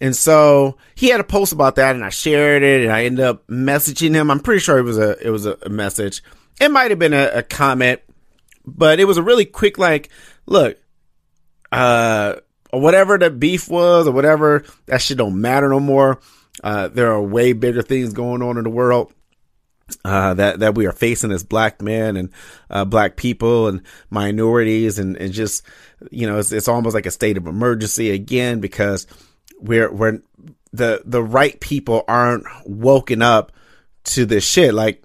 And 0.00 0.14
so 0.14 0.76
he 0.94 1.08
had 1.08 1.20
a 1.20 1.24
post 1.24 1.52
about 1.52 1.76
that 1.76 1.94
and 1.94 2.04
I 2.04 2.08
shared 2.08 2.62
it 2.62 2.82
and 2.82 2.92
I 2.92 3.04
ended 3.04 3.24
up 3.24 3.46
messaging 3.46 4.14
him. 4.14 4.30
I'm 4.30 4.40
pretty 4.40 4.60
sure 4.60 4.78
it 4.78 4.82
was 4.82 4.98
a, 4.98 5.16
it 5.24 5.30
was 5.30 5.46
a, 5.46 5.56
message. 5.68 6.22
It 6.60 6.70
might 6.70 6.90
have 6.90 6.98
been 6.98 7.14
a, 7.14 7.30
a, 7.34 7.42
comment, 7.42 8.00
but 8.66 9.00
it 9.00 9.04
was 9.04 9.16
a 9.16 9.22
really 9.22 9.44
quick, 9.44 9.78
like, 9.78 10.10
look, 10.46 10.78
uh, 11.70 12.36
whatever 12.70 13.18
the 13.18 13.30
beef 13.30 13.68
was 13.68 14.06
or 14.06 14.12
whatever, 14.12 14.64
that 14.86 15.00
shit 15.00 15.18
don't 15.18 15.40
matter 15.40 15.68
no 15.68 15.80
more. 15.80 16.20
Uh, 16.62 16.88
there 16.88 17.12
are 17.12 17.22
way 17.22 17.52
bigger 17.52 17.82
things 17.82 18.12
going 18.12 18.42
on 18.42 18.56
in 18.58 18.64
the 18.64 18.70
world. 18.70 19.12
Uh, 20.02 20.32
that, 20.32 20.60
that 20.60 20.74
we 20.74 20.86
are 20.86 20.92
facing 20.92 21.30
as 21.30 21.44
black 21.44 21.82
men 21.82 22.16
and, 22.16 22.30
uh, 22.70 22.86
black 22.86 23.16
people 23.16 23.68
and 23.68 23.82
minorities 24.08 24.98
and, 24.98 25.16
and 25.18 25.34
just, 25.34 25.62
you 26.10 26.26
know, 26.26 26.38
it's, 26.38 26.52
it's 26.52 26.68
almost 26.68 26.94
like 26.94 27.04
a 27.04 27.10
state 27.10 27.36
of 27.36 27.46
emergency 27.46 28.10
again 28.10 28.60
because, 28.60 29.06
where 29.58 29.90
where 29.90 30.20
the 30.72 31.02
the 31.04 31.22
right 31.22 31.58
people 31.60 32.04
aren't 32.08 32.44
woken 32.66 33.22
up 33.22 33.52
to 34.04 34.26
this 34.26 34.44
shit. 34.44 34.74
Like, 34.74 35.02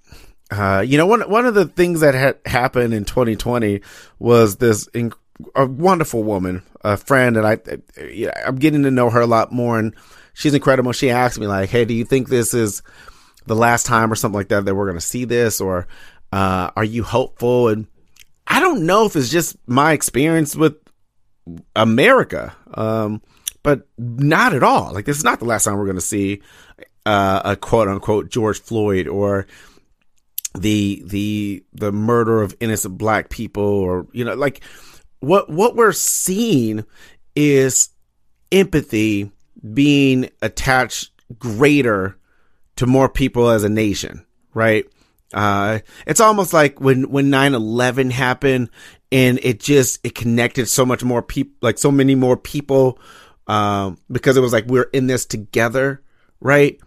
uh, 0.52 0.84
you 0.86 0.98
know, 0.98 1.06
one 1.06 1.22
one 1.30 1.46
of 1.46 1.54
the 1.54 1.66
things 1.66 2.02
that 2.02 2.16
had 2.16 2.40
happened 2.46 2.94
in 2.94 3.06
2020 3.06 3.82
was 4.18 4.58
this 4.58 4.86
inc- 4.88 5.14
a 5.56 5.66
wonderful 5.66 6.24
woman, 6.24 6.64
a 6.82 6.98
friend, 6.98 7.38
and 7.38 7.48
I, 7.48 7.60
I'm 8.46 8.56
getting 8.58 8.84
to 8.84 8.92
know 8.92 9.10
her 9.10 9.22
a 9.22 9.28
lot 9.28 9.52
more, 9.52 9.80
and 9.80 9.96
she's 10.34 10.54
incredible. 10.54 10.92
She 10.92 11.10
asked 11.10 11.40
me 11.40 11.48
like, 11.48 11.70
"Hey, 11.70 11.86
do 11.86 11.94
you 11.94 12.04
think 12.04 12.30
this 12.30 12.54
is 12.54 12.82
the 13.46 13.56
last 13.56 13.86
time 13.86 14.12
or 14.12 14.16
something 14.16 14.38
like 14.38 14.50
that 14.50 14.66
that 14.66 14.76
we're 14.76 14.88
gonna 14.88 15.02
see 15.02 15.26
this, 15.26 15.62
or 15.62 15.88
uh, 16.34 16.72
are 16.76 16.84
you 16.84 17.04
hopeful?" 17.04 17.70
And 17.70 17.88
I 18.48 18.60
don't 18.60 18.86
know 18.86 19.06
if 19.06 19.16
it's 19.16 19.30
just 19.30 19.56
my 19.68 19.94
experience 19.94 20.56
with 20.56 20.76
America. 21.76 22.56
Um, 22.74 23.22
but 23.64 23.88
not 23.98 24.54
at 24.54 24.64
all. 24.64 24.94
Like 24.94 25.06
this 25.06 25.18
is 25.18 25.24
not 25.24 25.40
the 25.40 25.46
last 25.46 25.64
time 25.64 25.78
we're 25.78 25.86
going 25.86 25.96
to 25.96 26.02
see 26.02 26.42
uh, 27.06 27.42
a 27.46 27.56
quote 27.56 27.88
unquote 27.88 28.30
George 28.30 28.60
Floyd 28.60 29.08
or 29.08 29.48
the 30.58 31.04
the 31.06 31.64
the 31.74 31.92
murder 31.92 32.42
of 32.42 32.56
innocent 32.60 32.98
black 32.98 33.30
people 33.30 33.64
or 33.64 34.08
you 34.14 34.26
know 34.26 34.34
like 34.34 34.62
what 35.20 35.50
what 35.50 35.76
we're 35.76 35.92
seeing 35.92 36.84
is 37.36 37.90
empathy 38.52 39.32
being 39.74 40.30
attached 40.42 41.12
greater 41.38 42.18
to 42.78 42.88
more 42.88 43.10
people 43.10 43.50
as 43.50 43.64
a 43.64 43.70
nation, 43.70 44.26
right? 44.54 44.86
Uh, 45.34 45.80
it's 46.08 46.22
almost 46.22 46.54
like 46.54 46.82
when, 46.82 47.10
when 47.12 47.30
9-11 47.30 48.12
happened 48.12 48.70
and 49.12 49.40
it 49.44 49.60
just 49.60 50.00
it 50.04 50.16
connected 50.16 50.68
so 50.68 50.86
much 50.86 51.04
more 51.04 51.22
people, 51.22 51.54
like 51.62 51.78
so 51.78 51.92
many 51.92 52.16
more 52.16 52.38
people, 52.38 52.98
um, 53.50 53.98
because 54.12 54.38
it 54.38 54.42
was 54.42 54.54
like 54.54 54.66
we're 54.68 54.90
in 54.94 55.08
this 55.08 55.26
together, 55.26 56.02
right? 56.40 56.80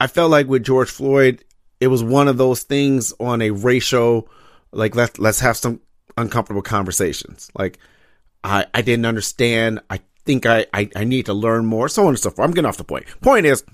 I 0.00 0.08
felt 0.08 0.32
like 0.32 0.48
with 0.48 0.64
George 0.64 0.90
Floyd, 0.90 1.44
it 1.80 1.86
was 1.86 2.02
one 2.02 2.26
of 2.26 2.36
those 2.36 2.64
things 2.64 3.14
on 3.20 3.40
a 3.40 3.50
racial, 3.50 4.28
like 4.72 4.96
let's 4.96 5.18
let's 5.20 5.38
have 5.40 5.56
some 5.56 5.80
uncomfortable 6.18 6.60
conversations. 6.60 7.50
Like 7.56 7.78
I 8.42 8.66
I 8.74 8.82
didn't 8.82 9.06
understand. 9.06 9.80
I 9.88 10.00
think 10.24 10.44
I, 10.44 10.66
I 10.74 10.90
I 10.96 11.04
need 11.04 11.26
to 11.26 11.34
learn 11.34 11.66
more, 11.66 11.88
so 11.88 12.02
on 12.02 12.08
and 12.08 12.18
so 12.18 12.30
forth. 12.30 12.48
I'm 12.48 12.52
getting 12.52 12.68
off 12.68 12.78
the 12.78 12.84
point. 12.84 13.06
Point 13.20 13.46
is, 13.46 13.64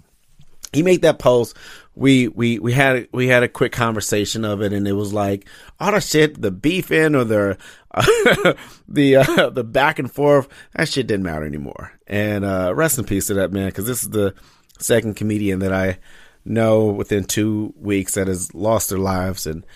he 0.72 0.82
made 0.82 1.02
that 1.02 1.18
post. 1.18 1.56
We 1.94 2.28
we 2.28 2.58
we 2.58 2.72
had 2.72 3.08
we 3.12 3.28
had 3.28 3.42
a 3.42 3.48
quick 3.48 3.72
conversation 3.72 4.44
of 4.44 4.62
it, 4.62 4.72
and 4.72 4.86
it 4.86 4.92
was 4.92 5.12
like 5.12 5.46
all 5.80 5.92
the 5.92 6.00
shit, 6.00 6.40
the 6.40 6.50
beefing 6.50 7.14
or 7.14 7.24
the 7.24 7.58
uh, 7.92 8.54
the 8.88 9.16
uh, 9.16 9.50
the 9.50 9.64
back 9.64 9.98
and 9.98 10.10
forth. 10.10 10.48
That 10.74 10.88
shit 10.88 11.06
didn't 11.06 11.24
matter 11.24 11.44
anymore. 11.44 11.92
And 12.06 12.44
uh, 12.44 12.72
rest 12.74 12.98
in 12.98 13.04
peace 13.04 13.26
to 13.28 13.34
that 13.34 13.52
man, 13.52 13.68
because 13.68 13.86
this 13.86 14.02
is 14.02 14.10
the 14.10 14.34
second 14.78 15.16
comedian 15.16 15.60
that 15.60 15.72
I 15.72 15.98
know 16.44 16.86
within 16.86 17.24
two 17.24 17.74
weeks 17.76 18.14
that 18.14 18.28
has 18.28 18.54
lost 18.54 18.90
their 18.90 18.98
lives, 18.98 19.46
and 19.46 19.66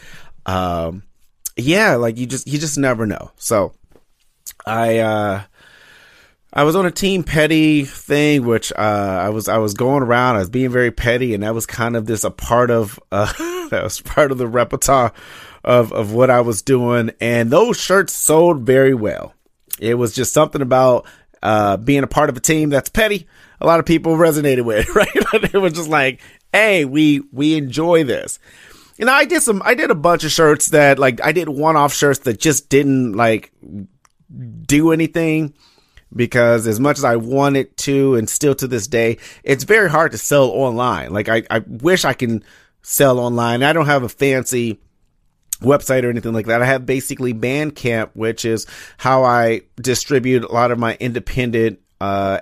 um, 0.46 1.02
yeah, 1.56 1.96
like 1.96 2.18
you 2.18 2.26
just 2.26 2.46
you 2.46 2.58
just 2.58 2.78
never 2.78 3.06
know. 3.06 3.30
So 3.36 3.74
I 4.66 4.98
uh 4.98 5.42
I 6.54 6.64
was 6.64 6.76
on 6.76 6.84
a 6.84 6.90
team 6.90 7.24
petty 7.24 7.84
thing, 7.84 8.44
which 8.44 8.72
uh, 8.72 9.20
I 9.22 9.30
was 9.30 9.48
I 9.48 9.56
was 9.56 9.72
going 9.72 10.02
around. 10.02 10.36
I 10.36 10.40
was 10.40 10.50
being 10.50 10.70
very 10.70 10.90
petty, 10.90 11.32
and 11.32 11.42
that 11.42 11.54
was 11.54 11.64
kind 11.64 11.96
of 11.96 12.04
this 12.04 12.24
a 12.24 12.30
part 12.30 12.70
of 12.70 13.00
uh, 13.10 13.32
that 13.70 13.82
was 13.82 14.00
part 14.02 14.30
of 14.30 14.38
the 14.38 14.46
repertoire 14.46 15.12
of 15.64 15.92
of 15.92 16.12
what 16.12 16.28
I 16.28 16.42
was 16.42 16.60
doing. 16.60 17.12
And 17.20 17.50
those 17.50 17.80
shirts 17.80 18.12
sold 18.12 18.60
very 18.60 18.92
well. 18.92 19.34
It 19.80 19.94
was 19.94 20.14
just 20.14 20.34
something 20.34 20.60
about 20.60 21.06
uh, 21.42 21.78
being 21.78 22.02
a 22.02 22.08
part 22.08 22.28
of 22.28 22.36
a 22.36 22.40
team 22.40 22.68
that's 22.68 22.90
petty. 22.90 23.26
A 23.60 23.66
lot 23.66 23.80
of 23.80 23.86
people 23.86 24.16
resonated 24.16 24.64
with, 24.64 24.88
right? 24.94 25.08
it 25.14 25.58
was 25.58 25.72
just 25.72 25.88
like, 25.88 26.20
hey, 26.52 26.84
we 26.84 27.22
we 27.32 27.56
enjoy 27.56 28.04
this. 28.04 28.38
Know, 28.98 29.10
I 29.10 29.24
did 29.24 29.42
some, 29.42 29.62
I 29.64 29.74
did 29.74 29.90
a 29.90 29.96
bunch 29.96 30.22
of 30.22 30.30
shirts 30.30 30.68
that 30.68 30.98
like 30.98 31.20
I 31.24 31.32
did 31.32 31.48
one 31.48 31.76
off 31.76 31.94
shirts 31.94 32.20
that 32.20 32.38
just 32.38 32.68
didn't 32.68 33.14
like 33.14 33.50
do 34.66 34.92
anything 34.92 35.54
because 36.14 36.66
as 36.66 36.80
much 36.80 36.98
as 36.98 37.04
I 37.04 37.16
wanted 37.16 37.76
to, 37.78 38.14
and 38.16 38.28
still 38.28 38.54
to 38.56 38.66
this 38.66 38.86
day, 38.86 39.18
it's 39.42 39.64
very 39.64 39.90
hard 39.90 40.12
to 40.12 40.18
sell 40.18 40.50
online. 40.50 41.12
Like 41.12 41.28
I, 41.28 41.42
I 41.50 41.60
wish 41.66 42.04
I 42.04 42.12
can 42.12 42.44
sell 42.82 43.18
online. 43.18 43.62
I 43.62 43.72
don't 43.72 43.86
have 43.86 44.02
a 44.02 44.08
fancy 44.08 44.80
website 45.60 46.04
or 46.04 46.10
anything 46.10 46.32
like 46.32 46.46
that. 46.46 46.62
I 46.62 46.66
have 46.66 46.84
basically 46.84 47.32
Bandcamp, 47.32 48.10
which 48.14 48.44
is 48.44 48.66
how 48.98 49.24
I 49.24 49.62
distribute 49.76 50.44
a 50.44 50.52
lot 50.52 50.70
of 50.70 50.78
my 50.78 50.96
independent, 51.00 51.80
uh, 52.00 52.40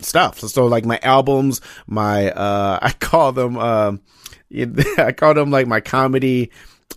stuff. 0.00 0.40
So, 0.40 0.46
so 0.46 0.66
like 0.66 0.84
my 0.84 0.98
albums, 1.02 1.60
my, 1.86 2.30
uh, 2.30 2.78
I 2.82 2.92
call 2.92 3.32
them, 3.32 3.56
um, 3.58 4.00
I 4.98 5.12
call 5.12 5.34
them 5.34 5.50
like 5.50 5.66
my 5.66 5.80
comedy, 5.80 6.50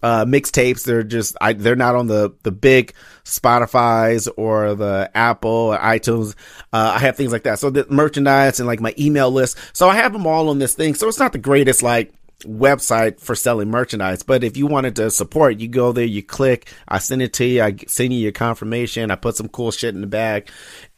uh, 0.03 0.25
mixtapes. 0.25 0.83
They're 0.83 1.03
just, 1.03 1.35
I, 1.41 1.53
they're 1.53 1.75
not 1.75 1.95
on 1.95 2.07
the, 2.07 2.35
the 2.43 2.51
big 2.51 2.93
Spotify's 3.23 4.27
or 4.27 4.75
the 4.75 5.09
Apple 5.15 5.49
or 5.49 5.77
iTunes. 5.77 6.35
Uh, 6.71 6.93
I 6.95 6.99
have 6.99 7.15
things 7.15 7.31
like 7.31 7.43
that. 7.43 7.59
So 7.59 7.69
the 7.69 7.85
merchandise 7.89 8.59
and 8.59 8.67
like 8.67 8.79
my 8.79 8.93
email 8.97 9.31
list. 9.31 9.57
So 9.73 9.89
I 9.89 9.95
have 9.95 10.13
them 10.13 10.27
all 10.27 10.49
on 10.49 10.59
this 10.59 10.75
thing. 10.75 10.93
So 10.93 11.07
it's 11.07 11.19
not 11.19 11.33
the 11.33 11.39
greatest 11.39 11.83
like 11.83 12.13
website 12.43 13.19
for 13.19 13.35
selling 13.35 13.69
merchandise. 13.69 14.23
But 14.23 14.43
if 14.43 14.57
you 14.57 14.67
wanted 14.67 14.95
to 14.97 15.09
support, 15.11 15.59
you 15.59 15.67
go 15.67 15.91
there, 15.91 16.05
you 16.05 16.23
click, 16.23 16.71
I 16.87 16.99
send 16.99 17.21
it 17.21 17.33
to 17.33 17.45
you, 17.45 17.63
I 17.63 17.75
send 17.87 18.13
you 18.13 18.19
your 18.19 18.31
confirmation, 18.31 19.11
I 19.11 19.15
put 19.15 19.35
some 19.35 19.49
cool 19.49 19.71
shit 19.71 19.95
in 19.95 20.01
the 20.01 20.07
bag, 20.07 20.49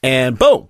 and 0.04 0.38
boom. 0.38 0.70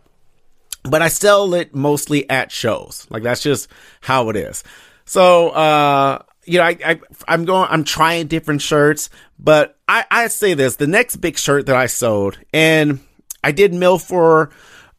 But 0.83 1.01
I 1.01 1.09
sell 1.09 1.53
it 1.55 1.75
mostly 1.75 2.29
at 2.29 2.51
shows. 2.51 3.07
Like 3.09 3.23
that's 3.23 3.41
just 3.41 3.67
how 4.01 4.29
it 4.29 4.35
is. 4.35 4.63
So, 5.05 5.49
uh, 5.49 6.21
you 6.49 6.57
know, 6.57 6.65
I, 6.65 6.99
I, 7.27 7.33
am 7.33 7.45
going, 7.45 7.67
I'm 7.69 7.83
trying 7.83 8.27
different 8.27 8.61
shirts, 8.61 9.09
but 9.37 9.77
I, 9.87 10.05
I 10.09 10.27
say 10.27 10.55
this, 10.55 10.77
the 10.77 10.87
next 10.87 11.17
big 11.17 11.37
shirt 11.37 11.67
that 11.67 11.75
I 11.75 11.85
sold 11.85 12.39
and 12.53 12.99
I 13.43 13.51
did 13.51 13.71
MILF 13.71 14.01
for, 14.01 14.49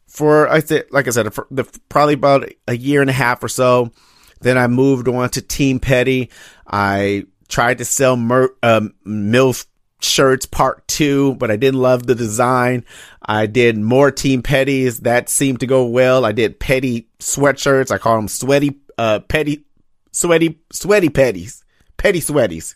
for, 0.07 0.47
I 0.47 0.59
said, 0.59 0.85
like 0.91 1.07
I 1.07 1.11
said, 1.11 1.33
for 1.33 1.47
the, 1.51 1.65
probably 1.89 2.13
about 2.13 2.49
a 2.67 2.75
year 2.75 3.01
and 3.01 3.09
a 3.09 3.13
half 3.13 3.43
or 3.43 3.49
so. 3.49 3.91
Then 4.39 4.57
I 4.57 4.67
moved 4.67 5.07
on 5.07 5.29
to 5.31 5.41
Team 5.41 5.79
Petty. 5.79 6.31
I 6.65 7.25
tried 7.47 7.77
to 7.79 7.85
sell 7.85 8.15
mer- 8.15 8.55
um, 8.63 8.93
MILF 9.05 9.65
shirts 9.99 10.45
part 10.45 10.87
two, 10.87 11.35
but 11.35 11.51
I 11.51 11.57
didn't 11.57 11.79
love 11.79 12.07
the 12.07 12.15
design. 12.15 12.85
I 13.21 13.45
did 13.45 13.77
more 13.77 14.09
Team 14.09 14.41
Petties. 14.41 15.01
That 15.01 15.29
seemed 15.29 15.59
to 15.59 15.67
go 15.67 15.85
well. 15.85 16.25
I 16.25 16.31
did 16.31 16.59
petty 16.59 17.07
sweatshirts. 17.19 17.91
I 17.91 17.97
call 17.97 18.15
them 18.15 18.27
sweaty, 18.27 18.79
uh, 18.97 19.19
petty 19.19 19.65
sweaty, 20.11 20.59
sweaty 20.71 21.09
petties, 21.09 21.63
petty 21.97 22.19
sweaties. 22.19 22.75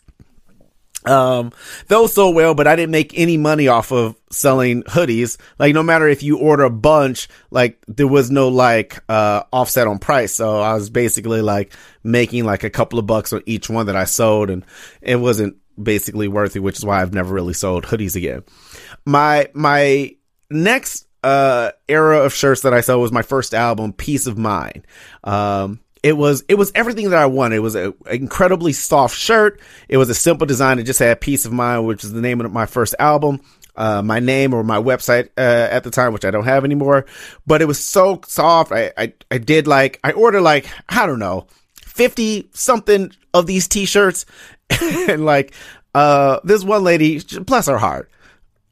Um, 1.04 1.52
those 1.86 2.14
sold 2.14 2.34
well, 2.34 2.54
but 2.56 2.66
I 2.66 2.74
didn't 2.74 2.90
make 2.90 3.16
any 3.16 3.36
money 3.36 3.68
off 3.68 3.92
of 3.92 4.16
selling 4.32 4.82
hoodies. 4.82 5.38
Like, 5.56 5.72
no 5.72 5.84
matter 5.84 6.08
if 6.08 6.24
you 6.24 6.38
order 6.38 6.64
a 6.64 6.70
bunch, 6.70 7.28
like, 7.52 7.80
there 7.86 8.08
was 8.08 8.32
no, 8.32 8.48
like, 8.48 8.98
uh, 9.08 9.44
offset 9.52 9.86
on 9.86 10.00
price. 10.00 10.32
So 10.32 10.60
I 10.60 10.74
was 10.74 10.90
basically, 10.90 11.42
like, 11.42 11.72
making, 12.02 12.44
like, 12.44 12.64
a 12.64 12.70
couple 12.70 12.98
of 12.98 13.06
bucks 13.06 13.32
on 13.32 13.42
each 13.46 13.70
one 13.70 13.86
that 13.86 13.94
I 13.94 14.02
sold, 14.02 14.50
and 14.50 14.64
it 15.00 15.16
wasn't 15.16 15.58
basically 15.80 16.26
worthy, 16.26 16.58
which 16.58 16.78
is 16.78 16.84
why 16.84 17.02
I've 17.02 17.14
never 17.14 17.32
really 17.32 17.54
sold 17.54 17.84
hoodies 17.84 18.16
again. 18.16 18.42
My, 19.04 19.48
my 19.54 20.16
next, 20.50 21.06
uh, 21.22 21.70
era 21.88 22.18
of 22.18 22.34
shirts 22.34 22.62
that 22.62 22.74
I 22.74 22.80
sold 22.80 23.02
was 23.02 23.12
my 23.12 23.22
first 23.22 23.54
album, 23.54 23.92
Peace 23.92 24.26
of 24.26 24.36
Mind. 24.38 24.84
Um, 25.22 25.78
it 26.06 26.16
was 26.16 26.44
it 26.48 26.54
was 26.54 26.70
everything 26.76 27.10
that 27.10 27.18
I 27.18 27.26
wanted. 27.26 27.56
It 27.56 27.60
was 27.60 27.74
an 27.74 27.92
incredibly 28.08 28.72
soft 28.72 29.18
shirt. 29.18 29.60
It 29.88 29.96
was 29.96 30.08
a 30.08 30.14
simple 30.14 30.46
design. 30.46 30.78
It 30.78 30.84
just 30.84 31.00
had 31.00 31.20
peace 31.20 31.44
of 31.44 31.52
mind, 31.52 31.84
which 31.84 32.04
is 32.04 32.12
the 32.12 32.20
name 32.20 32.40
of 32.40 32.52
my 32.52 32.64
first 32.64 32.94
album. 33.00 33.40
Uh, 33.74 34.02
my 34.02 34.20
name 34.20 34.54
or 34.54 34.62
my 34.62 34.78
website 34.78 35.30
uh, 35.36 35.40
at 35.40 35.82
the 35.82 35.90
time, 35.90 36.12
which 36.12 36.24
I 36.24 36.30
don't 36.30 36.44
have 36.44 36.64
anymore. 36.64 37.06
But 37.44 37.60
it 37.60 37.64
was 37.64 37.82
so 37.82 38.20
soft. 38.24 38.70
I, 38.70 38.92
I 38.96 39.14
I 39.32 39.38
did 39.38 39.66
like 39.66 39.98
I 40.04 40.12
ordered 40.12 40.42
like 40.42 40.68
I 40.88 41.06
don't 41.06 41.18
know 41.18 41.48
fifty 41.74 42.50
something 42.52 43.10
of 43.34 43.46
these 43.46 43.66
t-shirts, 43.66 44.26
and 44.80 45.24
like 45.24 45.54
uh 45.92 46.38
this 46.44 46.62
one 46.62 46.84
lady, 46.84 47.20
bless 47.40 47.66
her 47.66 47.78
heart, 47.78 48.12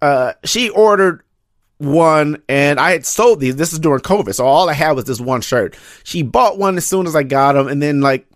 uh 0.01 0.35
she 0.45 0.71
ordered 0.71 1.24
one 1.79 2.43
and 2.49 2.79
I 2.79 2.93
had 2.93 3.07
sold 3.07 3.41
these. 3.41 3.57
This 3.57 3.73
is 3.73 3.79
during 3.79 4.01
COVID. 4.01 4.35
So 4.35 4.47
all 4.47 4.69
I 4.69 4.75
had 4.75 4.93
was 4.93 5.05
this 5.05 5.21
one 5.21 5.41
shirt. 5.41 5.77
She 6.05 6.23
bought 6.23 6.59
one 6.59 6.77
as 6.77 6.87
soon 6.87 7.07
as 7.07 7.17
I 7.17 7.23
got 7.23 7.53
them. 7.53 7.69
And 7.69 7.83
then 7.83 8.01
like 8.01 8.27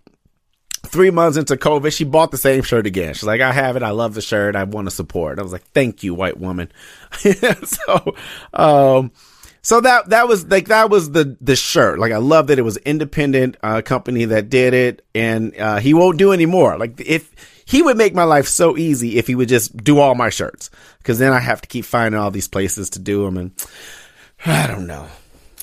three 0.85 1.11
months 1.11 1.37
into 1.37 1.55
COVID, 1.55 1.95
she 1.95 2.03
bought 2.03 2.31
the 2.31 2.37
same 2.37 2.63
shirt 2.63 2.85
again. 2.85 3.13
She's 3.13 3.23
like, 3.23 3.41
I 3.41 3.51
have 3.51 3.75
it. 3.75 3.83
I 3.83 3.91
love 3.91 4.13
the 4.13 4.21
shirt. 4.21 4.55
I 4.55 4.63
want 4.63 4.87
to 4.87 4.91
support. 4.91 5.39
I 5.39 5.43
was 5.43 5.51
like, 5.51 5.63
thank 5.71 6.03
you, 6.03 6.13
white 6.13 6.39
woman. 6.39 6.71
so, 7.63 8.15
um, 8.53 9.11
so 9.61 9.81
that, 9.81 10.09
that 10.09 10.27
was 10.27 10.47
like, 10.47 10.67
that 10.67 10.89
was 10.89 11.11
the, 11.11 11.37
the 11.41 11.55
shirt. 11.55 11.99
Like, 11.99 12.11
I 12.11 12.17
love 12.17 12.47
that 12.47 12.59
it 12.59 12.63
was 12.63 12.77
independent, 12.77 13.57
uh, 13.61 13.81
company 13.81 14.25
that 14.25 14.49
did 14.49 14.73
it 14.73 15.05
and, 15.13 15.55
uh, 15.57 15.77
he 15.77 15.93
won't 15.93 16.17
do 16.17 16.31
anymore. 16.31 16.77
Like, 16.77 17.01
if, 17.01 17.58
he 17.69 17.83
would 17.83 17.97
make 17.97 18.15
my 18.15 18.23
life 18.23 18.47
so 18.47 18.75
easy 18.77 19.19
if 19.19 19.27
he 19.27 19.35
would 19.35 19.47
just 19.47 19.77
do 19.77 19.99
all 19.99 20.15
my 20.15 20.29
shirts. 20.29 20.71
Cause 21.03 21.19
then 21.19 21.33
I 21.33 21.39
have 21.39 21.61
to 21.61 21.67
keep 21.67 21.85
finding 21.85 22.19
all 22.19 22.31
these 22.31 22.47
places 22.47 22.89
to 22.91 22.99
do 22.99 23.23
them. 23.23 23.37
And 23.37 23.51
I 24.43 24.65
don't 24.65 24.87
know. 24.87 25.05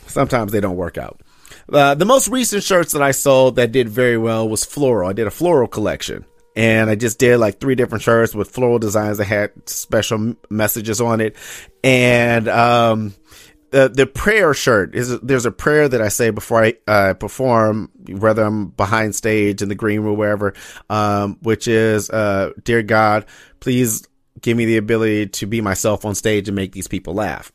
Sometimes 0.07 0.53
they 0.53 0.61
don't 0.61 0.77
work 0.77 0.99
out. 0.99 1.21
Uh, 1.69 1.97
the 1.97 2.05
most 2.05 2.29
recent 2.29 2.63
shirts 2.63 2.93
that 2.93 3.03
I 3.03 3.11
sold 3.11 3.57
that 3.57 3.73
did 3.73 3.89
very 3.89 4.17
well 4.17 4.49
was 4.49 4.65
floral. 4.65 5.11
I 5.11 5.15
did 5.15 5.27
a 5.27 5.33
floral 5.33 5.67
collection 5.67 6.25
and 6.55 6.89
I 6.89 6.95
just 6.95 7.19
did 7.19 7.39
like 7.39 7.59
three 7.59 7.75
different 7.75 8.03
shirts 8.03 8.37
with 8.37 8.51
floral 8.51 8.79
designs 8.79 9.19
that 9.19 9.25
had 9.25 9.69
special 9.69 10.37
messages 10.49 11.01
on 11.01 11.21
it. 11.21 11.35
And, 11.83 12.47
um, 12.47 13.15
the 13.71 13.89
the 13.89 14.07
prayer 14.07 14.55
shirt 14.55 14.95
is 14.95 15.19
there's 15.21 15.47
a 15.47 15.51
prayer 15.51 15.89
that 15.89 16.01
I 16.01 16.09
say 16.09 16.31
before 16.31 16.65
I 16.65 16.75
uh, 16.87 17.15
perform, 17.15 17.91
whether 18.09 18.43
I'm 18.43 18.69
behind 18.69 19.15
stage 19.15 19.63
in 19.63 19.69
the 19.69 19.75
green 19.75 20.01
room, 20.01 20.17
wherever, 20.17 20.55
um, 20.89 21.39
which 21.43 21.69
is, 21.69 22.11
uh, 22.11 22.53
dear 22.63 22.83
God, 22.83 23.27
please 23.61 24.07
give 24.41 24.57
me 24.57 24.65
the 24.65 24.77
ability 24.77 25.27
to 25.27 25.47
be 25.47 25.61
myself 25.61 26.05
on 26.05 26.15
stage 26.15 26.49
and 26.49 26.57
make 26.57 26.73
these 26.73 26.89
people 26.89 27.15
laugh. 27.15 27.53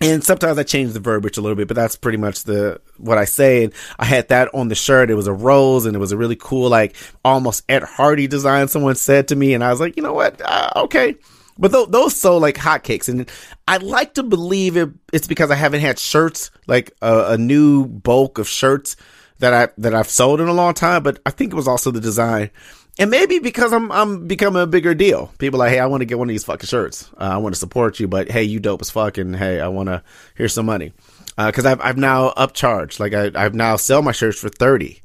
And 0.00 0.22
sometimes 0.22 0.58
I 0.58 0.62
change 0.62 0.92
the 0.92 1.00
verbiage 1.00 1.38
a 1.38 1.40
little 1.40 1.56
bit, 1.56 1.68
but 1.68 1.74
that's 1.74 1.96
pretty 1.96 2.18
much 2.18 2.44
the 2.44 2.80
what 2.98 3.16
I 3.16 3.24
say. 3.24 3.64
And 3.64 3.72
I 3.98 4.04
had 4.04 4.28
that 4.28 4.54
on 4.54 4.68
the 4.68 4.74
shirt. 4.74 5.10
It 5.10 5.14
was 5.14 5.26
a 5.26 5.32
rose, 5.32 5.86
and 5.86 5.96
it 5.96 5.98
was 5.98 6.12
a 6.12 6.18
really 6.18 6.36
cool, 6.36 6.68
like 6.68 6.94
almost 7.24 7.64
Ed 7.68 7.82
Hardy 7.82 8.26
design. 8.26 8.68
Someone 8.68 8.94
said 8.94 9.28
to 9.28 9.36
me, 9.36 9.54
and 9.54 9.64
I 9.64 9.70
was 9.70 9.80
like, 9.80 9.96
you 9.96 10.02
know 10.02 10.12
what? 10.12 10.40
Uh, 10.44 10.70
okay. 10.76 11.16
But 11.58 11.72
th- 11.72 11.88
those 11.88 12.14
sold 12.14 12.42
like 12.42 12.56
hotcakes, 12.56 13.08
and 13.08 13.30
I 13.66 13.78
like 13.78 14.14
to 14.14 14.22
believe 14.22 14.76
it. 14.76 14.90
It's 15.12 15.26
because 15.26 15.50
I 15.50 15.54
haven't 15.54 15.80
had 15.80 15.98
shirts 15.98 16.50
like 16.66 16.92
a, 17.00 17.32
a, 17.32 17.38
new 17.38 17.86
bulk 17.86 18.38
of 18.38 18.46
shirts 18.48 18.96
that 19.38 19.54
I 19.54 19.68
that 19.78 19.94
I've 19.94 20.08
sold 20.08 20.40
in 20.40 20.48
a 20.48 20.52
long 20.52 20.74
time. 20.74 21.02
But 21.02 21.20
I 21.24 21.30
think 21.30 21.52
it 21.52 21.56
was 21.56 21.68
also 21.68 21.90
the 21.90 22.00
design. 22.00 22.50
and 22.98 23.10
maybe 23.10 23.38
because 23.38 23.72
I'm 23.72 23.90
I'm 23.90 24.26
becoming 24.26 24.62
a 24.62 24.66
bigger 24.66 24.94
deal. 24.94 25.32
People 25.38 25.58
like, 25.58 25.70
hey, 25.70 25.80
I 25.80 25.86
want 25.86 26.02
to 26.02 26.06
get 26.06 26.18
one 26.18 26.28
of 26.28 26.34
these 26.34 26.44
fucking 26.44 26.66
shirts. 26.66 27.10
Uh, 27.14 27.30
I 27.32 27.36
want 27.38 27.54
to 27.54 27.58
support 27.58 28.00
you, 28.00 28.08
but 28.08 28.30
hey, 28.30 28.42
you 28.42 28.60
dope 28.60 28.82
as 28.82 28.90
fuck, 28.90 29.16
and 29.16 29.34
hey, 29.34 29.60
I 29.60 29.68
want 29.68 29.88
to 29.88 30.02
here's 30.34 30.52
some 30.52 30.66
money 30.66 30.92
because 31.36 31.66
uh, 31.66 31.70
I've 31.70 31.80
I've 31.80 31.98
now 31.98 32.30
upcharged. 32.30 33.00
Like 33.00 33.14
I 33.14 33.30
I've 33.34 33.54
now 33.54 33.76
sell 33.76 34.02
my 34.02 34.12
shirts 34.12 34.38
for 34.38 34.48
thirty, 34.48 35.02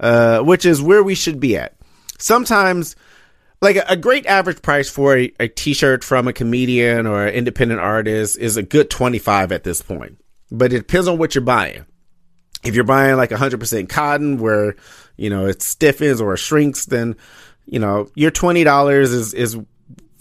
uh, 0.00 0.40
which 0.40 0.64
is 0.64 0.82
where 0.82 1.02
we 1.02 1.14
should 1.14 1.40
be 1.40 1.56
at. 1.56 1.74
Sometimes, 2.18 2.94
like 3.62 3.76
a, 3.76 3.96
great 3.96 4.26
average 4.26 4.60
price 4.60 4.90
for 4.90 5.16
a 5.16 5.32
a 5.40 5.48
t-shirt 5.48 6.04
from 6.04 6.28
a 6.28 6.32
comedian 6.32 7.06
or 7.06 7.26
an 7.26 7.32
independent 7.32 7.80
artist 7.80 8.36
is 8.36 8.58
a 8.58 8.62
good 8.62 8.90
twenty 8.90 9.18
five 9.18 9.52
at 9.52 9.64
this 9.64 9.80
point. 9.80 10.18
But 10.50 10.72
it 10.74 10.78
depends 10.78 11.08
on 11.08 11.16
what 11.16 11.34
you're 11.34 11.42
buying. 11.42 11.86
If 12.62 12.74
you're 12.74 12.84
buying 12.84 13.16
like 13.16 13.30
100% 13.30 13.88
cotton 13.88 14.38
where, 14.38 14.76
you 15.16 15.30
know, 15.30 15.46
it 15.46 15.62
stiffens 15.62 16.20
or 16.20 16.36
shrinks, 16.36 16.84
then, 16.84 17.16
you 17.66 17.80
know, 17.80 18.08
your 18.14 18.30
$20 18.30 18.92
is, 18.92 19.34
is, 19.34 19.58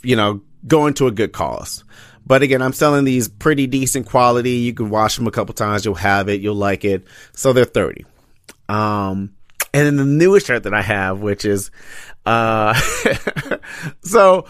you 0.01 0.15
know, 0.15 0.41
going 0.65 0.95
to 0.95 1.07
a 1.07 1.11
good 1.11 1.33
cause. 1.33 1.83
But 2.25 2.41
again, 2.41 2.61
I'm 2.61 2.73
selling 2.73 3.03
these 3.03 3.27
pretty 3.27 3.67
decent 3.67 4.07
quality. 4.07 4.51
You 4.51 4.73
can 4.73 4.89
wash 4.89 5.17
them 5.17 5.27
a 5.27 5.31
couple 5.31 5.53
times. 5.53 5.85
You'll 5.85 5.95
have 5.95 6.29
it. 6.29 6.41
You'll 6.41 6.55
like 6.55 6.85
it. 6.85 7.05
So 7.33 7.53
they're 7.53 7.65
30. 7.65 8.05
Um, 8.69 9.35
and 9.73 9.85
then 9.85 9.95
the 9.95 10.05
newest 10.05 10.47
shirt 10.47 10.63
that 10.63 10.73
I 10.73 10.81
have, 10.81 11.21
which 11.21 11.45
is, 11.45 11.71
uh, 12.25 12.73
so 14.03 14.45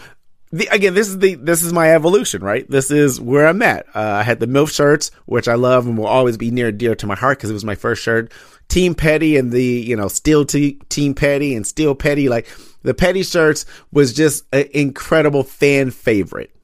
the, 0.52 0.68
again, 0.70 0.94
this 0.94 1.08
is 1.08 1.18
the 1.18 1.34
this 1.36 1.62
is 1.62 1.72
my 1.72 1.94
evolution, 1.94 2.42
right? 2.42 2.68
This 2.68 2.90
is 2.90 3.20
where 3.20 3.46
I'm 3.46 3.62
at. 3.62 3.86
Uh, 3.94 4.00
I 4.00 4.22
had 4.22 4.38
the 4.38 4.46
MILF 4.46 4.70
shirts, 4.70 5.10
which 5.24 5.48
I 5.48 5.54
love 5.54 5.86
and 5.86 5.96
will 5.96 6.06
always 6.06 6.36
be 6.36 6.50
near 6.50 6.68
and 6.68 6.78
dear 6.78 6.94
to 6.94 7.06
my 7.06 7.14
heart 7.14 7.38
because 7.38 7.50
it 7.50 7.54
was 7.54 7.64
my 7.64 7.74
first 7.74 8.02
shirt. 8.02 8.32
Team 8.68 8.94
Petty 8.94 9.36
and 9.38 9.50
the 9.50 9.64
you 9.64 9.96
know 9.96 10.08
Steel 10.08 10.44
t- 10.44 10.78
Team 10.90 11.14
Petty 11.14 11.54
and 11.54 11.66
Steel 11.66 11.94
Petty, 11.94 12.28
like 12.28 12.46
the 12.82 12.92
Petty 12.92 13.22
shirts 13.22 13.64
was 13.92 14.12
just 14.12 14.44
an 14.52 14.66
incredible 14.74 15.42
fan 15.42 15.90
favorite. 15.90 16.54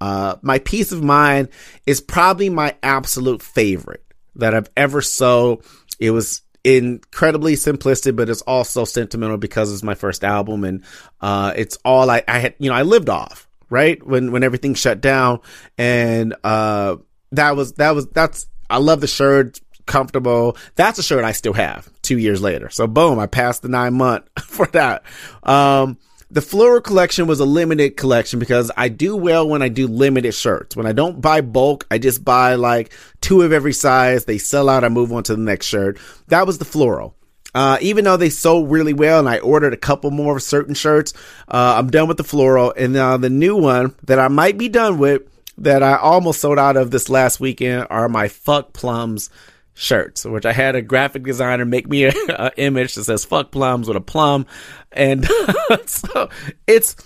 Uh, 0.00 0.36
my 0.42 0.58
peace 0.60 0.92
of 0.92 1.02
mind 1.02 1.48
is 1.86 2.00
probably 2.00 2.48
my 2.48 2.76
absolute 2.82 3.42
favorite 3.42 4.04
that 4.36 4.54
I've 4.54 4.70
ever 4.76 5.02
sold. 5.02 5.64
It 5.98 6.10
was 6.10 6.42
incredibly 6.64 7.54
simplistic, 7.54 8.16
but 8.16 8.28
it's 8.28 8.42
also 8.42 8.84
sentimental 8.84 9.36
because 9.36 9.72
it's 9.72 9.82
my 9.82 9.94
first 9.94 10.24
album 10.24 10.64
and 10.64 10.84
uh, 11.20 11.52
it's 11.56 11.78
all 11.84 12.10
I, 12.10 12.22
I 12.28 12.38
had. 12.38 12.54
You 12.58 12.70
know, 12.70 12.76
I 12.76 12.82
lived 12.82 13.08
off 13.08 13.48
right 13.70 14.04
when 14.06 14.32
when 14.32 14.42
everything 14.42 14.74
shut 14.74 15.00
down, 15.00 15.40
and 15.76 16.34
uh, 16.44 16.96
that 17.32 17.56
was 17.56 17.72
that 17.74 17.94
was 17.94 18.06
that's 18.08 18.46
I 18.70 18.78
love 18.78 19.00
the 19.00 19.06
shirt, 19.06 19.60
comfortable. 19.86 20.56
That's 20.76 20.98
a 20.98 21.02
shirt 21.02 21.24
I 21.24 21.32
still 21.32 21.52
have 21.52 21.90
two 22.02 22.18
years 22.18 22.40
later. 22.40 22.70
So 22.70 22.86
boom, 22.86 23.18
I 23.18 23.26
passed 23.26 23.62
the 23.62 23.68
nine 23.68 23.94
month 23.94 24.24
for 24.40 24.66
that. 24.68 25.02
Um, 25.42 25.98
the 26.32 26.40
floral 26.40 26.80
collection 26.80 27.26
was 27.26 27.40
a 27.40 27.44
limited 27.44 27.98
collection 27.98 28.38
because 28.38 28.70
I 28.74 28.88
do 28.88 29.14
well 29.14 29.46
when 29.46 29.60
I 29.60 29.68
do 29.68 29.86
limited 29.86 30.32
shirts. 30.32 30.74
When 30.74 30.86
I 30.86 30.92
don't 30.92 31.20
buy 31.20 31.42
bulk, 31.42 31.86
I 31.90 31.98
just 31.98 32.24
buy 32.24 32.54
like 32.54 32.90
two 33.20 33.42
of 33.42 33.52
every 33.52 33.74
size. 33.74 34.24
They 34.24 34.38
sell 34.38 34.70
out. 34.70 34.82
I 34.82 34.88
move 34.88 35.12
on 35.12 35.24
to 35.24 35.36
the 35.36 35.42
next 35.42 35.66
shirt. 35.66 35.98
That 36.28 36.46
was 36.46 36.56
the 36.56 36.64
floral. 36.64 37.14
Uh, 37.54 37.76
even 37.82 38.06
though 38.06 38.16
they 38.16 38.30
sold 38.30 38.70
really 38.70 38.94
well 38.94 39.18
and 39.18 39.28
I 39.28 39.40
ordered 39.40 39.74
a 39.74 39.76
couple 39.76 40.10
more 40.10 40.38
of 40.38 40.42
certain 40.42 40.74
shirts, 40.74 41.12
uh, 41.48 41.74
I'm 41.76 41.90
done 41.90 42.08
with 42.08 42.16
the 42.16 42.24
floral. 42.24 42.72
And 42.78 42.94
now 42.94 43.18
the 43.18 43.28
new 43.28 43.54
one 43.54 43.94
that 44.04 44.18
I 44.18 44.28
might 44.28 44.56
be 44.56 44.70
done 44.70 44.96
with 44.96 45.22
that 45.58 45.82
I 45.82 45.96
almost 45.96 46.40
sold 46.40 46.58
out 46.58 46.78
of 46.78 46.90
this 46.90 47.10
last 47.10 47.40
weekend 47.40 47.88
are 47.90 48.08
my 48.08 48.28
fuck 48.28 48.72
plums 48.72 49.28
shirts, 49.74 50.24
which 50.24 50.46
I 50.46 50.52
had 50.52 50.74
a 50.74 50.82
graphic 50.82 51.22
designer 51.22 51.64
make 51.64 51.88
me 51.88 52.04
an 52.04 52.50
image 52.56 52.94
that 52.94 53.04
says 53.04 53.24
fuck 53.24 53.50
plums 53.50 53.88
with 53.88 53.96
a 53.96 54.00
plum. 54.00 54.46
And 54.92 55.26
so 55.86 56.28
it's, 56.66 56.96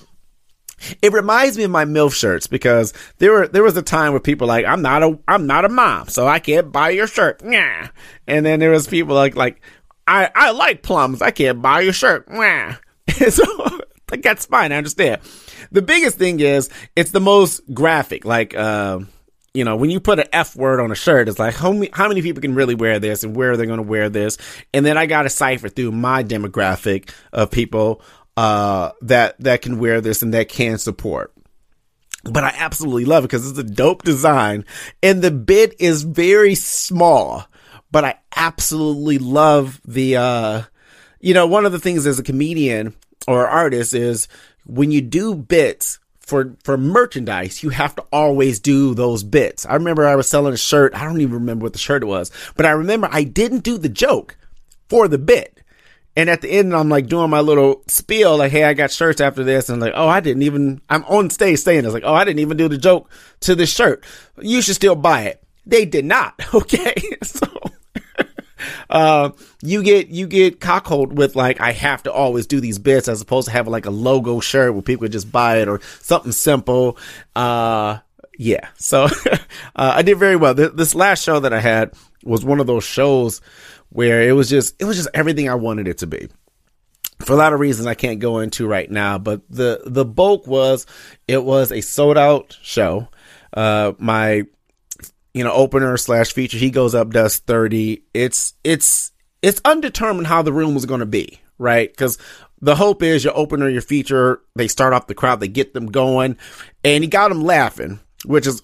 it 1.01 1.13
reminds 1.13 1.57
me 1.57 1.65
of 1.65 1.71
my 1.71 1.85
MILF 1.85 2.15
shirts 2.15 2.47
because 2.47 2.93
there 3.19 3.33
were, 3.33 3.49
there 3.49 3.63
was 3.63 3.77
a 3.77 3.83
time 3.83 4.13
where 4.13 4.21
people 4.21 4.47
like, 4.49 4.67
I'm 4.67 4.83
not 4.83 5.03
a, 5.03 5.19
I'm 5.29 5.47
not 5.47 5.65
a 5.65 5.69
mom, 5.69 6.09
so 6.09 6.27
I 6.27 6.39
can't 6.39 6.73
buy 6.73 6.91
your 6.91 7.07
shirt. 7.07 7.43
Yeah. 7.45 7.89
And 8.27 8.45
then 8.45 8.61
there 8.61 8.71
was 8.71 8.87
people 8.87 9.15
like, 9.15 9.37
like, 9.37 9.61
I, 10.07 10.31
I 10.35 10.51
like 10.53 10.83
plums. 10.83 11.23
I 11.23 11.31
can't 11.31 11.63
buy 11.63 11.81
your 11.81 11.93
shirt. 11.93 12.27
Yeah. 12.31 12.77
so 13.29 13.45
like, 14.11 14.23
that's 14.23 14.47
fine. 14.47 14.73
I 14.73 14.77
understand. 14.77 15.21
The 15.73 15.83
biggest 15.83 16.19
thing 16.19 16.41
is 16.41 16.71
it's 16.95 17.11
the 17.11 17.21
most 17.21 17.61
graphic. 17.73 18.25
Like, 18.25 18.55
uh, 18.57 19.01
you 19.57 19.65
know, 19.65 19.75
when 19.75 19.89
you 19.89 20.01
put 20.01 20.19
an 20.19 20.27
F 20.33 20.55
word 20.55 20.81
on 20.81 20.93
a 20.93 20.95
shirt, 20.95 21.29
it's 21.29 21.39
like, 21.39 21.55
how 21.55 21.73
many, 21.73 21.89
how 21.93 22.09
many 22.09 22.21
people 22.21 22.43
can 22.43 22.55
really 22.55 22.75
wear 22.75 22.99
this 22.99 23.25
and 23.25 23.35
where 23.35 23.53
are 23.53 23.57
they 23.57 23.65
going 23.65 23.79
to 23.79 23.83
wear 23.83 24.11
this? 24.11 24.37
And 24.75 24.85
then 24.85 24.99
I 24.99 25.07
got 25.07 25.23
to 25.23 25.31
cipher 25.31 25.71
through 25.71 25.93
my 25.93 26.23
demographic 26.23 27.11
of 27.33 27.51
people, 27.51 28.03
uh, 28.37 28.93
that, 29.01 29.41
that 29.41 29.63
can 29.63 29.79
wear 29.79 30.03
this 30.03 30.23
and 30.23 30.35
that 30.35 30.51
can 30.51 30.77
support. 30.77 31.33
But 32.23 32.45
I 32.45 32.53
absolutely 32.57 33.07
love 33.07 33.25
it 33.25 33.29
because 33.29 33.49
it's 33.49 33.59
a 33.59 33.65
dope 33.65 34.03
design 34.03 34.67
and 35.03 35.23
the 35.23 35.31
bit 35.31 35.75
is 35.79 36.03
very 36.03 36.55
small, 36.55 37.47
but 37.91 38.05
I 38.05 38.19
absolutely 38.37 39.19
love 39.19 39.81
the, 39.87 40.17
uh, 40.17 40.63
you 41.19 41.33
know, 41.33 41.47
one 41.47 41.65
of 41.65 41.73
the 41.73 41.79
things 41.79 42.07
as 42.07 42.19
a 42.19 42.25
comedian 42.25 42.95
or 43.27 43.47
artist 43.47 43.95
is 43.95 44.29
when 44.67 44.91
you 44.91 45.01
do 45.01 45.35
bits, 45.35 45.99
for 46.27 46.57
for 46.65 46.77
merchandise, 46.77 47.63
you 47.63 47.71
have 47.71 47.95
to 47.97 48.05
always 48.13 48.61
do 48.61 48.95
those 48.95 49.23
bits. 49.23 49.65
I 49.65 49.75
remember 49.75 50.07
I 50.07 50.17
was 50.17 50.29
selling 50.29 50.53
a 50.53 50.59
shirt. 50.59 50.95
I 50.95 51.05
don't 51.05 51.21
even 51.21 51.35
remember 51.35 51.63
what 51.63 51.73
the 51.73 51.79
shirt 51.79 52.05
was, 52.05 52.31
but 52.57 52.67
I 52.67 52.71
remember 52.71 53.09
I 53.11 53.25
didn't 53.25 53.61
do 53.61 53.79
the 53.79 53.89
joke 53.89 54.37
for 54.89 55.09
the 55.09 55.19
bit. 55.19 55.63
And 56.17 56.29
at 56.31 56.41
the 56.41 56.51
end, 56.51 56.75
I'm 56.75 56.89
like 56.89 57.07
doing 57.07 57.31
my 57.31 57.41
little 57.41 57.83
spiel, 57.87 58.39
like, 58.39 58.51
"Hey, 58.51 58.65
I 58.65 58.75
got 58.75 58.91
shirts 58.91 59.21
after 59.21 59.45
this," 59.45 59.69
and 59.69 59.77
I'm 59.77 59.89
like, 59.89 59.95
"Oh, 59.97 60.09
I 60.09 60.21
didn't 60.21 60.43
even." 60.43 60.81
I'm 60.91 61.05
on 61.05 61.31
stage 61.31 61.61
saying 61.61 61.85
this, 61.85 61.93
like, 61.95 62.05
"Oh, 62.07 62.15
I 62.15 62.25
didn't 62.25 62.41
even 62.41 62.57
do 62.57 62.69
the 62.69 62.79
joke 62.79 63.09
to 63.41 63.55
this 63.55 63.73
shirt. 63.73 64.05
You 64.41 64.63
should 64.63 64.75
still 64.75 64.97
buy 64.97 65.23
it." 65.23 65.43
They 65.65 65.85
did 65.85 66.05
not. 66.05 66.35
Okay, 66.55 66.95
so 67.23 67.47
uh, 68.91 69.31
you 69.63 69.83
get 69.83 70.09
you 70.09 70.27
get 70.27 70.61
cockhold 70.61 71.13
with 71.13 71.37
like 71.37 71.61
I 71.61 71.73
have 71.73 72.03
to 72.05 72.13
always 72.13 72.47
do 72.47 72.61
these 72.61 72.79
bits 72.79 73.09
as 73.09 73.21
opposed 73.21 73.47
to 73.47 73.53
having 73.53 73.73
like 73.73 73.87
a 73.87 73.91
logo 73.91 74.41
shirt 74.41 74.73
where 74.73 74.83
people 74.83 75.09
just 75.09 75.31
buy 75.31 75.59
it 75.59 75.69
or 75.69 75.81
something 76.01 76.33
simple. 76.33 76.99
Uh, 77.35 77.99
yeah, 78.39 78.69
so 78.77 79.05
uh, 79.35 79.39
I 79.77 80.03
did 80.03 80.19
very 80.19 80.37
well. 80.37 80.55
This 80.55 80.95
last 80.95 81.25
show 81.25 81.41
that 81.41 81.53
I 81.53 81.61
had 81.61 81.95
was 82.25 82.45
one 82.45 82.61
of 82.61 82.67
those 82.67 82.85
shows 82.85 83.41
where 83.91 84.23
it 84.23 84.33
was 84.33 84.49
just 84.49 84.75
it 84.79 84.85
was 84.85 84.97
just 84.97 85.09
everything 85.15 85.49
I 85.49 85.55
wanted 85.55 85.89
it 85.89 85.99
to 85.99 86.07
be 86.07 86.29
for 87.25 87.33
a 87.33 87.37
lot 87.37 87.53
of 87.53 87.61
reasons 87.61 87.87
I 87.87 87.95
can't 87.95 88.21
go 88.21 88.39
into 88.41 88.67
right 88.67 88.91
now, 88.91 89.19
but 89.19 89.43
the 89.49 89.83
the 89.87 90.05
bulk 90.05 90.47
was 90.47 90.87
it 91.27 91.43
was 91.45 91.73
a 91.73 91.81
sold 91.81 92.19
out 92.19 92.59
show. 92.63 93.09
Uh, 93.55 93.93
my 93.99 94.45
you 95.37 95.45
know, 95.45 95.53
opener 95.53 95.99
slash 95.99 96.33
feature. 96.33 96.57
He 96.57 96.71
goes 96.71 96.95
up, 96.95 97.11
does 97.11 97.37
30. 97.37 98.03
It's, 98.15 98.55
it's, 98.65 99.13
it's 99.43 99.61
undetermined 99.67 100.27
how 100.27 100.41
the 100.41 100.53
room 100.53 100.73
was 100.73 100.87
going 100.87 101.01
to 101.01 101.07
be, 101.07 101.41
right? 101.59 101.95
Cause 101.95 102.17
the 102.63 102.75
hope 102.75 103.03
is 103.03 103.23
your 103.23 103.37
opener, 103.37 103.69
your 103.69 103.83
feature, 103.83 104.41
they 104.55 104.67
start 104.67 104.95
off 104.95 105.09
the 105.09 105.15
crowd, 105.15 105.41
they 105.41 105.49
get 105.49 105.75
them 105.75 105.89
going 105.89 106.39
and 106.83 107.05
he 107.05 107.09
got 107.09 107.29
them 107.29 107.43
laughing, 107.43 108.01
which 108.25 108.47
is 108.47 108.63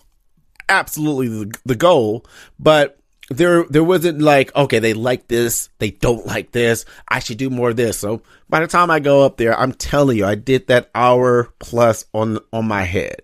absolutely 0.67 1.29
the, 1.29 1.59
the 1.67 1.75
goal. 1.75 2.25
But 2.59 2.99
there, 3.29 3.65
there 3.65 3.85
wasn't 3.85 4.23
like, 4.23 4.57
okay, 4.57 4.79
they 4.79 4.95
like 4.95 5.29
this. 5.29 5.69
They 5.79 5.91
don't 5.91 6.27
like 6.27 6.53
this. 6.53 6.87
I 7.07 7.19
should 7.19 7.37
do 7.37 7.51
more 7.51 7.69
of 7.69 7.77
this. 7.77 7.99
So 7.99 8.23
by 8.49 8.61
the 8.61 8.67
time 8.67 8.91
I 8.91 8.99
go 8.99 9.27
up 9.27 9.37
there, 9.37 9.55
I'm 9.61 9.75
telling 9.75 10.17
you, 10.17 10.25
I 10.25 10.37
did 10.37 10.69
that 10.69 10.91
hour 10.95 11.53
plus 11.59 12.07
on, 12.15 12.39
on 12.51 12.67
my 12.67 12.85
head. 12.85 13.21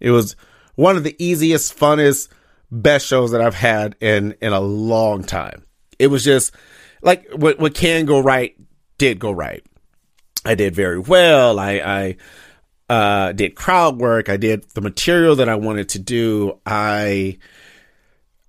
It 0.00 0.10
was 0.10 0.34
one 0.74 0.96
of 0.96 1.04
the 1.04 1.14
easiest, 1.24 1.78
funnest, 1.78 2.30
best 2.70 3.06
shows 3.06 3.32
that 3.32 3.40
I've 3.40 3.54
had 3.54 3.96
in 4.00 4.34
in 4.40 4.52
a 4.52 4.60
long 4.60 5.24
time. 5.24 5.64
It 5.98 6.08
was 6.08 6.24
just 6.24 6.54
like 7.02 7.28
what 7.32 7.58
what 7.58 7.74
can 7.74 8.06
go 8.06 8.20
right 8.20 8.56
did 8.98 9.18
go 9.18 9.32
right. 9.32 9.64
I 10.44 10.54
did 10.54 10.74
very 10.74 10.98
well. 10.98 11.58
I 11.58 12.16
I 12.88 12.94
uh, 12.94 13.32
did 13.32 13.54
crowd 13.54 13.98
work. 13.98 14.28
I 14.28 14.36
did 14.36 14.68
the 14.70 14.80
material 14.80 15.36
that 15.36 15.48
I 15.48 15.54
wanted 15.54 15.90
to 15.90 15.98
do. 15.98 16.58
I 16.66 17.38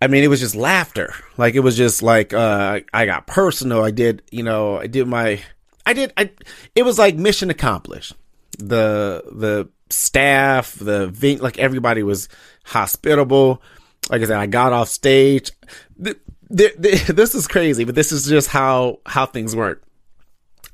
I 0.02 0.08
mean, 0.08 0.24
it 0.24 0.30
was 0.30 0.40
just 0.40 0.56
laughter. 0.56 1.14
Like 1.38 1.54
it 1.54 1.60
was 1.60 1.78
just 1.78 2.02
like 2.02 2.34
uh, 2.34 2.82
I 2.94 3.06
got 3.06 3.28
personal. 3.28 3.84
I 3.84 3.92
did, 3.92 4.24
you 4.32 4.44
know, 4.44 4.78
I 4.78 4.88
did 4.88 5.08
my, 5.08 5.40
I 5.86 5.94
did. 5.94 6.12
I. 6.18 6.32
It 6.74 6.84
was 6.84 6.98
like 6.98 7.16
mission 7.16 7.50
accomplished. 7.50 8.14
The 8.58 9.24
the 9.32 9.70
staff, 9.90 10.74
the 10.74 11.38
like 11.40 11.60
everybody 11.60 12.02
was 12.02 12.30
hospitable 12.64 13.62
like 14.10 14.22
I 14.22 14.26
said, 14.26 14.38
I 14.38 14.48
got 14.48 14.74
off 14.74 14.90
stage. 14.90 15.52
This 16.54 17.34
is 17.34 17.48
crazy, 17.48 17.86
but 17.86 17.96
this 17.96 18.12
is 18.12 18.28
just 18.28 18.50
how 18.50 19.00
how 19.06 19.26
things 19.26 19.56
work. 19.56 19.84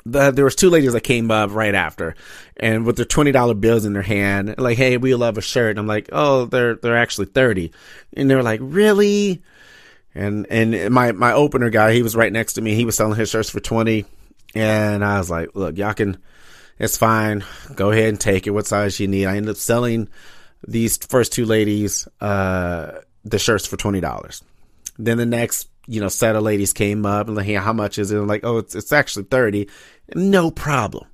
The, 0.07 0.32
there 0.32 0.45
was 0.45 0.55
two 0.55 0.71
ladies 0.71 0.93
that 0.93 1.01
came 1.01 1.30
up 1.30 1.51
right 1.53 1.75
after, 1.75 2.15
and 2.55 2.84
with 2.84 2.95
their 2.95 3.05
twenty 3.05 3.32
dollar 3.32 3.53
bills 3.53 3.86
in 3.86 3.93
their 3.93 4.01
hand, 4.01 4.55
like, 4.57 4.75
"Hey, 4.75 4.97
we 4.97 5.13
love 5.13 5.38
a 5.38 5.41
shirt." 5.41 5.69
And 5.69 5.80
I'm 5.80 5.86
like, 5.86 6.09
"Oh, 6.11 6.45
they're 6.45 6.78
they're 6.78 6.97
actually 6.97 7.28
30 7.28 7.71
and 8.13 8.28
they're 8.28 8.41
like, 8.41 8.59
"Really?" 8.63 9.43
And 10.15 10.47
and 10.49 10.91
my 10.91 11.11
my 11.11 11.34
opener 11.34 11.69
guy, 11.69 11.93
he 11.93 12.01
was 12.01 12.15
right 12.15 12.34
next 12.34 12.53
to 12.53 12.61
me. 12.61 12.73
He 12.73 12.86
was 12.86 12.95
selling 12.95 13.19
his 13.19 13.30
shirts 13.30 13.51
for 13.51 13.59
twenty, 13.59 14.05
and 14.55 15.05
I 15.05 15.19
was 15.19 15.30
like, 15.30 15.49
"Look, 15.53 15.78
y'all 15.78 15.93
can." 15.93 16.17
It's 16.80 16.97
fine. 16.97 17.43
Go 17.75 17.91
ahead 17.91 18.09
and 18.09 18.19
take 18.19 18.47
it. 18.47 18.51
What 18.51 18.65
size 18.65 18.99
you 18.99 19.07
need? 19.07 19.25
I 19.25 19.38
ended 19.38 19.51
up 19.51 19.57
selling 19.57 20.09
these 20.67 20.97
first 20.97 21.34
two 21.34 21.45
ladies, 21.45 22.07
uh, 22.21 22.99
the 23.30 23.39
shirts 23.39 23.65
for 23.65 23.78
$20. 23.78 24.41
Then 24.97 25.17
the 25.17 25.25
next, 25.25 25.69
you 25.88 26.01
know, 26.01 26.07
set 26.07 26.36
of 26.36 26.43
ladies 26.43 26.73
came 26.73 27.05
up 27.05 27.28
and 27.28 27.36
like, 27.36 27.45
hey, 27.45 27.53
how 27.53 27.73
much 27.73 27.97
is 27.97 28.11
it? 28.11 28.17
I'm 28.17 28.28
like, 28.28 28.43
oh, 28.43 28.57
it's, 28.57 28.75
it's 28.75 28.91
actually 28.91 29.25
30. 29.25 29.69
No 30.15 30.51
problem. 30.51 31.07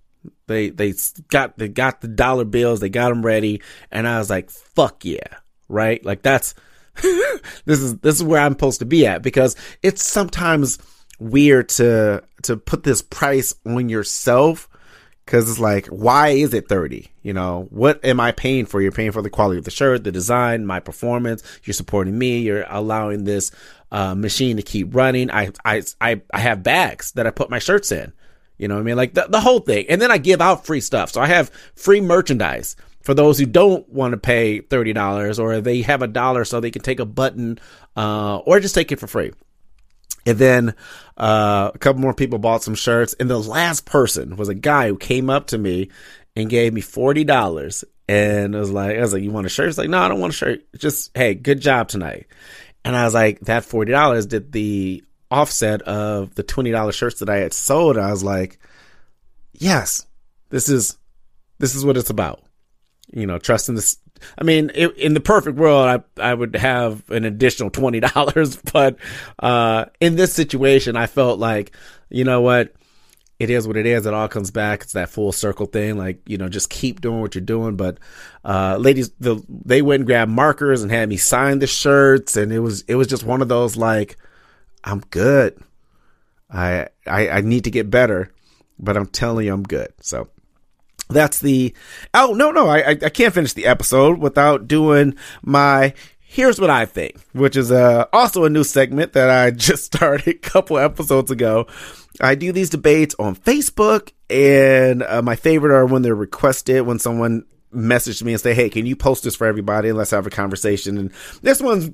They, 0.47 0.69
they 0.69 0.93
got, 1.29 1.57
they 1.57 1.67
got 1.67 2.01
the 2.01 2.07
dollar 2.07 2.45
bills. 2.45 2.79
They 2.79 2.89
got 2.89 3.09
them 3.09 3.25
ready. 3.25 3.61
And 3.91 4.07
I 4.07 4.19
was 4.19 4.29
like, 4.29 4.49
fuck 4.49 5.03
yeah. 5.05 5.37
Right. 5.67 6.03
Like 6.03 6.21
that's, 6.21 6.53
this 7.01 7.79
is, 7.79 7.97
this 7.99 8.15
is 8.15 8.23
where 8.23 8.41
I'm 8.41 8.53
supposed 8.53 8.79
to 8.79 8.85
be 8.85 9.05
at 9.05 9.21
because 9.21 9.55
it's 9.81 10.03
sometimes 10.03 10.77
weird 11.19 11.69
to, 11.69 12.23
to 12.43 12.57
put 12.57 12.83
this 12.83 13.01
price 13.01 13.55
on 13.65 13.89
yourself 13.89 14.69
Cause 15.25 15.49
it's 15.49 15.59
like, 15.59 15.87
why 15.87 16.29
is 16.29 16.53
it 16.53 16.67
30? 16.67 17.09
You 17.21 17.33
know, 17.33 17.67
what 17.69 18.03
am 18.03 18.19
I 18.19 18.33
paying 18.33 18.65
for? 18.65 18.81
You're 18.81 18.91
paying 18.91 19.13
for 19.13 19.21
the 19.21 19.29
quality 19.29 19.57
of 19.57 19.63
the 19.63 19.71
shirt, 19.71 20.03
the 20.03 20.11
design, 20.11 20.65
my 20.65 20.81
performance. 20.81 21.41
You're 21.63 21.73
supporting 21.73 22.17
me. 22.17 22.39
You're 22.39 22.65
allowing 22.67 23.23
this, 23.23 23.51
uh, 23.91 24.15
machine 24.15 24.57
to 24.57 24.63
keep 24.63 24.93
running. 24.93 25.31
I, 25.31 25.51
I, 25.63 25.83
I, 26.01 26.21
I 26.33 26.39
have 26.39 26.61
bags 26.61 27.13
that 27.13 27.25
I 27.25 27.31
put 27.31 27.49
my 27.49 27.59
shirts 27.59 27.91
in. 27.91 28.11
You 28.57 28.67
know 28.67 28.75
what 28.75 28.81
I 28.81 28.83
mean? 28.83 28.97
Like 28.97 29.13
the, 29.13 29.27
the 29.29 29.39
whole 29.39 29.59
thing. 29.59 29.85
And 29.87 30.01
then 30.01 30.11
I 30.11 30.17
give 30.17 30.41
out 30.41 30.65
free 30.65 30.81
stuff. 30.81 31.11
So 31.11 31.21
I 31.21 31.27
have 31.27 31.49
free 31.75 32.01
merchandise 32.01 32.75
for 33.01 33.13
those 33.13 33.37
who 33.37 33.45
don't 33.45 33.87
want 33.89 34.11
to 34.11 34.17
pay 34.17 34.61
$30 34.61 35.39
or 35.39 35.61
they 35.61 35.81
have 35.83 36.01
a 36.01 36.07
dollar 36.07 36.45
so 36.45 36.59
they 36.59 36.71
can 36.71 36.81
take 36.81 36.99
a 36.99 37.05
button, 37.05 37.59
uh, 37.95 38.37
or 38.39 38.59
just 38.59 38.75
take 38.75 38.91
it 38.91 38.99
for 38.99 39.07
free. 39.07 39.31
And 40.25 40.37
then 40.37 40.75
uh, 41.17 41.71
a 41.73 41.77
couple 41.77 42.01
more 42.01 42.13
people 42.13 42.39
bought 42.39 42.63
some 42.63 42.75
shirts. 42.75 43.13
And 43.13 43.29
the 43.29 43.39
last 43.39 43.85
person 43.85 44.35
was 44.35 44.49
a 44.49 44.55
guy 44.55 44.87
who 44.87 44.97
came 44.97 45.29
up 45.29 45.47
to 45.47 45.57
me 45.57 45.89
and 46.35 46.49
gave 46.49 46.73
me 46.73 46.81
forty 46.81 47.23
dollars. 47.23 47.83
And 48.07 48.55
I 48.55 48.59
was 48.59 48.71
like, 48.71 48.97
I 48.97 49.01
was 49.01 49.13
like, 49.13 49.23
you 49.23 49.31
want 49.31 49.45
a 49.45 49.49
shirt? 49.49 49.67
He's 49.67 49.77
like, 49.77 49.89
no, 49.89 49.99
I 49.99 50.07
don't 50.07 50.19
want 50.19 50.33
a 50.33 50.35
shirt. 50.35 50.61
Just 50.77 51.11
hey, 51.15 51.35
good 51.35 51.61
job 51.61 51.87
tonight. 51.87 52.27
And 52.85 52.95
I 52.95 53.05
was 53.05 53.13
like, 53.13 53.39
that 53.41 53.65
forty 53.65 53.91
dollars 53.91 54.25
did 54.25 54.51
the 54.51 55.03
offset 55.31 55.81
of 55.83 56.35
the 56.35 56.43
twenty 56.43 56.71
dollars 56.71 56.95
shirts 56.95 57.19
that 57.19 57.29
I 57.29 57.37
had 57.37 57.53
sold. 57.53 57.97
I 57.97 58.11
was 58.11 58.23
like, 58.23 58.59
yes, 59.53 60.05
this 60.49 60.69
is 60.69 60.97
this 61.59 61.75
is 61.75 61.85
what 61.85 61.97
it's 61.97 62.09
about. 62.09 62.43
You 63.13 63.27
know, 63.27 63.37
trusting 63.37 63.75
this 63.75 63.97
I 64.37 64.43
mean, 64.43 64.71
it, 64.73 64.95
in 64.97 65.13
the 65.13 65.19
perfect 65.19 65.57
world, 65.57 66.05
I 66.17 66.21
I 66.21 66.33
would 66.33 66.55
have 66.55 67.09
an 67.09 67.25
additional 67.25 67.69
twenty 67.69 67.99
dollars, 67.99 68.55
but 68.73 68.97
uh, 69.39 69.85
in 69.99 70.15
this 70.15 70.33
situation, 70.33 70.95
I 70.95 71.07
felt 71.07 71.39
like, 71.39 71.75
you 72.09 72.23
know 72.23 72.41
what, 72.41 72.73
it 73.39 73.49
is 73.49 73.67
what 73.67 73.77
it 73.77 73.85
is. 73.85 74.05
It 74.05 74.13
all 74.13 74.27
comes 74.27 74.51
back. 74.51 74.83
It's 74.83 74.93
that 74.93 75.09
full 75.09 75.31
circle 75.31 75.65
thing. 75.65 75.97
Like 75.97 76.21
you 76.27 76.37
know, 76.37 76.49
just 76.49 76.69
keep 76.69 77.01
doing 77.01 77.21
what 77.21 77.35
you're 77.35 77.43
doing. 77.43 77.75
But 77.75 77.97
uh, 78.43 78.77
ladies, 78.77 79.11
the 79.19 79.43
they 79.49 79.81
went 79.81 80.01
and 80.01 80.07
grabbed 80.07 80.31
markers 80.31 80.83
and 80.83 80.91
had 80.91 81.09
me 81.09 81.17
sign 81.17 81.59
the 81.59 81.67
shirts, 81.67 82.37
and 82.37 82.51
it 82.51 82.59
was 82.59 82.81
it 82.83 82.95
was 82.95 83.07
just 83.07 83.23
one 83.23 83.41
of 83.41 83.47
those 83.49 83.75
like, 83.77 84.17
I'm 84.83 84.99
good. 85.09 85.59
I 86.49 86.87
I, 87.07 87.29
I 87.29 87.41
need 87.41 87.65
to 87.65 87.71
get 87.71 87.89
better, 87.89 88.31
but 88.79 88.95
I'm 88.95 89.07
telling 89.07 89.47
you, 89.47 89.53
I'm 89.53 89.63
good. 89.63 89.93
So 90.01 90.29
that's 91.09 91.39
the 91.39 91.73
oh 92.13 92.33
no 92.33 92.51
no 92.51 92.67
I 92.67 92.89
I 92.91 92.95
can't 92.95 93.33
finish 93.33 93.53
the 93.53 93.65
episode 93.65 94.19
without 94.19 94.67
doing 94.67 95.15
my 95.41 95.93
here's 96.33 96.59
what 96.59 96.71
I 96.71 96.85
think, 96.85 97.15
which 97.33 97.55
is 97.55 97.71
uh, 97.71 98.05
also 98.11 98.43
a 98.43 98.49
new 98.49 98.63
segment 98.63 99.13
that 99.13 99.29
I 99.29 99.51
just 99.55 99.85
started 99.85 100.27
a 100.27 100.33
couple 100.33 100.77
episodes 100.77 101.31
ago. 101.31 101.67
I 102.19 102.35
do 102.35 102.51
these 102.51 102.69
debates 102.69 103.15
on 103.19 103.35
Facebook, 103.35 104.11
and 104.29 105.03
uh, 105.03 105.21
my 105.21 105.35
favorite 105.35 105.75
are 105.75 105.85
when 105.85 106.01
they're 106.01 106.15
requested 106.15 106.85
when 106.85 106.99
someone 106.99 107.45
messaged 107.73 108.23
me 108.23 108.33
and 108.33 108.41
say, 108.41 108.53
"Hey, 108.53 108.69
can 108.69 108.85
you 108.85 108.95
post 108.95 109.23
this 109.23 109.35
for 109.35 109.45
everybody 109.47 109.89
and 109.89 109.97
let's 109.97 110.11
have 110.11 110.27
a 110.27 110.31
conversation?" 110.31 110.97
And 110.97 111.11
this 111.41 111.61
one's 111.61 111.91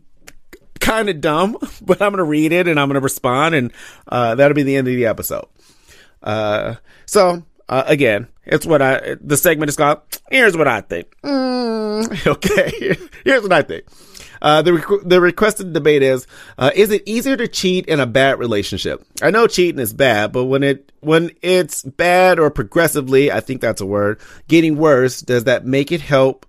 kind 0.80 1.10
of 1.10 1.22
dumb, 1.22 1.58
but 1.82 2.02
I'm 2.02 2.12
gonna 2.12 2.24
read 2.24 2.52
it 2.52 2.68
and 2.68 2.80
I'm 2.80 2.88
gonna 2.88 3.00
respond, 3.02 3.56
and 3.56 3.74
uh, 4.08 4.36
that'll 4.36 4.56
be 4.56 4.64
the 4.64 4.78
end 4.78 4.88
of 4.88 4.94
the 4.94 5.06
episode. 5.06 5.48
Uh, 6.24 6.76
so 7.06 7.44
uh, 7.70 7.84
again, 7.86 8.28
it's 8.46 8.66
what 8.66 8.82
I, 8.82 9.16
the 9.22 9.38
segment 9.38 9.70
is 9.70 9.76
called, 9.76 10.02
here's 10.32 10.58
what 10.58 10.68
I 10.68 10.82
think. 10.82 11.16
Mm, 11.22 12.28
okay. 12.28 12.98
here's 13.24 13.44
what 13.44 13.54
I 13.54 13.62
think. 13.62 13.86
Uh, 14.42 14.62
the, 14.62 15.02
the 15.06 15.22
requested 15.22 15.72
debate 15.74 16.02
is, 16.02 16.26
uh, 16.58 16.72
is 16.74 16.90
it 16.92 17.04
easier 17.06 17.38
to 17.38 17.48
cheat 17.48 17.86
in 17.86 18.00
a 18.00 18.08
bad 18.08 18.40
relationship? 18.40 19.06
I 19.22 19.30
know 19.30 19.46
cheating 19.48 19.80
is 19.80 19.94
bad, 19.94 20.32
but 20.32 20.46
when 20.46 20.64
it, 20.64 20.92
when 21.02 21.32
it's 21.44 21.84
bad 21.84 22.40
or 22.40 22.50
progressively, 22.50 23.32
I 23.32 23.40
think 23.40 23.62
that's 23.62 23.82
a 23.82 23.86
word, 23.86 24.20
getting 24.48 24.78
worse, 24.78 25.22
does 25.22 25.44
that 25.44 25.66
make 25.66 25.92
it 25.92 26.02
help? 26.02 26.48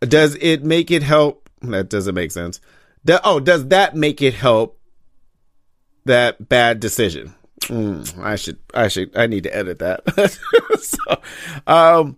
Does 0.00 0.36
it 0.40 0.64
make 0.64 0.90
it 0.90 1.02
help? 1.02 1.50
That 1.60 1.90
doesn't 1.90 2.14
make 2.14 2.32
sense. 2.32 2.60
Do, 3.04 3.18
oh, 3.22 3.38
does 3.38 3.66
that 3.68 3.94
make 3.94 4.22
it 4.22 4.34
help 4.34 4.80
that 6.06 6.48
bad 6.48 6.80
decision? 6.80 7.34
Mm, 7.66 8.22
I 8.22 8.36
should, 8.36 8.58
I 8.74 8.88
should, 8.88 9.16
I 9.16 9.26
need 9.26 9.44
to 9.44 9.54
edit 9.54 9.78
that. 9.80 10.02
so, 10.80 11.20
um, 11.66 12.16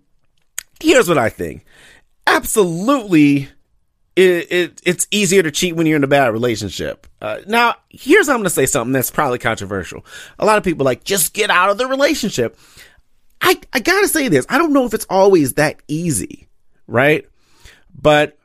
here's 0.80 1.08
what 1.08 1.18
I 1.18 1.28
think. 1.28 1.64
Absolutely, 2.26 3.48
it, 4.16 4.52
it, 4.52 4.82
it's 4.84 5.06
easier 5.10 5.42
to 5.42 5.50
cheat 5.50 5.76
when 5.76 5.86
you're 5.86 5.96
in 5.96 6.04
a 6.04 6.08
bad 6.08 6.32
relationship. 6.32 7.06
Uh, 7.20 7.38
now, 7.46 7.74
here's 7.90 8.28
I'm 8.28 8.36
going 8.36 8.44
to 8.44 8.50
say 8.50 8.66
something 8.66 8.92
that's 8.92 9.10
probably 9.10 9.38
controversial. 9.38 10.04
A 10.38 10.46
lot 10.46 10.58
of 10.58 10.64
people 10.64 10.84
like 10.84 11.04
just 11.04 11.34
get 11.34 11.50
out 11.50 11.70
of 11.70 11.78
the 11.78 11.86
relationship. 11.86 12.58
I, 13.40 13.60
I 13.74 13.80
gotta 13.80 14.08
say 14.08 14.28
this. 14.28 14.46
I 14.48 14.56
don't 14.56 14.72
know 14.72 14.86
if 14.86 14.94
it's 14.94 15.06
always 15.10 15.54
that 15.54 15.82
easy, 15.86 16.48
right? 16.86 17.28
But 17.94 18.38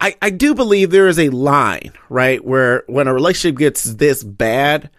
I, 0.00 0.16
I 0.22 0.30
do 0.30 0.54
believe 0.54 0.90
there 0.90 1.08
is 1.08 1.18
a 1.18 1.30
line, 1.30 1.92
right? 2.08 2.44
Where 2.44 2.84
when 2.86 3.08
a 3.08 3.14
relationship 3.14 3.58
gets 3.58 3.82
this 3.82 4.22
bad, 4.22 4.90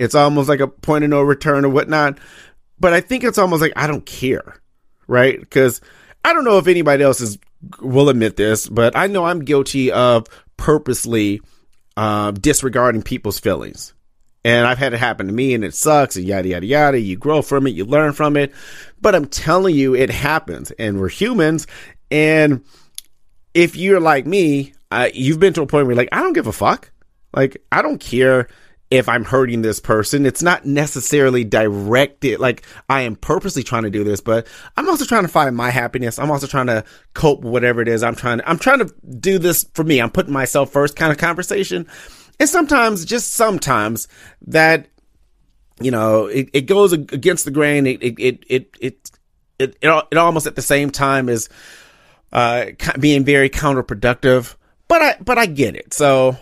it's 0.00 0.14
almost 0.14 0.48
like 0.48 0.60
a 0.60 0.66
point 0.66 1.04
of 1.04 1.10
no 1.10 1.20
return 1.20 1.66
or 1.66 1.68
whatnot. 1.68 2.18
But 2.80 2.94
I 2.94 3.02
think 3.02 3.22
it's 3.22 3.36
almost 3.36 3.60
like 3.60 3.74
I 3.76 3.86
don't 3.86 4.04
care, 4.06 4.56
right? 5.06 5.38
Because 5.38 5.82
I 6.24 6.32
don't 6.32 6.44
know 6.44 6.56
if 6.56 6.66
anybody 6.66 7.04
else 7.04 7.20
is 7.20 7.38
will 7.80 8.08
admit 8.08 8.36
this, 8.36 8.66
but 8.66 8.96
I 8.96 9.06
know 9.08 9.26
I'm 9.26 9.44
guilty 9.44 9.92
of 9.92 10.26
purposely 10.56 11.42
uh, 11.98 12.30
disregarding 12.30 13.02
people's 13.02 13.38
feelings. 13.38 13.92
And 14.42 14.66
I've 14.66 14.78
had 14.78 14.94
it 14.94 15.00
happen 15.00 15.26
to 15.26 15.34
me 15.34 15.52
and 15.52 15.62
it 15.62 15.74
sucks 15.74 16.16
and 16.16 16.24
yada, 16.24 16.48
yada, 16.48 16.64
yada. 16.64 16.98
You 16.98 17.18
grow 17.18 17.42
from 17.42 17.66
it, 17.66 17.74
you 17.74 17.84
learn 17.84 18.14
from 18.14 18.38
it. 18.38 18.54
But 19.02 19.14
I'm 19.14 19.26
telling 19.26 19.76
you, 19.76 19.94
it 19.94 20.08
happens 20.08 20.70
and 20.70 20.98
we're 20.98 21.10
humans. 21.10 21.66
And 22.10 22.64
if 23.52 23.76
you're 23.76 24.00
like 24.00 24.24
me, 24.24 24.72
uh, 24.90 25.10
you've 25.12 25.40
been 25.40 25.52
to 25.52 25.62
a 25.62 25.66
point 25.66 25.86
where 25.86 25.94
like, 25.94 26.08
I 26.10 26.22
don't 26.22 26.32
give 26.32 26.46
a 26.46 26.52
fuck. 26.52 26.90
Like, 27.34 27.62
I 27.70 27.82
don't 27.82 28.00
care 28.00 28.48
if 28.90 29.08
I'm 29.08 29.24
hurting 29.24 29.62
this 29.62 29.78
person. 29.78 30.26
It's 30.26 30.42
not 30.42 30.64
necessarily 30.64 31.44
directed, 31.44 32.40
like 32.40 32.64
I 32.88 33.02
am 33.02 33.14
purposely 33.14 33.62
trying 33.62 33.84
to 33.84 33.90
do 33.90 34.02
this, 34.02 34.20
but 34.20 34.48
I'm 34.76 34.88
also 34.88 35.04
trying 35.04 35.22
to 35.22 35.28
find 35.28 35.54
my 35.56 35.70
happiness. 35.70 36.18
I'm 36.18 36.30
also 36.30 36.48
trying 36.48 36.66
to 36.66 36.84
cope 37.14 37.42
with 37.42 37.52
whatever 37.52 37.80
it 37.80 37.88
is. 37.88 38.02
I'm 38.02 38.16
trying 38.16 38.38
to, 38.38 38.48
I'm 38.50 38.58
trying 38.58 38.80
to 38.80 38.92
do 39.18 39.38
this 39.38 39.64
for 39.74 39.84
me. 39.84 40.00
I'm 40.00 40.10
putting 40.10 40.32
myself 40.32 40.72
first 40.72 40.96
kind 40.96 41.12
of 41.12 41.18
conversation. 41.18 41.86
And 42.40 42.48
sometimes, 42.48 43.04
just 43.04 43.34
sometimes 43.34 44.08
that, 44.48 44.88
you 45.80 45.92
know, 45.92 46.26
it, 46.26 46.50
it 46.52 46.62
goes 46.62 46.92
against 46.92 47.44
the 47.44 47.50
grain. 47.52 47.86
It, 47.86 48.02
it, 48.02 48.18
it, 48.18 48.44
it, 48.48 48.76
it, 48.80 49.10
it, 49.60 49.76
it, 49.82 50.06
it 50.10 50.18
almost 50.18 50.46
at 50.48 50.56
the 50.56 50.62
same 50.62 50.90
time 50.90 51.28
is, 51.28 51.48
uh, 52.32 52.66
being 52.98 53.24
very 53.24 53.50
counterproductive. 53.50 54.56
But 54.88 55.02
I, 55.02 55.16
but 55.20 55.38
I 55.38 55.46
get 55.46 55.76
it. 55.76 55.94
So, 55.94 56.36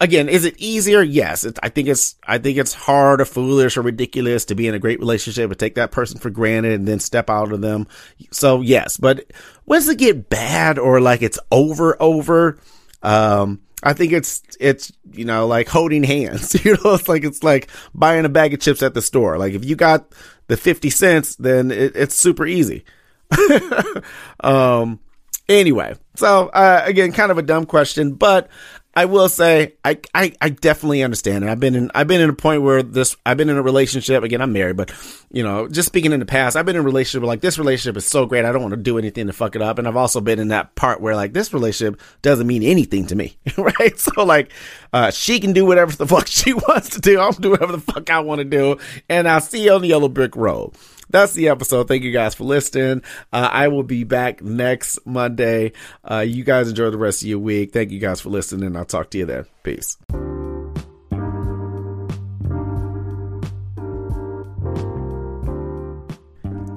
again, 0.00 0.28
is 0.28 0.44
it 0.44 0.54
easier? 0.58 1.02
Yes. 1.02 1.44
It, 1.44 1.58
I 1.62 1.68
think 1.68 1.88
it's, 1.88 2.16
I 2.24 2.38
think 2.38 2.58
it's 2.58 2.74
hard 2.74 3.20
or 3.20 3.24
foolish 3.24 3.76
or 3.76 3.82
ridiculous 3.82 4.44
to 4.46 4.54
be 4.54 4.66
in 4.66 4.74
a 4.74 4.78
great 4.78 4.98
relationship 4.98 5.50
and 5.50 5.58
take 5.58 5.76
that 5.76 5.92
person 5.92 6.18
for 6.18 6.30
granted 6.30 6.72
and 6.72 6.88
then 6.88 7.00
step 7.00 7.30
out 7.30 7.52
of 7.52 7.60
them. 7.60 7.86
So 8.30 8.60
yes, 8.60 8.96
but 8.96 9.30
once 9.66 9.88
it 9.88 9.98
get 9.98 10.28
bad 10.28 10.78
or 10.78 11.00
like 11.00 11.22
it's 11.22 11.38
over, 11.50 12.00
over, 12.00 12.58
um, 13.02 13.60
I 13.82 13.92
think 13.94 14.12
it's, 14.12 14.42
it's, 14.60 14.92
you 15.12 15.24
know, 15.24 15.46
like 15.46 15.68
holding 15.68 16.04
hands, 16.04 16.54
you 16.64 16.72
know, 16.72 16.94
it's 16.94 17.08
like, 17.08 17.24
it's 17.24 17.42
like 17.42 17.68
buying 17.94 18.24
a 18.24 18.28
bag 18.28 18.54
of 18.54 18.60
chips 18.60 18.82
at 18.82 18.94
the 18.94 19.02
store. 19.02 19.38
Like 19.38 19.54
if 19.54 19.64
you 19.64 19.76
got 19.76 20.12
the 20.48 20.56
50 20.56 20.90
cents, 20.90 21.36
then 21.36 21.70
it, 21.70 21.96
it's 21.96 22.16
super 22.16 22.46
easy. 22.46 22.84
um, 24.40 25.00
anyway, 25.48 25.94
so, 26.16 26.48
uh, 26.48 26.82
again, 26.84 27.12
kind 27.12 27.30
of 27.30 27.38
a 27.38 27.42
dumb 27.42 27.66
question, 27.66 28.14
but 28.14 28.48
I 28.94 29.06
will 29.06 29.28
say 29.28 29.74
I, 29.84 29.98
I, 30.14 30.32
I 30.40 30.50
definitely 30.50 31.02
understand. 31.02 31.44
And 31.44 31.50
I've 31.50 31.60
been 31.60 31.74
in 31.74 31.90
I've 31.94 32.06
been 32.06 32.20
in 32.20 32.28
a 32.28 32.34
point 32.34 32.62
where 32.62 32.82
this 32.82 33.16
I've 33.24 33.36
been 33.36 33.48
in 33.48 33.56
a 33.56 33.62
relationship 33.62 34.22
again. 34.22 34.42
I'm 34.42 34.52
married, 34.52 34.76
but 34.76 34.92
you 35.30 35.42
know, 35.42 35.66
just 35.68 35.86
speaking 35.86 36.12
in 36.12 36.20
the 36.20 36.26
past, 36.26 36.56
I've 36.56 36.66
been 36.66 36.76
in 36.76 36.82
a 36.82 36.84
relationship 36.84 37.26
like 37.26 37.40
this 37.40 37.58
relationship 37.58 37.96
is 37.96 38.06
so 38.06 38.26
great. 38.26 38.44
I 38.44 38.52
don't 38.52 38.60
want 38.60 38.72
to 38.72 38.80
do 38.80 38.98
anything 38.98 39.28
to 39.28 39.32
fuck 39.32 39.56
it 39.56 39.62
up. 39.62 39.78
And 39.78 39.88
I've 39.88 39.96
also 39.96 40.20
been 40.20 40.38
in 40.38 40.48
that 40.48 40.74
part 40.74 41.00
where 41.00 41.16
like 41.16 41.32
this 41.32 41.54
relationship 41.54 42.00
doesn't 42.20 42.46
mean 42.46 42.62
anything 42.62 43.06
to 43.06 43.16
me, 43.16 43.36
right? 43.56 43.98
So 43.98 44.24
like, 44.24 44.52
uh, 44.92 45.10
she 45.10 45.40
can 45.40 45.52
do 45.52 45.64
whatever 45.64 45.94
the 45.96 46.06
fuck 46.06 46.26
she 46.28 46.52
wants 46.52 46.90
to 46.90 47.00
do. 47.00 47.18
I'll 47.18 47.32
do 47.32 47.50
whatever 47.50 47.72
the 47.72 47.80
fuck 47.80 48.10
I 48.10 48.20
want 48.20 48.40
to 48.40 48.44
do, 48.44 48.76
and 49.08 49.26
I'll 49.26 49.40
see 49.40 49.64
you 49.64 49.72
on 49.72 49.82
the 49.82 49.88
yellow 49.88 50.08
brick 50.08 50.36
road. 50.36 50.74
That's 51.12 51.34
the 51.34 51.48
episode. 51.48 51.88
Thank 51.88 52.02
you 52.02 52.12
guys 52.12 52.34
for 52.34 52.44
listening. 52.44 53.02
Uh, 53.32 53.48
I 53.50 53.68
will 53.68 53.82
be 53.82 54.04
back 54.04 54.42
next 54.42 54.98
Monday. 55.06 55.72
Uh, 56.08 56.20
you 56.20 56.44
guys 56.44 56.68
enjoy 56.68 56.90
the 56.90 56.98
rest 56.98 57.22
of 57.22 57.28
your 57.28 57.38
week. 57.38 57.72
Thank 57.72 57.90
you 57.90 58.00
guys 58.00 58.20
for 58.20 58.30
listening. 58.30 58.76
I'll 58.76 58.84
talk 58.84 59.10
to 59.10 59.18
you 59.18 59.26
then. 59.26 59.46
Peace. 59.62 59.96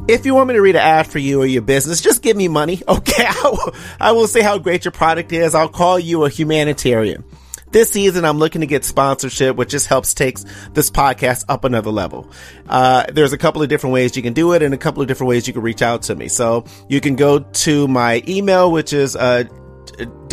If 0.07 0.23
you 0.23 0.35
want 0.35 0.49
me 0.49 0.53
to 0.53 0.61
read 0.61 0.75
an 0.75 0.83
ad 0.83 1.07
for 1.07 1.17
you 1.17 1.41
or 1.41 1.47
your 1.47 1.63
business, 1.63 1.99
just 1.99 2.21
give 2.21 2.37
me 2.37 2.47
money. 2.47 2.81
Okay. 2.87 3.25
I 3.25 3.49
will, 3.49 3.75
I 3.99 4.11
will 4.11 4.27
say 4.27 4.41
how 4.41 4.57
great 4.57 4.85
your 4.85 4.91
product 4.91 5.31
is. 5.31 5.55
I'll 5.55 5.69
call 5.69 5.97
you 5.97 6.25
a 6.25 6.29
humanitarian. 6.29 7.23
This 7.71 7.91
season, 7.91 8.23
I'm 8.23 8.37
looking 8.37 8.61
to 8.61 8.67
get 8.67 8.85
sponsorship, 8.85 9.57
which 9.57 9.69
just 9.69 9.87
helps 9.87 10.13
takes 10.13 10.45
this 10.71 10.89
podcast 10.89 11.45
up 11.49 11.65
another 11.65 11.91
level. 11.91 12.31
Uh, 12.69 13.05
there's 13.11 13.33
a 13.33 13.37
couple 13.37 13.61
of 13.61 13.67
different 13.69 13.93
ways 13.93 14.15
you 14.15 14.23
can 14.23 14.33
do 14.33 14.53
it 14.53 14.61
and 14.61 14.73
a 14.73 14.77
couple 14.77 15.01
of 15.01 15.07
different 15.07 15.29
ways 15.29 15.47
you 15.47 15.53
can 15.53 15.61
reach 15.61 15.81
out 15.81 16.03
to 16.03 16.15
me. 16.15 16.29
So 16.29 16.63
you 16.87 17.01
can 17.01 17.15
go 17.15 17.39
to 17.39 17.87
my 17.87 18.23
email, 18.27 18.71
which 18.71 18.93
is, 18.93 19.15
uh, 19.15 19.43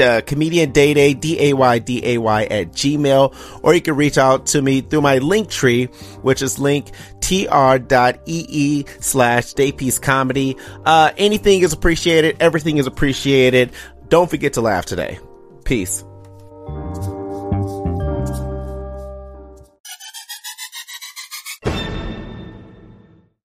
uh, 0.00 0.20
comedian 0.26 0.72
day 0.72 0.94
day 0.94 1.14
d 1.14 1.50
a 1.50 1.52
y 1.52 1.78
d 1.78 2.00
a 2.04 2.18
y 2.18 2.44
at 2.44 2.72
gmail, 2.72 3.60
or 3.62 3.74
you 3.74 3.80
can 3.80 3.94
reach 3.96 4.18
out 4.18 4.46
to 4.46 4.62
me 4.62 4.80
through 4.80 5.02
my 5.02 5.18
link 5.18 5.50
tree, 5.50 5.86
which 6.22 6.42
is 6.42 6.58
link 6.58 6.90
tr.ee 7.20 8.84
slash 9.00 9.54
daypeace 9.54 10.00
comedy. 10.00 10.56
Uh, 10.84 11.12
anything 11.16 11.60
is 11.60 11.72
appreciated. 11.72 12.36
Everything 12.40 12.78
is 12.78 12.86
appreciated. 12.86 13.72
Don't 14.08 14.28
forget 14.28 14.54
to 14.54 14.60
laugh 14.60 14.86
today. 14.86 15.18
Peace. 15.64 16.04